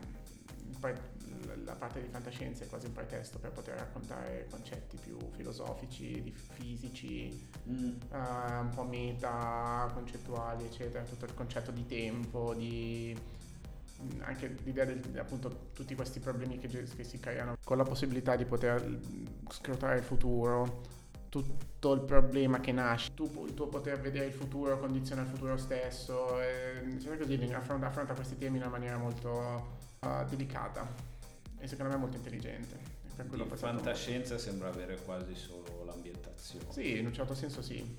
la 1.64 1.74
parte 1.74 2.00
di 2.00 2.08
fantascienza 2.08 2.64
è 2.64 2.68
quasi 2.68 2.86
un 2.86 2.92
pretesto 2.92 3.38
per 3.38 3.50
poter 3.50 3.76
raccontare 3.76 4.46
concetti 4.50 4.96
più 4.96 5.18
filosofici, 5.32 6.22
di 6.22 6.30
fisici, 6.32 7.48
Mm. 7.68 7.96
eh, 8.12 8.16
un 8.60 8.70
po' 8.74 8.84
meta, 8.84 9.90
concettuali, 9.92 10.64
eccetera. 10.64 11.02
Tutto 11.04 11.24
il 11.26 11.34
concetto 11.34 11.70
di 11.70 11.84
tempo, 11.86 12.54
di 12.54 13.14
anche 14.20 14.56
l'idea 14.64 14.84
del 14.84 15.00
appunto 15.18 15.70
tutti 15.72 15.94
questi 15.94 16.20
problemi 16.20 16.58
che, 16.58 16.68
che 16.68 17.04
si 17.04 17.18
creano 17.18 17.56
con 17.64 17.76
la 17.76 17.84
possibilità 17.84 18.36
di 18.36 18.44
poter 18.44 18.82
mh, 18.86 19.48
scrutare 19.50 19.98
il 19.98 20.02
futuro 20.04 20.80
tutto 21.28 21.92
il 21.92 22.00
problema 22.00 22.58
che 22.60 22.72
nasce 22.72 23.14
tu, 23.14 23.44
il 23.46 23.54
tuo 23.54 23.68
poter 23.68 24.00
vedere 24.00 24.26
il 24.26 24.32
futuro 24.32 24.78
condiziona 24.78 25.22
il 25.22 25.28
futuro 25.28 25.56
stesso 25.56 26.40
e, 26.40 26.98
cioè 27.00 27.16
così 27.16 27.34
affronta, 27.52 27.86
affronta 27.86 28.14
questi 28.14 28.36
temi 28.36 28.56
in 28.56 28.62
una 28.62 28.70
maniera 28.70 28.98
molto 28.98 29.78
eh, 30.00 30.24
delicata 30.28 30.86
e 31.58 31.66
secondo 31.68 31.92
me 31.92 31.98
molto 31.98 32.16
intelligente 32.16 32.98
per 33.14 33.26
quello 33.26 33.44
ho 33.44 33.46
Di 33.46 33.52
apprezzato 33.52 33.74
fantascienza 33.76 34.38
sembra 34.38 34.68
avere 34.68 35.00
quasi 35.02 35.34
solo 35.34 35.84
l'ambientazione. 35.84 36.64
molto. 36.64 36.80
sì 36.80 36.98
in 36.98 37.06
un 37.06 37.12
certo 37.12 37.34
senso 37.34 37.62
sì 37.62 37.96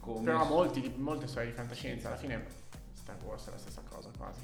Come 0.00 0.24
però 0.24 0.44
molti, 0.46 0.92
molte 0.96 1.26
storie 1.28 1.48
di 1.50 1.54
fantascienza 1.54 2.08
alla 2.08 2.16
fine 2.16 2.44
Star 2.94 3.16
Wars 3.22 3.46
è 3.46 3.50
la 3.50 3.58
stessa 3.58 3.82
cosa 3.88 4.10
quasi 4.16 4.42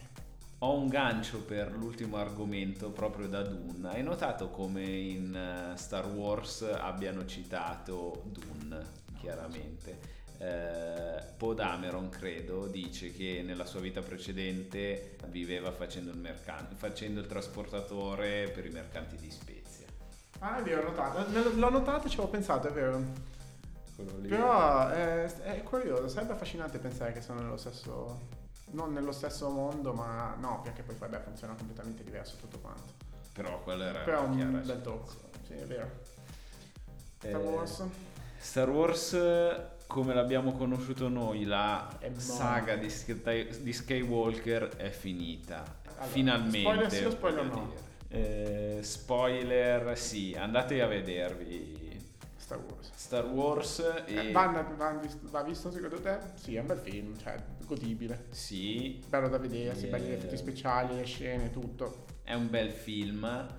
Ho 0.62 0.74
un 0.74 0.88
gancio 0.88 1.40
per 1.42 1.72
l'ultimo 1.72 2.18
argomento 2.18 2.90
proprio 2.90 3.28
da 3.28 3.42
Dune. 3.42 3.88
Hai 3.88 4.02
notato 4.02 4.50
come 4.50 4.82
in 4.82 5.34
eh, 5.34 5.74
Star 5.78 6.06
Wars 6.06 6.60
abbiano 6.60 7.24
citato 7.24 8.24
Dune, 8.26 8.84
chiaramente. 9.18 10.18
Eh, 10.36 11.22
Poe 11.38 11.54
Dameron, 11.54 12.10
credo, 12.10 12.66
dice 12.66 13.10
che 13.10 13.42
nella 13.42 13.64
sua 13.64 13.80
vita 13.80 14.02
precedente 14.02 15.16
viveva 15.28 15.72
facendo 15.72 16.10
il, 16.10 16.18
mercan- 16.18 16.74
facendo 16.76 17.20
il 17.20 17.26
trasportatore 17.26 18.50
per 18.50 18.66
i 18.66 18.70
mercanti 18.70 19.16
di 19.16 19.30
Spezia. 19.30 19.86
ah 20.40 20.58
è 20.58 20.62
vero 20.62 20.82
l'ho 20.82 20.88
notato 20.90 21.58
l'ho 21.58 21.70
notato 21.70 22.06
e 22.06 22.10
ci 22.10 22.16
avevo 22.16 22.32
pensato 22.32 22.68
è 22.68 22.72
vero. 22.72 23.02
Però 24.28 24.88
è, 24.88 25.24
è 25.24 25.62
curioso, 25.62 26.08
sarebbe 26.08 26.32
affascinante 26.32 26.78
pensare 26.78 27.12
che 27.12 27.22
sono 27.22 27.40
nello 27.40 27.56
stesso. 27.56 28.39
Non 28.72 28.92
nello 28.92 29.12
stesso 29.12 29.48
mondo, 29.50 29.92
ma 29.92 30.34
no, 30.38 30.60
perché 30.62 30.82
poi 30.82 30.94
vabbè 30.96 31.20
funziona 31.20 31.54
completamente 31.54 32.04
diverso 32.04 32.36
tutto 32.36 32.58
quanto. 32.60 32.92
Però 33.32 33.60
quello 33.62 33.82
era 33.84 34.00
Però 34.00 34.24
un 34.24 34.36
chiara 34.36 34.50
bel 34.58 34.80
tocco. 34.82 35.10
Sì, 35.46 35.54
è 35.54 35.66
vero. 35.66 35.90
Star 37.18 37.30
Eh, 37.40 37.44
Wars. 37.44 37.82
Star 38.38 38.70
Wars, 38.70 39.16
come 39.86 40.14
l'abbiamo 40.14 40.52
conosciuto 40.52 41.08
noi, 41.08 41.44
la 41.44 41.88
saga 42.16 42.76
di, 42.76 42.88
di 43.60 43.72
Skywalker 43.72 44.76
è 44.76 44.90
finita. 44.90 45.78
Allora, 45.86 46.04
Finalmente. 46.06 46.60
spoiler 46.60 46.90
sì 46.92 47.04
o 47.04 47.10
spoiler 47.10 47.44
no? 47.44 47.74
Eh, 48.08 48.78
spoiler 48.82 49.98
sì, 49.98 50.34
andate 50.38 50.80
a 50.80 50.86
vedervi 50.86 52.00
Star 52.36 52.58
Wars. 52.58 52.90
Star 52.94 53.26
Wars 53.26 53.78
e 54.06 54.28
Eh, 54.28 54.32
va, 54.32 54.46
va- 54.76 55.02
va 55.22 55.42
visto 55.42 55.70
secondo 55.70 56.00
te? 56.00 56.18
Sì, 56.34 56.54
è 56.56 56.60
un 56.60 56.66
bel 56.66 56.78
film, 56.78 57.18
cioè 57.18 57.36
godibile. 57.74 58.26
sì, 58.30 59.02
Bello 59.08 59.28
da 59.28 59.38
vedersi, 59.38 59.86
Eh. 59.86 59.88
belli 59.88 60.08
gli 60.08 60.12
effetti 60.12 60.36
speciali, 60.36 60.96
le 60.96 61.04
scene, 61.04 61.50
tutto. 61.50 62.04
è 62.22 62.34
un 62.34 62.48
bel 62.50 62.70
film. 62.70 63.58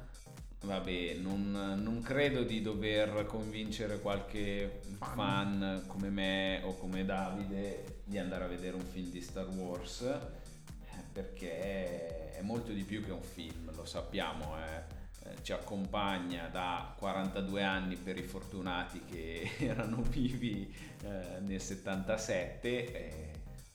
Vabbè, 0.64 1.16
non, 1.16 1.80
non 1.82 2.01
credo 2.03 2.43
di 2.43 2.62
dover 2.62 3.26
convincere 3.26 3.99
qualche 3.99 4.82
Fan. 4.99 5.16
fan. 5.16 5.84
come 5.88 6.09
me 6.09 6.62
o 6.64 6.76
come 6.78 7.03
Davide 7.03 8.01
di 8.03 8.20
andare 8.20 8.43
a 8.43 8.47
vedere 8.47 8.76
un 8.76 8.86
film 8.86 9.09
di 9.09 9.22
Star 9.22 9.47
Wars 9.47 10.01
eh, 10.01 11.03
perché 11.12 12.32
è 12.34 12.41
molto 12.43 12.72
di 12.74 12.84
più 12.84 13.03
che 13.03 13.12
un 13.12 13.24
film, 13.24 13.74
lo 13.76 13.86
sappiamo, 13.86 14.55
eh. 14.57 14.99
Eh, 15.24 15.36
ci 15.43 15.51
accompagna 15.51 16.47
da 16.47 16.95
42 16.97 17.62
anni 17.64 17.95
per 17.95 18.18
i 18.18 18.24
fortunati 18.24 19.01
che 19.05 19.51
erano 19.66 20.01
vivi 20.01 20.72
eh, 21.03 21.39
nel 21.41 21.62
77 21.62 22.91
e 22.91 23.32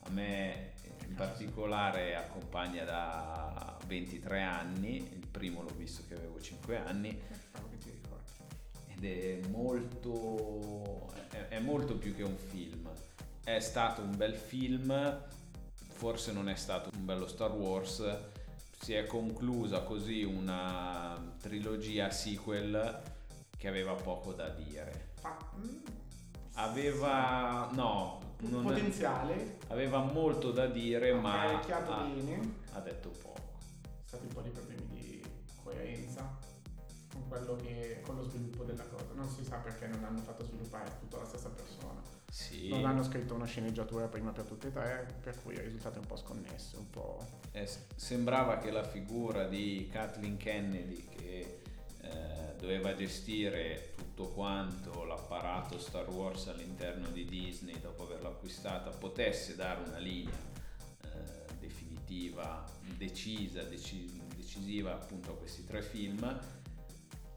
a 0.07 0.11
me 0.11 0.73
in 1.07 1.15
particolare 1.15 2.15
accompagna 2.15 2.83
da 2.83 3.77
23 3.85 4.41
anni, 4.41 4.97
il 4.97 5.27
primo 5.29 5.61
l'ho 5.61 5.73
visto 5.75 6.03
che 6.07 6.15
avevo 6.15 6.39
5 6.39 6.77
anni 6.77 7.21
ed 8.87 9.05
è 9.05 9.47
molto, 9.47 11.11
è, 11.29 11.47
è 11.49 11.59
molto 11.59 11.97
più 11.97 12.15
che 12.15 12.23
un 12.23 12.35
film. 12.35 12.89
È 13.43 13.59
stato 13.59 14.01
un 14.01 14.15
bel 14.15 14.35
film, 14.35 15.21
forse 15.75 16.31
non 16.31 16.49
è 16.49 16.55
stato 16.55 16.89
un 16.93 17.05
bello 17.05 17.27
Star 17.27 17.51
Wars, 17.51 18.03
si 18.79 18.93
è 18.93 19.05
conclusa 19.05 19.81
così 19.81 20.23
una 20.23 21.35
trilogia 21.39 22.09
sequel 22.11 23.01
che 23.55 23.67
aveva 23.67 23.93
poco 23.93 24.33
da 24.33 24.49
dire. 24.49 25.13
Mm, 25.57 25.85
Aveva, 26.59 27.69
no, 27.73 28.26
non- 28.39 28.63
potenziale, 28.63 29.57
aveva 29.67 29.99
molto 30.03 30.51
da 30.51 30.67
dire, 30.67 31.13
ma 31.13 31.59
ha, 31.59 31.81
bene. 31.81 32.55
ha 32.73 32.79
detto 32.79 33.09
poco. 33.09 33.35
stati 34.05 34.25
un 34.25 34.33
po' 34.33 34.41
di 34.41 34.49
problemi 34.49 34.87
di 34.87 35.23
coerenza 35.63 36.37
con 37.11 37.27
quello 37.27 37.55
che 37.55 38.01
con 38.05 38.15
lo 38.15 38.23
sviluppo 38.23 38.63
della 38.63 38.85
cosa. 38.85 39.05
Non 39.15 39.27
si 39.27 39.43
sa 39.43 39.57
perché 39.57 39.87
non 39.87 40.03
hanno 40.03 40.19
fatto 40.19 40.43
sviluppare 40.45 40.91
tutto 40.99 41.17
la 41.17 41.25
stessa 41.25 41.49
persona. 41.49 42.15
Sì, 42.29 42.69
Non 42.69 42.85
hanno 42.85 43.03
scritto 43.03 43.33
una 43.33 43.45
sceneggiatura 43.45 44.07
prima 44.07 44.31
per 44.31 44.45
tutte 44.45 44.67
e 44.67 44.71
tre, 44.71 45.07
per 45.23 45.41
cui 45.41 45.53
il 45.53 45.61
risultato 45.61 45.95
è 45.95 45.99
un 45.99 46.07
po' 46.07 46.17
sconnesso, 46.17 46.77
un 46.77 46.89
po'. 46.89 47.25
Eh, 47.51 47.67
sembrava 47.95 48.57
che 48.57 48.69
la 48.69 48.83
figura 48.83 49.47
di 49.47 49.87
Kathleen 49.91 50.37
Kennedy 50.37 51.07
che 51.07 51.56
eh, 52.11 52.55
doveva 52.59 52.95
gestire 52.95 53.93
tutto 53.95 54.29
quanto 54.29 55.03
l'apparato 55.03 55.77
Star 55.79 56.09
Wars 56.09 56.47
all'interno 56.47 57.09
di 57.09 57.25
Disney 57.25 57.79
dopo 57.79 58.03
averla 58.03 58.29
acquistata 58.29 58.89
potesse 58.89 59.55
dare 59.55 59.87
una 59.87 59.99
linea 59.99 60.33
eh, 61.03 61.53
definitiva, 61.59 62.65
decisa, 62.97 63.61
deci- 63.63 64.21
decisiva 64.35 64.93
appunto 64.93 65.31
a 65.31 65.35
questi 65.35 65.65
tre 65.65 65.81
film, 65.81 66.39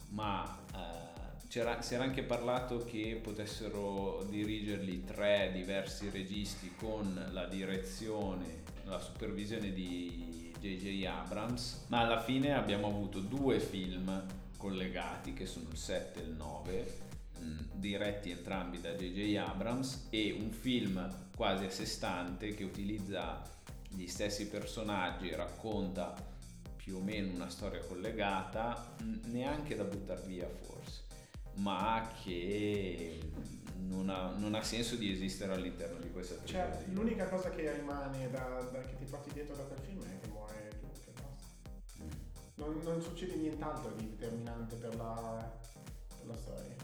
ma 0.09 0.59
eh, 0.75 1.11
si 1.49 1.59
era 1.59 2.05
anche 2.05 2.23
parlato 2.23 2.85
che 2.85 3.19
potessero 3.21 4.25
dirigerli 4.29 5.05
tre 5.05 5.51
diversi 5.53 6.09
registi 6.09 6.73
con 6.77 7.29
la 7.33 7.47
direzione, 7.47 8.63
la 8.85 9.01
supervisione 9.01 9.73
di 9.73 10.53
J.J. 10.61 11.05
Abrams, 11.07 11.87
ma 11.89 12.01
alla 12.01 12.21
fine 12.21 12.55
abbiamo 12.55 12.87
avuto 12.87 13.19
due 13.19 13.59
film 13.59 14.25
collegati 14.61 15.33
che 15.33 15.47
sono 15.47 15.69
il 15.71 15.77
7 15.79 16.21
e 16.21 16.23
il 16.25 16.33
9 16.33 16.99
mh, 17.39 17.59
diretti 17.73 18.31
entrambi 18.31 18.79
da 18.81 18.93
J.J. 18.93 19.37
Abrams 19.37 20.07
e 20.11 20.37
un 20.39 20.51
film 20.51 21.09
quasi 21.35 21.65
a 21.65 21.71
sé 21.71 21.87
stante 21.87 22.55
che 22.55 22.65
utilizza 22.65 23.43
gli 23.89 24.07
stessi 24.07 24.49
personaggi 24.49 25.35
racconta 25.35 26.15
più 26.77 26.97
o 26.97 27.01
meno 27.01 27.33
una 27.33 27.49
storia 27.49 27.81
collegata, 27.81 28.95
mh, 29.01 29.31
neanche 29.31 29.75
da 29.77 29.85
buttare 29.85 30.23
via 30.27 30.49
forse, 30.49 31.03
ma 31.55 32.11
che 32.23 33.19
non 33.79 34.11
ha, 34.11 34.31
non 34.37 34.55
ha 34.55 34.63
senso 34.63 34.95
di 34.97 35.11
esistere 35.11 35.55
all'interno 35.55 35.99
di 35.99 36.11
questa 36.11 36.35
Cioè, 36.45 36.69
trilogia. 36.69 36.93
l'unica 36.93 37.29
cosa 37.29 37.49
che 37.51 37.73
rimane 37.73 38.31
da, 38.31 38.69
da- 38.71 38.83
che 38.85 38.97
ti 38.99 39.05
porti 39.07 39.33
dietro 39.33 39.57
da 39.57 39.63
quel 39.63 39.79
film 39.81 40.03
è. 40.05 40.20
Non, 42.61 42.81
non 42.85 43.01
succede 43.03 43.35
nient'altro 43.37 43.91
di 43.97 44.09
determinante 44.17 44.77
per 44.77 44.95
la, 44.97 45.51
per 46.17 46.27
la 46.27 46.37
storia. 46.37 46.75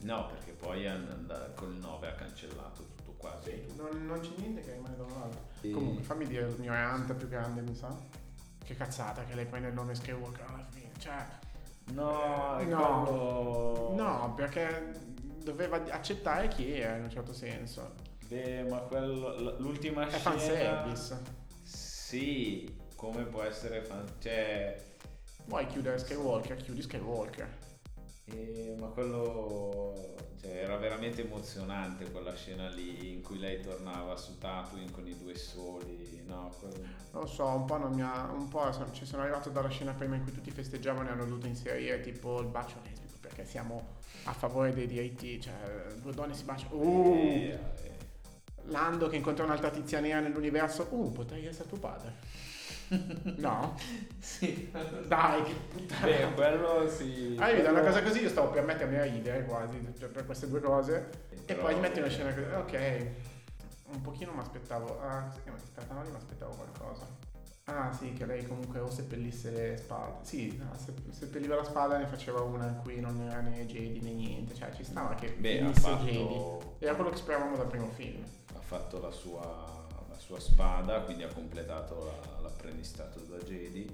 No, 0.00 0.26
perché 0.26 0.52
poi 0.52 0.86
and- 0.86 1.08
and- 1.10 1.54
col 1.54 1.74
9 1.74 2.08
ha 2.08 2.12
cancellato 2.14 2.82
tutto 2.96 3.12
quasi. 3.16 3.50
Sì, 3.50 3.66
tutto. 3.66 3.82
non, 3.92 4.06
non 4.06 4.20
c'è 4.20 4.30
niente 4.36 4.60
che 4.62 4.72
rimane 4.72 4.96
da 4.96 5.02
un 5.04 5.12
altro. 5.22 5.40
E- 5.60 5.70
Comunque, 5.70 6.02
fammi 6.02 6.26
dire 6.26 6.46
il 6.46 6.56
mio 6.58 6.72
rant 6.72 7.12
più 7.14 7.28
grande, 7.28 7.60
mi 7.62 7.74
sa. 7.74 7.94
Che 8.64 8.74
cazzata 8.74 9.24
che 9.24 9.34
lei 9.34 9.46
prende 9.46 9.68
il 9.68 9.74
nome 9.74 9.94
Skywalker 9.94 10.44
alla 10.46 10.66
fine. 10.70 10.90
Cioè, 10.98 11.44
No, 11.92 12.56
è 12.58 12.64
No. 12.64 13.02
quello- 13.04 13.92
no, 13.94 14.34
perché 14.34 14.92
doveva 15.44 15.76
accettare 15.90 16.48
chi 16.48 16.72
era 16.76 16.96
in 16.96 17.04
un 17.04 17.10
certo 17.10 17.32
senso. 17.32 17.92
Beh, 18.26 18.64
ma 18.64 18.78
quello, 18.78 19.56
l'ultima 19.60 20.04
È 20.04 20.08
scena... 20.08 20.18
fanservice. 20.18 21.22
Sì, 21.62 22.76
come 22.96 23.24
può 23.24 23.42
essere 23.42 23.82
fan... 23.82 24.04
Cioè... 24.18 24.82
Vuoi 25.44 25.66
chiudere 25.68 25.98
Skywalker? 25.98 26.56
Chiudi 26.56 26.82
Skywalker. 26.82 27.48
eh, 28.24 28.74
ma 28.78 28.88
quello... 28.88 30.14
Cioè, 30.40 30.62
era 30.62 30.76
veramente 30.76 31.22
emozionante 31.22 32.10
quella 32.10 32.34
scena 32.34 32.68
lì 32.68 33.12
in 33.12 33.22
cui 33.22 33.38
lei 33.38 33.60
tornava 33.60 34.16
su 34.16 34.38
Tatooine 34.38 34.90
con 34.90 35.06
i 35.06 35.16
due 35.16 35.36
soli. 35.36 36.22
No, 36.26 36.52
quello... 36.58 36.74
Non 37.12 37.22
lo 37.22 37.26
so, 37.26 37.46
un 37.46 37.64
po' 37.64 37.76
non 37.76 37.92
mi 37.92 38.02
ha. 38.02 38.30
Un 38.32 38.48
po' 38.48 38.70
ci 38.92 39.06
sono 39.06 39.22
arrivato 39.22 39.50
dalla 39.50 39.68
scena 39.68 39.92
prima 39.92 40.16
in 40.16 40.22
cui 40.22 40.32
tutti 40.32 40.50
festeggiavano 40.50 41.08
e 41.08 41.12
hanno 41.12 41.24
dovuto 41.24 41.46
inserire 41.46 42.00
tipo 42.00 42.40
il 42.40 42.48
bacio 42.48 42.80
lesbico 42.82 43.16
perché 43.20 43.44
siamo 43.44 43.94
a 44.24 44.32
favore 44.32 44.72
dei 44.72 44.86
diritti, 44.86 45.40
cioè 45.40 45.54
due 46.00 46.12
donne 46.12 46.34
si 46.34 46.44
baciano. 46.44 46.74
Uh! 46.74 47.14
Eh, 47.14 47.48
eh. 47.50 47.94
Lando 48.64 49.08
che 49.08 49.16
incontra 49.16 49.44
un'altra 49.44 49.70
tizia 49.70 50.00
nera 50.00 50.20
nell'universo. 50.20 50.88
Uh, 50.90 51.12
potrei 51.12 51.46
essere 51.46 51.68
tuo 51.68 51.78
padre. 51.78 52.14
No? 53.36 53.74
Sì. 54.18 54.70
Dai, 55.06 55.42
che 55.44 55.52
puttana. 55.52 56.04
Beh, 56.06 56.32
quello 56.34 56.88
sì. 56.88 57.36
Ah, 57.38 57.46
vedi, 57.52 57.68
una 57.68 57.80
cosa 57.80 58.02
così 58.02 58.22
io 58.22 58.28
stavo 58.28 58.50
per 58.50 58.64
mettermi 58.64 58.96
a 58.96 59.04
ridere 59.04 59.44
quasi 59.44 59.80
cioè, 59.98 60.08
per 60.08 60.24
queste 60.26 60.48
due 60.48 60.60
cose. 60.60 61.10
E 61.30 61.36
Però- 61.44 61.62
poi 61.62 61.76
gli 61.76 61.78
metti 61.78 62.00
una 62.00 62.08
scena 62.08 62.34
così. 62.34 62.46
Ok. 62.52 63.06
Un 63.92 64.00
pochino 64.00 64.32
mi 64.32 64.40
aspettavo. 64.40 65.00
Ah, 65.00 65.28
cos'è 65.28 65.42
che 65.44 65.50
mi 65.50 65.56
aspetta? 65.56 65.94
No, 65.94 66.02
io 66.02 66.10
mi 66.10 66.16
aspettavo 66.16 66.54
qualcosa. 66.54 67.06
Ah, 67.66 67.92
sì, 67.92 68.12
che 68.14 68.26
lei 68.26 68.44
comunque 68.46 68.80
o 68.80 68.90
seppellisse 68.90 69.50
le 69.50 69.76
spade. 69.76 70.14
Sì, 70.22 70.56
no, 70.56 70.70
se- 70.76 70.92
seppelliva 71.10 71.54
la 71.54 71.64
spada 71.64 71.96
e 71.96 71.98
ne 71.98 72.06
faceva 72.06 72.40
una 72.40 72.66
in 72.66 72.80
cui 72.82 72.98
non 73.00 73.20
era 73.20 73.40
né 73.40 73.64
Jedi 73.66 74.00
né 74.00 74.10
niente. 74.10 74.54
Cioè, 74.54 74.72
ci 74.74 74.82
stava 74.82 75.14
che 75.14 75.28
Beh, 75.38 75.58
finisse 75.58 75.88
Jedi. 75.98 76.16
fatto, 76.16 76.76
Era 76.80 76.94
quello 76.94 77.10
che 77.10 77.16
speravamo 77.16 77.56
dal 77.56 77.66
primo 77.68 77.88
film. 77.90 78.24
ha 78.56 78.60
fatto 78.60 79.00
la 79.00 79.10
sua, 79.12 79.75
sua 80.26 80.40
spada, 80.40 81.02
quindi 81.02 81.22
ha 81.22 81.28
completato 81.28 82.04
la- 82.04 82.40
l'apprendistato 82.42 83.20
da 83.20 83.38
Jedi. 83.38 83.88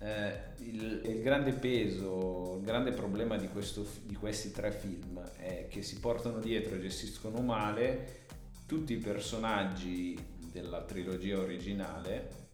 Eh, 0.00 0.32
il, 0.58 1.02
il 1.04 1.22
grande 1.22 1.52
peso, 1.52 2.56
il 2.58 2.64
grande 2.64 2.92
problema 2.92 3.36
di, 3.36 3.48
questo, 3.48 3.86
di 4.02 4.14
questi 4.14 4.50
tre 4.50 4.72
film 4.72 5.20
è 5.36 5.68
che 5.68 5.82
si 5.82 6.00
portano 6.00 6.40
dietro 6.40 6.74
e 6.74 6.80
gestiscono 6.80 7.40
male 7.40 8.26
tutti 8.66 8.92
i 8.92 8.98
personaggi 8.98 10.18
della 10.50 10.82
trilogia 10.82 11.38
originale 11.38 12.46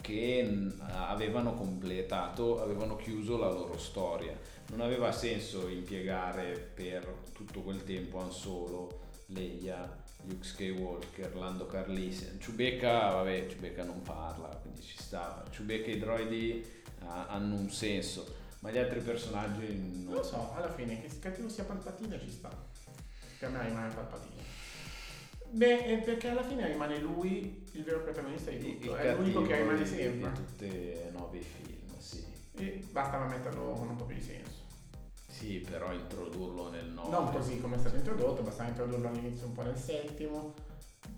che 0.00 0.70
avevano 0.88 1.54
completato, 1.54 2.62
avevano 2.62 2.96
chiuso 2.96 3.38
la 3.38 3.50
loro 3.50 3.78
storia. 3.78 4.38
Non 4.68 4.80
aveva 4.80 5.10
senso 5.12 5.68
impiegare 5.68 6.70
per 6.74 7.04
tutto 7.32 7.62
quel 7.62 7.82
tempo 7.84 8.20
Han 8.20 8.30
Solo, 8.30 9.00
Leia, 9.26 10.04
Luke 10.26 10.44
Skywalker, 10.44 11.34
Lando 11.36 11.66
Carlisian, 11.66 12.38
Chewbacca, 12.38 13.10
vabbè, 13.10 13.46
Chewbacca 13.46 13.84
non 13.84 14.02
parla, 14.02 14.48
quindi 14.60 14.82
ci 14.82 14.96
sta. 14.98 15.44
Chewbacca 15.50 15.86
e 15.86 15.92
i 15.92 15.98
droidi 15.98 16.64
ah, 17.00 17.26
hanno 17.28 17.54
un 17.54 17.70
senso, 17.70 18.34
ma 18.60 18.70
gli 18.70 18.78
altri 18.78 19.00
personaggi 19.00 19.66
non 19.66 20.04
Non 20.04 20.14
lo 20.14 20.22
so, 20.22 20.52
alla 20.54 20.72
fine 20.72 21.00
che 21.00 21.18
cattivo 21.18 21.48
sia 21.48 21.64
Palpatine 21.64 22.18
ci 22.20 22.30
sta. 22.30 22.50
Per 23.38 23.50
me 23.50 23.62
rimane 23.64 23.94
Palpatine. 23.94 24.42
Beh, 25.50 26.02
perché 26.04 26.28
alla 26.28 26.42
fine 26.42 26.66
rimane 26.66 26.98
lui 26.98 27.64
il 27.72 27.84
vero 27.84 28.02
protagonista 28.02 28.50
di 28.50 28.58
tutto. 28.58 28.94
il 28.94 29.00
È 29.00 29.14
l'unico 29.14 29.42
che 29.42 29.56
rimane 29.56 29.86
sempre. 29.86 30.30
Di 30.30 30.36
tutti 30.36 30.64
e 30.64 31.10
nove 31.12 31.38
i 31.38 31.42
film, 31.42 31.98
sì. 31.98 32.24
E 32.56 32.82
bastava 32.90 33.26
metterlo 33.26 33.72
con 33.72 33.88
un 33.88 33.96
po' 33.96 34.04
più 34.04 34.16
di 34.16 34.22
senso. 34.22 34.45
Sì, 35.38 35.58
però 35.68 35.92
introdurlo 35.92 36.70
nel 36.70 36.86
9. 36.86 37.10
Non 37.10 37.30
così 37.30 37.60
come 37.60 37.76
è 37.76 37.78
stato 37.78 37.96
introdotto, 37.96 38.42
bastava 38.42 38.70
introdurlo 38.70 39.08
all'inizio 39.08 39.46
un 39.46 39.52
po' 39.52 39.62
nel 39.62 39.76
settimo, 39.76 40.54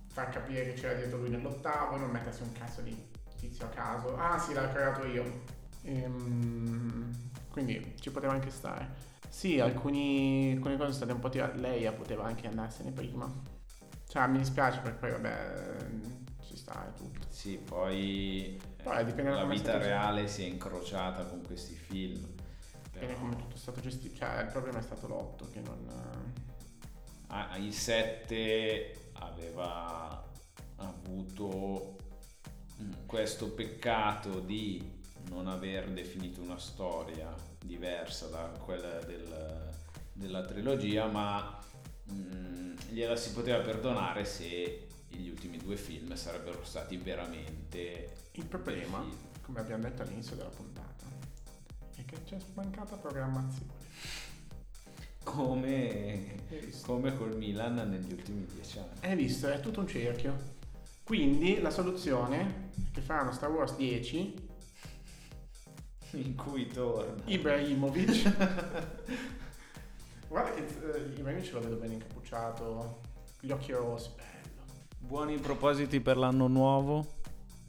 far 0.09 0.31
capire 0.31 0.65
che 0.65 0.73
c'era 0.73 0.95
dietro 0.95 1.19
lui 1.19 1.31
nell'ottavo, 1.31 1.97
non 1.97 2.11
mettersi 2.11 2.43
un 2.43 2.51
cazzo 2.51 2.81
di 2.81 2.97
tizio 3.39 3.67
a 3.67 3.69
caso. 3.69 4.17
Ah 4.17 4.37
sì, 4.37 4.55
l'ho 4.55 4.69
creato 4.73 5.07
io. 5.07 5.45
Ehm, 5.83 7.13
quindi 7.49 7.95
ci 8.01 8.11
poteva 8.11 8.33
anche 8.33 8.51
stare. 8.51 8.89
Sì, 9.29 9.61
alcuni, 9.61 10.53
alcune 10.55 10.77
cose 10.77 10.93
sono 10.93 10.93
state 10.95 11.13
un 11.13 11.21
po' 11.21 11.29
tirate. 11.29 11.57
Lei 11.59 11.91
poteva 11.93 12.25
anche 12.25 12.49
andarsene 12.49 12.91
prima. 12.91 13.33
Cioè, 14.09 14.27
mi 14.27 14.39
dispiace 14.39 14.81
perché 14.81 14.99
poi, 14.99 15.11
vabbè, 15.13 15.77
ci 16.45 16.57
sta 16.57 16.89
e 16.89 16.95
tutto. 16.97 17.27
Sì, 17.29 17.57
poi 17.57 18.57
eh, 18.57 18.83
Poi 18.83 19.05
da 19.05 19.31
la 19.31 19.45
vita 19.45 19.79
reale 19.79 20.27
si 20.27 20.43
è 20.43 20.47
incrociata 20.47 21.25
con 21.25 21.43
questi 21.43 21.75
film. 21.75 22.28
Dipende 22.99 23.15
Però- 23.15 23.19
come 23.19 23.37
tutto 23.37 23.55
è 23.55 23.59
stato 23.59 23.81
gestito. 23.81 24.17
Cioè, 24.17 24.41
il 24.43 24.51
problema 24.51 24.79
è 24.79 24.83
stato 24.83 25.07
l'otto 25.07 25.49
che 25.51 25.61
non... 25.61 26.35
Ah, 27.29 27.57
il 27.59 27.73
7 27.73 29.11
aveva 29.15 30.25
avuto 30.77 31.97
mm, 32.83 32.93
questo 33.07 33.51
peccato 33.53 34.41
di 34.41 34.97
non 35.29 35.47
aver 35.47 35.91
definito 35.91 36.41
una 36.41 36.59
storia 36.59 37.35
diversa 37.63 38.29
da 38.29 38.45
quella 38.65 38.99
del- 39.05 39.71
della 40.13 40.43
trilogia, 40.45 41.07
ma 41.07 41.59
mm, 42.11 42.77
gliela 42.89 43.15
si 43.17 43.33
poteva 43.33 43.59
perdonare 43.63 44.25
se 44.25 44.87
gli 45.09 45.29
ultimi 45.29 45.59
due 45.59 45.77
film 45.77 46.15
sarebbero 46.15 46.65
stati 46.65 46.97
veramente 46.97 48.15
Il 48.33 48.47
problema, 48.47 49.05
come 49.43 49.61
abbiamo 49.61 49.83
detto 49.83 50.03
all'inizio 50.03 50.35
della 50.37 50.49
puntata, 50.49 51.05
che 52.09 52.23
c'è 52.25 52.39
mancata 52.55 52.97
programmazione. 52.97 53.73
come, 55.25 56.37
come 56.83 57.15
col 57.15 57.37
Milan 57.37 57.75
negli 57.75 58.13
ultimi 58.13 58.47
dieci 58.47 58.79
anni. 58.79 58.89
Hai 59.03 59.15
visto, 59.15 59.47
è 59.49 59.61
tutto 59.61 59.81
un 59.81 59.87
cerchio. 59.87 60.57
Quindi 61.03 61.61
la 61.61 61.71
soluzione 61.71 62.41
è 62.41 62.47
che 62.93 63.03
faranno 63.03 63.33
Star 63.33 63.51
Wars 63.51 63.77
10, 63.77 64.47
In 66.13 66.35
cui 66.35 66.67
torna. 66.67 67.23
Ibrahimovic. 67.27 68.23
Guarda 70.29 70.55
che 70.55 70.61
eh, 70.61 71.19
Ibrahimovic 71.19 71.53
lo 71.53 71.61
vedo 71.61 71.77
bene 71.77 71.93
incappucciato, 71.95 73.01
gli 73.41 73.51
occhi 73.51 73.73
rossi, 73.73 74.11
bello. 74.17 74.63
Buoni 74.99 75.37
propositi 75.37 76.01
per 76.01 76.17
l'anno 76.17 76.47
nuovo? 76.47 77.17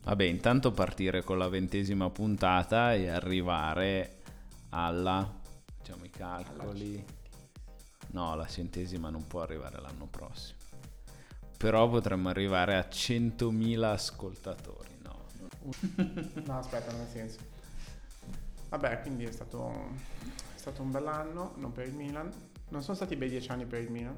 Vabbè, 0.04 0.24
intanto 0.24 0.72
partire 0.72 1.24
con 1.24 1.38
la 1.38 1.50
ventesima 1.50 2.10
puntata 2.10 2.94
e 2.94 3.10
arrivare 3.10 4.19
alla... 4.70 5.42
facciamo 5.78 6.06
i 6.06 6.10
calcoli. 6.10 7.06
No, 8.12 8.36
la 8.36 8.48
centesima 8.48 9.10
non 9.10 9.26
può 9.28 9.42
arrivare 9.42 9.80
l'anno 9.80 10.08
prossimo. 10.08 10.58
Però 11.58 11.90
potremmo 11.90 12.30
arrivare 12.30 12.78
a 12.78 12.88
100.000 12.90 13.84
ascoltatori, 13.84 14.98
no? 15.04 15.26
No, 16.46 16.58
aspetta, 16.58 16.92
non 16.92 17.02
ha 17.02 17.08
senso. 17.08 17.40
Vabbè, 18.70 19.02
quindi 19.02 19.26
è 19.26 19.32
stato, 19.32 19.70
è 20.56 20.58
stato 20.58 20.82
un 20.82 20.92
bell'anno, 20.92 21.54
non 21.58 21.72
per 21.72 21.88
il 21.88 21.94
Milan. 21.94 22.32
Non 22.70 22.82
sono 22.82 22.96
stati 22.96 23.16
bei 23.16 23.30
dieci 23.30 23.50
anni 23.52 23.66
per 23.66 23.82
il 23.82 23.92
Milan. 23.92 24.18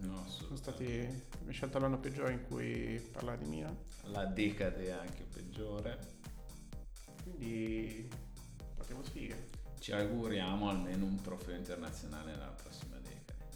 No, 0.00 0.24
Sono 0.26 0.56
stati... 0.56 1.28
Mi 1.44 1.52
scelto 1.52 1.78
l'anno 1.78 1.98
peggiore 1.98 2.32
in 2.32 2.42
cui 2.46 3.00
parlare 3.12 3.38
di 3.38 3.48
Milan. 3.48 3.76
La 4.04 4.24
decade 4.24 4.86
è 4.86 4.90
anche 4.90 5.24
peggiore. 5.24 5.98
Quindi... 7.22 8.08
Potevo 8.76 9.02
sfiga. 9.02 9.36
Ci 9.80 9.92
auguriamo 9.92 10.68
almeno 10.68 11.06
un 11.06 11.22
trofeo 11.22 11.56
internazionale 11.56 12.32
nella 12.32 12.54
prossima 12.62 12.98
decade. 12.98 13.48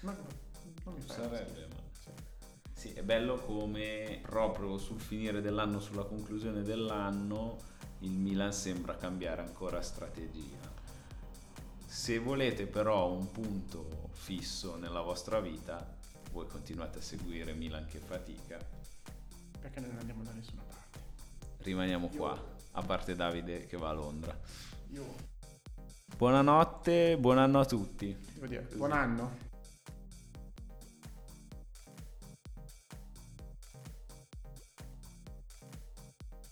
Ma 0.00 0.12
non 0.12 0.94
mi 0.94 1.00
Sarebbe, 1.06 1.68
ma... 1.68 1.76
Sì, 2.72 2.92
è 2.94 3.02
bello 3.04 3.36
come 3.36 4.18
proprio 4.22 4.76
sul 4.76 5.00
finire 5.00 5.40
dell'anno, 5.40 5.78
sulla 5.78 6.02
conclusione 6.02 6.62
dell'anno, 6.62 7.58
il 8.00 8.10
Milan 8.10 8.52
sembra 8.52 8.96
cambiare 8.96 9.42
ancora 9.42 9.80
strategia. 9.82 10.72
Se 11.86 12.18
volete 12.18 12.66
però 12.66 13.12
un 13.12 13.30
punto 13.30 14.08
fisso 14.10 14.74
nella 14.74 15.00
vostra 15.00 15.38
vita, 15.38 15.96
voi 16.32 16.48
continuate 16.48 16.98
a 16.98 17.02
seguire 17.02 17.52
Milan 17.52 17.86
che 17.86 18.00
fatica. 18.00 18.58
Perché 19.60 19.78
non 19.78 19.96
andiamo 19.96 20.24
da 20.24 20.32
nessuna 20.32 20.62
parte. 20.62 20.98
Rimaniamo 21.58 22.08
qua, 22.08 22.53
a 22.74 22.82
parte 22.82 23.14
Davide 23.14 23.66
che 23.66 23.76
va 23.76 23.88
a 23.88 23.92
Londra. 23.92 24.38
Io 24.90 25.32
Buonanotte, 26.16 27.16
buon 27.18 27.38
anno 27.38 27.58
a 27.58 27.64
tutti. 27.64 28.16
dire, 28.46 28.68
buon 28.76 28.92
anno. 28.92 29.52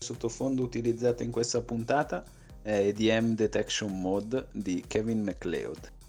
sottofondo 0.02 0.64
utilizzato 0.64 1.22
in 1.22 1.30
questa 1.30 1.62
puntata 1.62 2.24
è 2.60 2.72
EDM 2.72 3.34
Detection 3.34 4.00
Mode 4.00 4.48
di 4.50 4.84
Kevin 4.86 5.22
MacLeod. 5.22 6.01